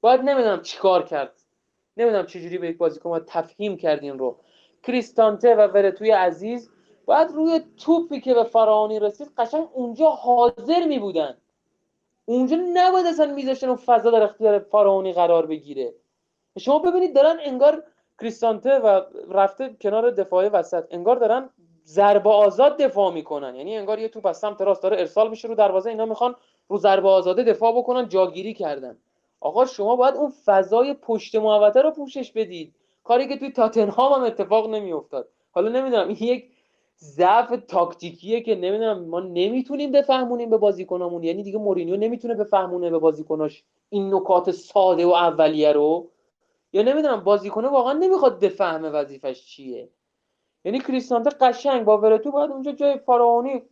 [0.00, 1.32] باید نمی‌دونم چیکار کرد.
[1.96, 4.36] نمی‌دونم چجوری به یک بازیکن تفهیم کردین رو.
[4.82, 6.70] کریستانته و ورتوی عزیز
[7.04, 11.36] باید روی توپی که به فراهانی رسید قشنگ اونجا حاضر می بودن.
[12.24, 15.94] اونجا نباید اصلا میذاشتن اون فضا در اختیار فراهانی قرار بگیره.
[16.58, 17.82] شما ببینید دارن انگار
[18.20, 19.00] کریستانته و
[19.30, 21.50] رفته کنار دفاعی وسط انگار دارن
[21.84, 23.56] ضربه آزاد دفاع می‌کنن.
[23.56, 26.34] یعنی انگار یه توپ از سمت راست داره ارسال میشه رو دروازه اینا می‌خوان
[26.68, 28.98] رو ضربه آزاده دفاع بکنن جاگیری کردن.
[29.40, 32.74] آقا شما باید اون فضای پشت محوطه رو پوشش بدید.
[33.04, 35.28] کاری که توی تاتنهام هم اتفاق نمیافتاد.
[35.52, 36.49] حالا نمی‌دونم این یک
[37.02, 41.24] ضعف تاکتیکیه که نمی‌دونم ما نمی‌تونیم بفهمونیم به بازیکنامون.
[41.24, 46.10] یعنی دیگه مورینیو نمی‌تونه بفهمونه به بازیکناش این نکات ساده و اولیه رو.
[46.72, 49.88] یا نمی‌دونم بازیکنه واقعا نمی‌خواد بفهمه وظیفش چیه.
[50.64, 53.62] یعنی کریستانته قشنگ با ورتو باید اونجا جای فراونی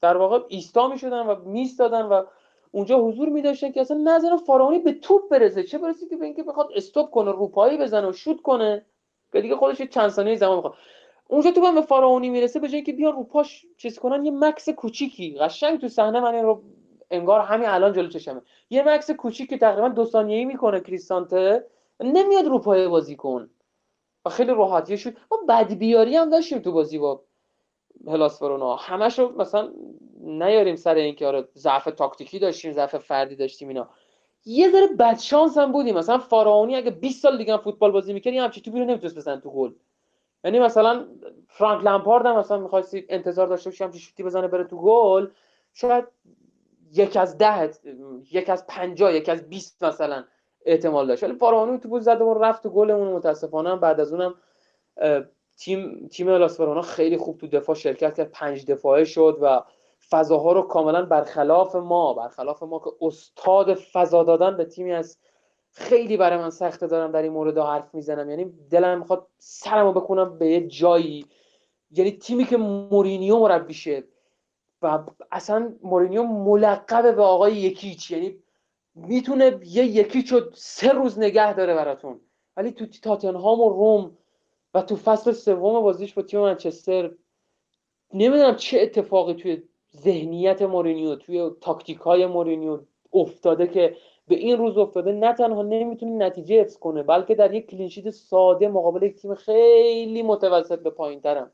[0.00, 2.24] در واقع ایستا می‌شدن و میستادن و
[2.70, 5.62] اونجا حضور می داشتن که اصلا نظر فارانی به توپ برسه.
[5.62, 8.86] چه برسه که به اینکه بخواد استوب کنه روپایی بزنه و شوت کنه.
[9.32, 10.74] که دیگه خودش چند ثانیه زمان می‌خواد.
[11.32, 15.38] اونجا تو به می‌رسه به جایی که بیان روپاش چیز کنن یه مکس کوچیکی.
[15.38, 16.62] قشنگ تو صحنه من این رو
[17.10, 18.42] انگار همین الان جلو چشمه.
[18.70, 21.66] یه مکس کوچیک که تقریبا دو ثانیه‌ای می‌کنه کریستانته
[22.00, 23.50] نمیاد روپای بازی کن.
[24.24, 27.22] و خیلی راحتی شد ما بدبیاری هم داشتیم تو بازی با
[28.06, 28.76] هلاس ورونا.
[28.76, 29.72] همش رو مثلا
[30.20, 33.88] نیاریم سر اینکه آره ضعف تاکتیکی داشتیم ضعف فردی داشتیم اینا.
[34.44, 35.98] یه ذره بدشانس هم بودیم.
[35.98, 39.50] مثلا فارانی اگه 20 سال دیگه فوتبال بازی می‌کرد همچین توپی رو نمی‌تونست بزن تو
[39.50, 39.72] گل.
[40.44, 41.06] یعنی مثلا
[41.48, 45.28] فرانک لمپارد هم مثلا می‌خواستی انتظار داشته باشی همچین شوتی بزنه بره تو گل
[45.72, 46.04] شاید
[46.92, 47.70] یک از ده
[48.32, 50.24] یک از پنجاه یک از 20 مثلا
[50.66, 51.22] احتمال داشت.
[51.22, 53.76] ولی فارانی تو زده و رفت تو گلمون متاسفانه.
[53.76, 54.34] بعد از اونم
[55.58, 58.30] تیم تیم لاسفرونا خیلی خوب تو دفاع شرکت کرد.
[58.30, 59.62] پنج دفاعه شد و
[60.10, 65.18] فضاها رو کاملا برخلاف ما برخلاف ما که استاد فضا دادن به تیمی از
[65.72, 68.30] خیلی برای من سخته دارم در این مورد حرف می‌زنم.
[68.30, 71.26] یعنی دلم می‌خواد سرمو بکنم به یه جایی.
[71.90, 74.04] یعنی تیمی که مورینیو مربیشه
[74.82, 74.98] و
[75.30, 78.10] اصلا مورینیو ملقب به آقای یکیچ.
[78.10, 78.38] یعنی
[78.94, 82.20] می‌تونه یه یکیچ رو سه روز نگه داره براتون.
[82.56, 84.18] ولی تو تاتنهام و روم
[84.74, 87.10] و تو فصل سوم بازیش با تیم منچستر
[88.14, 89.62] نمی‌دونم چه اتفاقی توی
[89.96, 92.80] ذهنیت مورینیو توی تاکتیک های مورینیو
[93.12, 93.96] افتاده که
[94.28, 98.10] به این روز افتاده نه تنها نمی‌تونه نتیجه حفظ کنه بلکه در یک clean sheet
[98.10, 101.52] ساده مقابل یک تیم خیلی متوسط به پایین ترم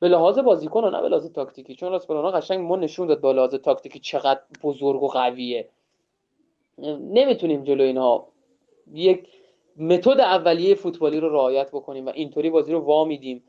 [0.00, 3.20] به لحاظ بازیکن و نه به لحاظ تاکتیکی چون هلاس ورونا قشنگ ما نشون داد
[3.20, 5.68] به لحاظ تاکتیکی چقدر بزرگ و قویه.
[7.00, 8.28] نمی‌تونیم جلو اینها
[8.92, 9.28] یک
[9.76, 13.44] متد اولیه فوتبالی رو رعایت بکنیم و اینطوری بازی رو وا میدیم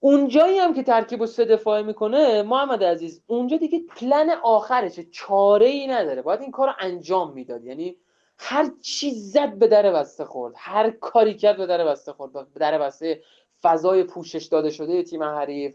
[0.00, 5.04] اونجایی هم که ترکیب و سه دفاعه می‌کنه محمد عزیز اونجا دیگه پلن آخرشه.
[5.04, 6.22] چاره ای نداره.
[6.22, 7.64] باید این کار انجام می‌داد.
[7.64, 7.96] یعنی
[8.38, 10.54] هر چی زد به در بسته خورد.
[10.56, 12.32] هر کاری کرد به در بسته خورد.
[12.32, 13.22] به در بسته
[13.62, 15.74] فضای پوشش داده شده تیم حریف.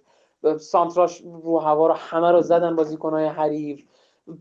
[0.60, 3.84] سانتراش رو هوا رو همه رو زدن بازیکنهای حریف.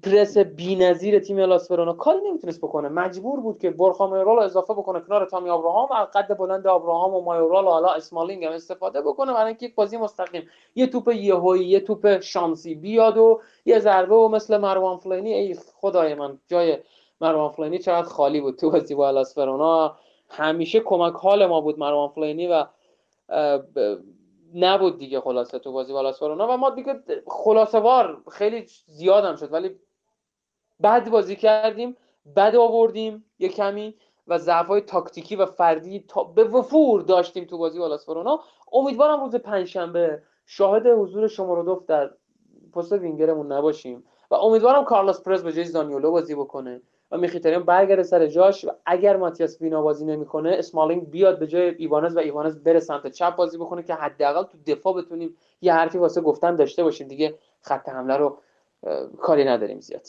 [0.03, 2.89] پرس بی‌نظیر تیم لاسفرونا کاری نمی‌تونست بکنه.
[2.89, 5.89] مجبور بود که برخا مایورال رو اضافه بکنه کنار تامی ابراهام.
[5.91, 9.75] و قد بلند ابراهام و مایورال و حالا اسمالینگ هم استفاده بکنه برای اینکه یک
[9.75, 10.49] بازی مستقیم.
[10.75, 15.33] یه توپ یهویی یه توپ شانسی بیاد و یه ضربه و مثل مروان فلینی.
[15.33, 16.79] ای خدای من جای
[17.21, 19.97] مروان فلینی چقدر خالی بود تو بازی با لاسفرونا
[20.29, 22.65] همیشه کمک حال ما بود مروان فلینی و
[24.55, 29.77] نبود دیگه خلاصه تو بازی بالاسفرونا و ما دیگه خلاصه وار خیلی زیادم شد ولی
[30.83, 31.97] بد بازی کردیم
[32.37, 33.95] بد آوردیم یه کمی
[34.29, 38.40] و ضعف های تاکتیکی و فردی تا به وفور داشتیم تو بازی با هلاس ورونا
[38.73, 42.11] امیدوارم روز پنجشنبه شاهد حضور شومورودوف در
[42.74, 46.83] پست وینگرمون نباشیم و امیدوارم کارلوس پرز به جای زانیولو بازی بکنه.
[47.12, 51.74] و میخیتاریان برگرده سر جاش و اگر ماتیاس وینا بازی نمی‌کنه اسمالینگ بیاد به جای
[51.78, 55.98] ایبانز و ایبانز بره سمت چپ بازی بکنه که حداقل تو دفاع بتونیم یه حرفی
[55.98, 57.09] واسه گفتن داشته باشیم.
[57.09, 58.39] دیگه خط حمله رو
[59.20, 60.06] کاری نداریم زیاد.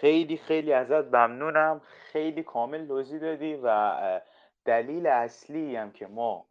[0.00, 1.80] خیلی خیلی ازت ممنونم.
[2.12, 4.20] خیلی کامل توضیح دادی و
[4.64, 6.46] دلیل اصلی هم که ما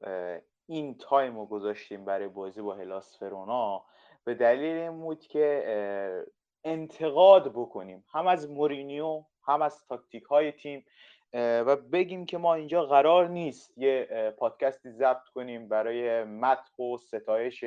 [0.68, 3.84] این time رو گذاشتیم برای بازی با هلاس ورونا
[4.24, 6.26] به دلیل این بود که
[6.64, 8.04] انتقاد بکنیم.
[8.14, 10.86] هم از مورینیو هم از تاکتیک های تیم
[11.34, 14.08] و بگیم که ما اینجا قرار نیست یه
[14.38, 17.66] پادکستی ضبط کنیم برای مدح و ستایش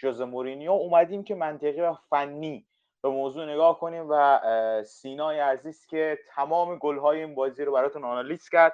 [0.00, 0.72] ژوزه مورینیو.
[0.72, 2.66] اومدیم که منطقی و فنی
[3.02, 4.40] به موضوع نگاه کنیم و
[4.84, 8.72] سینای عزیز که تمام گل‌های این بازی رو براتون آنالیز کرد.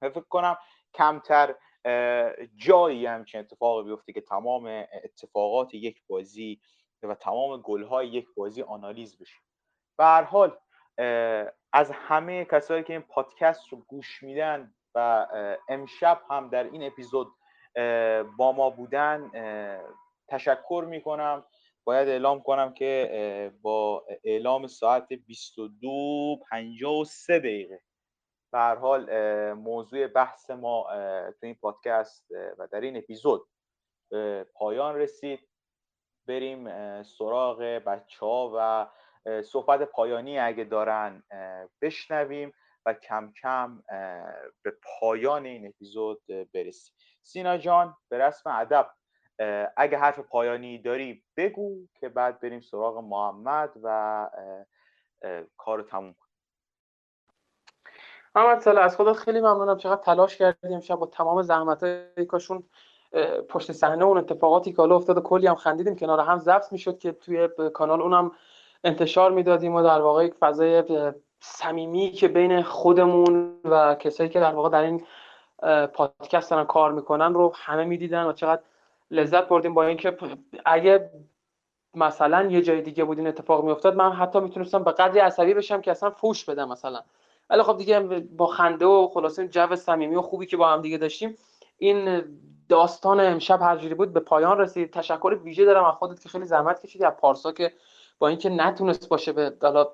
[0.00, 0.58] فکر کنم
[0.94, 1.54] کمتر
[2.56, 6.60] جایی همچین اتفاقی بیفته که تمام اتفاقات یک بازی
[7.02, 9.38] و تمام گل‌های یک بازی آنالیز بشه.
[9.98, 10.56] به هر حال
[11.72, 15.26] از همه کسایی که این پادکست رو گوش میدن و
[15.68, 17.28] امشب هم در این اپیزود
[18.36, 19.30] با ما بودن
[20.28, 21.44] تشکر می‌کنم.
[21.86, 27.80] باید اعلام کنم که با اعلام ساعت 22 53 دقیقه.
[28.54, 29.12] به حال
[29.52, 30.86] موضوع بحث ما
[31.40, 33.48] تو این پادکست و در این اپیزود
[34.54, 35.48] پایان رسید.
[36.28, 36.68] بریم
[37.02, 38.86] سراغ بچه ها و
[39.42, 41.22] صحبت پایانی اگه دارن
[41.82, 42.52] بشنویم
[42.86, 43.82] و کم کم
[44.62, 46.22] به پایان این اپیزود
[46.54, 46.94] برسیم.
[47.22, 48.90] سینا جان به رسم ادب
[49.76, 54.30] اگه حرف پایانی داری بگو که بعد بریم سراغ محمد و
[55.56, 56.14] کار تموم
[58.36, 59.76] محمد ساله از خودت خیلی ممنونم.
[59.76, 61.84] چقدر تلاش کردیم شب با تمام زحمت
[62.28, 62.62] کاشون
[63.48, 67.12] پشت صحنه اون اتفاقاتی که حالا افتاد کلی هم خندیدیم کنار هم ضبط می‌شد که
[67.12, 68.32] توی کانال اونم
[68.84, 70.82] انتشار می‌دادیم و در واقع یک فضای
[71.40, 75.06] صمیمی که بین خودمون و کسایی که در واقع در این
[75.86, 78.62] پادکست دارن کار می‌کنن رو همه می‌دیدن و چقدر
[79.10, 80.16] لذت بردیم با اینکه
[80.64, 81.10] اگه
[81.94, 85.80] مثلا یه جای دیگه بود این اتفاق میافتاد من حتی می‌تونستم به قدری عصبی بشم
[85.80, 87.02] که اصلا فوش بدم مثلا.
[87.50, 88.00] ولی خب دیگه
[88.36, 91.36] با خنده و خلاصه جو صمیمی و خوبی که با هم دیگه داشتیم
[91.78, 92.24] این
[92.68, 94.90] داستان امشب هر جوری بود به پایان رسید.
[94.90, 97.72] تشکر ویژه دارم از خودت که خیلی زحمت کشیدی از پارسا که
[98.18, 99.86] با اینکه نتونست باشه به حالا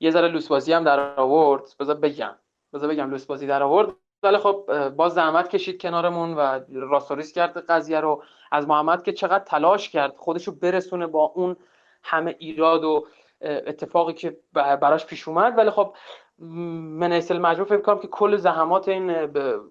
[0.00, 1.62] یه ذره لوس بازی هم در آورد.
[1.80, 2.34] بذار بگم
[2.72, 3.88] بذار بگم لوس بازی در آورد.
[4.22, 8.22] ولی خب با زحمت کشید کنارمون و راستوریس کرد قضیه رو.
[8.52, 11.56] از محمد که چقدر تلاش کرد خودشو برسونه با اون
[12.02, 13.06] همه ایراد و
[13.40, 15.58] اتفاقی که براش پیش اومد.
[15.58, 15.94] ولی خب
[16.38, 19.28] من مجموع فکر کنم که کل زحمات این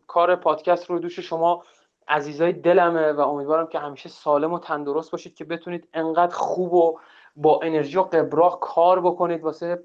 [0.08, 1.64] کار پادکست رو دوش شما
[2.08, 7.00] عزیزای دلمه و امیدوارم که همیشه سالم و تندرست باشید که بتونید انقدر خوب و
[7.36, 9.84] با انرژی و قبراق کار بکنید واسه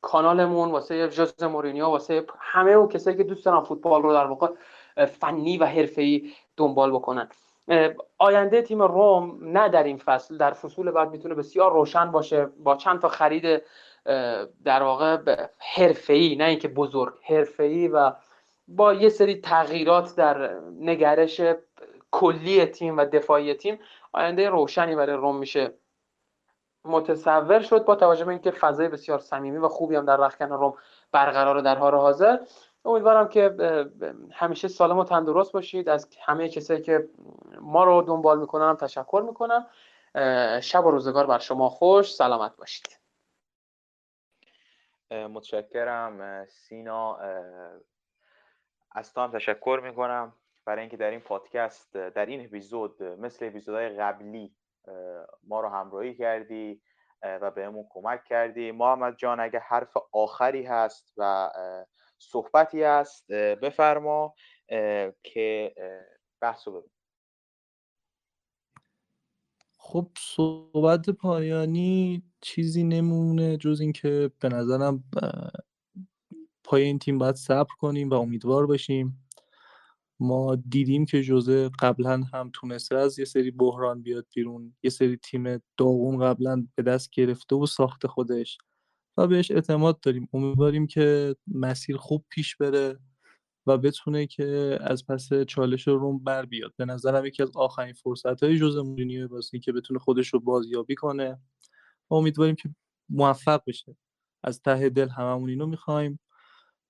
[0.00, 4.48] کانالمون واسه جوز مورینیو واسه همه و کسایی که دوست دارن فوتبال رو در واقع
[5.06, 7.28] فنی و حرفه‌ای دنبال بکنن.
[8.18, 12.76] آینده تیم روم نه در این فصل در فصول بعد می‌تونه بسیار روشن باشه با
[12.76, 13.62] چند تا خرید
[14.64, 15.18] در واقع
[15.58, 18.12] حرفه‌ای نه اینکه بزرگ حرفه‌ای و
[18.68, 21.40] با یه سری تغییرات در نگرش
[22.10, 23.78] کلی تیم و دفاعی تیم
[24.12, 25.74] آینده روشنی برای روم میشه.
[26.84, 30.74] متصور شد با توجه به اینکه فضای بسیار صمیمی و خوبی هم در رخکن روم
[31.12, 32.38] برقرار در حال حاضر.
[32.84, 33.56] امیدوارم که
[34.32, 35.88] همیشه سالم و تندرست باشید.
[35.88, 37.08] از همه کسایی که
[37.60, 39.66] ما رو دنبال می‌کنن تشکر می‌کنم.
[40.60, 42.14] شب و روزگار بر شما خوش.
[42.14, 43.01] سلامت باشید.
[45.12, 46.46] متشکرم.
[46.48, 47.18] سینا
[48.92, 50.36] از تو هم تشکر می‌کنم.
[50.66, 54.56] برای اینکه در این پادکست در این اپیزود مثل اپیزودهای قبلی
[55.42, 56.82] ما رو همراهی کردی
[57.22, 58.72] و بهمون کمک کردی.
[58.72, 61.50] محمد جان اگه حرف آخری هست و
[62.18, 64.34] صحبتی هست بفرما
[65.22, 65.74] که
[66.40, 66.88] بحث رو
[69.84, 75.04] خب صحبت پایانی چیزی نمونه جز اینکه به نظرم
[76.64, 79.26] پای این تیم باید صبر کنیم و امیدوار باشیم.
[80.20, 85.16] ما دیدیم که جوزه قبلا هم تونسته از یه سری بحران بیاد بیرون یه سری
[85.16, 88.58] تیم داغون قبلا به دست گرفته و ساخته خودش
[89.16, 90.28] و بهش اعتماد داریم.
[90.32, 92.98] امیدواریم که مسیر خوب پیش بره.
[93.66, 96.72] و بتونه که از پس چالش روم بر بیاد.
[96.76, 100.94] به نظرم یکی از آخرین فرصت های جوز مورینیو واسه که بتونه خودش رو بازیابی
[100.94, 101.40] کنه.
[102.10, 102.70] و امیدواریم که
[103.08, 103.96] موفق بشه.
[104.44, 106.20] از ته دل هممون اینو می‌خوایم.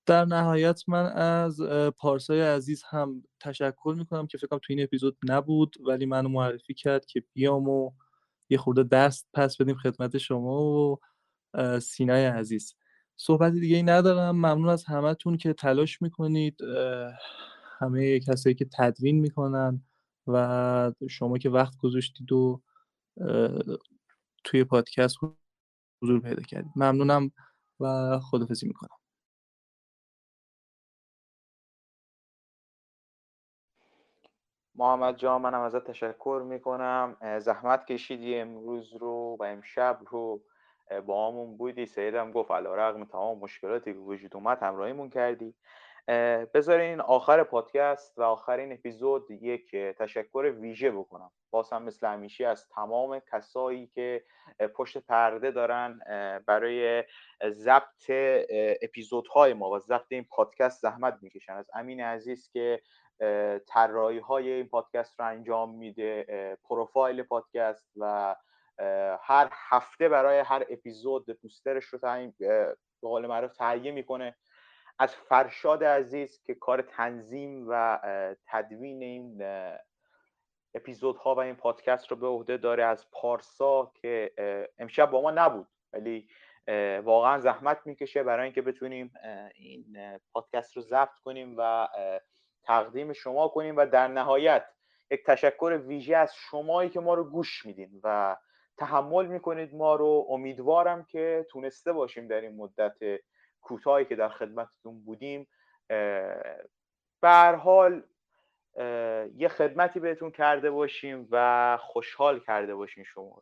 [0.05, 1.61] در نهایت من از
[1.97, 5.75] پارسای عزیز هم تشکر می‌کنم که فکرم تو این اپیزود نبود.
[5.87, 7.91] ولی منو معرفی کرد که بیام و
[8.49, 10.99] یه خورده دست پس بدیم خدمت شما و
[11.79, 12.75] سینای عزیز.
[13.17, 14.35] صحبت دیگه ای ندارم.
[14.35, 16.57] ممنون از همتون که تلاش می‌کنید
[17.79, 19.81] همه کسایی که تدوین می‌کنن
[20.27, 22.61] و شما که وقت گذاشتید و
[24.43, 25.17] توی پادکست
[26.03, 26.71] حضور پیدا کردید.
[26.75, 27.31] ممنونم
[27.79, 28.97] و خدافزی می‌کنم.
[34.75, 37.17] محمد جان منم ازت تشکر می‌کنم.
[37.39, 40.41] زحمت کشیدی امروز رو و امشب رو.
[41.05, 41.85] با همون بودی.
[41.85, 45.55] سیدم گفت علا رقم تمام مشکلاتی که وجود اومد همراهیمون کردی.
[46.53, 51.31] بذارین آخر پادکست و آخر این اپیزود یک تشکر ویژه بکنم.
[51.51, 54.23] باز مثل همیشه از تمام کسایی که
[54.75, 55.99] پشت پرده دارن
[56.47, 57.03] برای
[57.49, 58.11] ضبط
[58.81, 61.53] اپیزودهای ما و ضبط این پادکست زحمت می‌کشن.
[61.53, 62.81] از امین عزیز که
[63.67, 66.25] طراحی های این پادکست رو انجام میده
[66.63, 68.35] پروفایل پادکست و
[69.21, 74.35] هر هفته برای هر اپیزود پوسترش رو تعیین به قول معروف تهیه می‌کنه.
[74.99, 77.99] از فرشاد عزیز که کار تنظیم و
[78.47, 79.43] تدوین این
[80.75, 84.31] اپیزودها و این پادکست رو به عهده داره از پارسا که
[84.77, 86.27] امشب با ما نبود ولی
[87.03, 89.13] واقعا زحمت می‌کشه برای اینکه بتونیم
[89.55, 91.87] این پادکست رو ضبط کنیم و
[92.63, 94.65] تقدیم شما کنیم و در نهایت
[95.11, 98.37] یک تشکر ویژه از شمایی که ما رو گوش میدین و
[98.77, 100.25] تحمل می‌کنید ما رو.
[100.29, 102.95] امیدوارم که تونسته باشیم در این مدت
[103.61, 105.47] کوتاهی که در خدمتتون بودیم
[107.21, 108.03] به حال
[109.35, 113.41] یه خدمتی بهتون کرده باشیم و خوشحال کرده باشیم شما.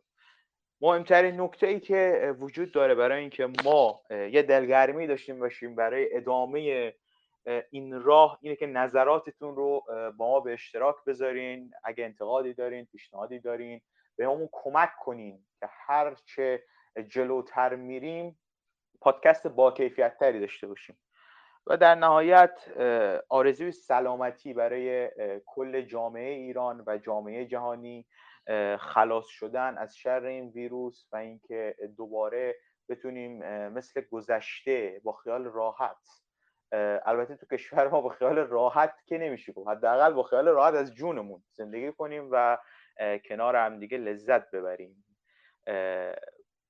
[0.81, 6.93] مهمترین نکته ای که وجود داره برای اینکه ما یه دلگرمی داشتیم باشیم برای ادامه
[7.71, 9.83] این راه اینه که نظراتتون رو
[10.17, 11.71] با ما به اشتراک بذارین.
[11.83, 13.81] اگه انتقادی دارین پیشنهادی دارین
[14.21, 16.63] به همون کمک کنین که هر چه
[17.07, 18.39] جلوتر میریم
[19.01, 20.97] پادکست با کیفیت تری داشته باشیم.
[21.67, 22.65] و در نهایت
[23.29, 25.11] آرزوی سلامتی برای
[25.45, 28.05] کل جامعه ایران و جامعه جهانی
[28.79, 32.55] خلاص شدن از شر این ویروس و اینکه دوباره
[32.89, 33.37] بتونیم
[33.67, 36.07] مثل گذشته با خیال راحت
[37.05, 39.67] البته تو کشور ما با خیال راحت که نمیشه گفت.
[39.67, 42.57] حداقل با خیال راحت از جونمون زندگی کنیم و
[43.25, 45.03] کنار هم دیگه لذت ببریم.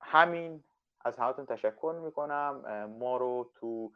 [0.00, 0.64] همین
[1.04, 2.86] از همتون تشکر می‌کنم.
[2.98, 3.92] ما رو تو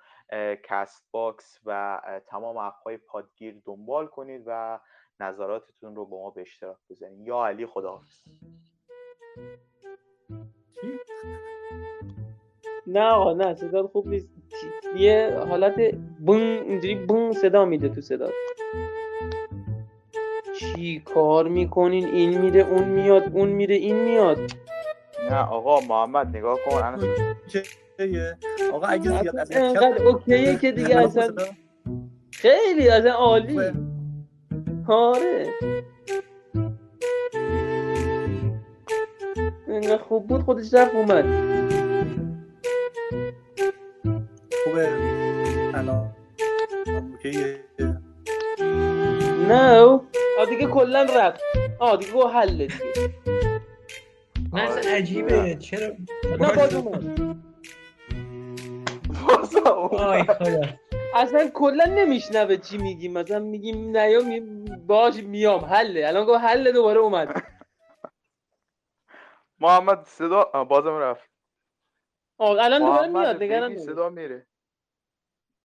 [0.62, 4.80] Castbox و تمام app های پادگیر دنبال کنید و
[5.20, 8.24] نظراتتون رو با ما به اشتراک بذارید یا علی خداحافظ.
[12.86, 14.28] نه آقا نه صدا خوب نیست.
[14.96, 15.94] یه حالت
[16.26, 18.30] بون اینجوری بون صدا میده تو صدا.
[20.86, 24.38] چی کار می‌کنین این میره اون میاد اون میره این میاد.
[25.30, 26.98] نه آقا محمد نگاه کن انا
[28.72, 29.52] آقا اگه زیاد از
[30.00, 31.34] اوکیه که دیگه اصلا
[32.32, 33.60] خیلی اصلا عالی.
[34.88, 35.46] آره.
[39.68, 41.24] اینقدر خوب بود خودش رفت اومد.
[44.64, 44.88] خوبه.
[45.74, 46.14] الان.
[46.86, 47.56] اوکیه.
[49.48, 49.80] نه
[50.76, 51.40] کلا رفت.
[51.80, 53.14] آه دیگه گو حل دیگه
[54.52, 55.54] نه اصلا عجیبه.
[55.54, 55.88] چرا؟
[56.40, 57.36] نه باز اومد.
[59.92, 60.60] آی خدا.
[61.14, 64.40] اصلا کلا نمیشنوه چی میگیم مثلا میگیم نه یا می...
[64.86, 66.08] باش میام حله.
[66.08, 67.42] الان گفت حله دوباره اومد.
[69.60, 71.30] محمد صدا بازم رفت.
[72.38, 73.76] آه الان دوباره میاد نگران.
[73.76, 74.46] صدا میره.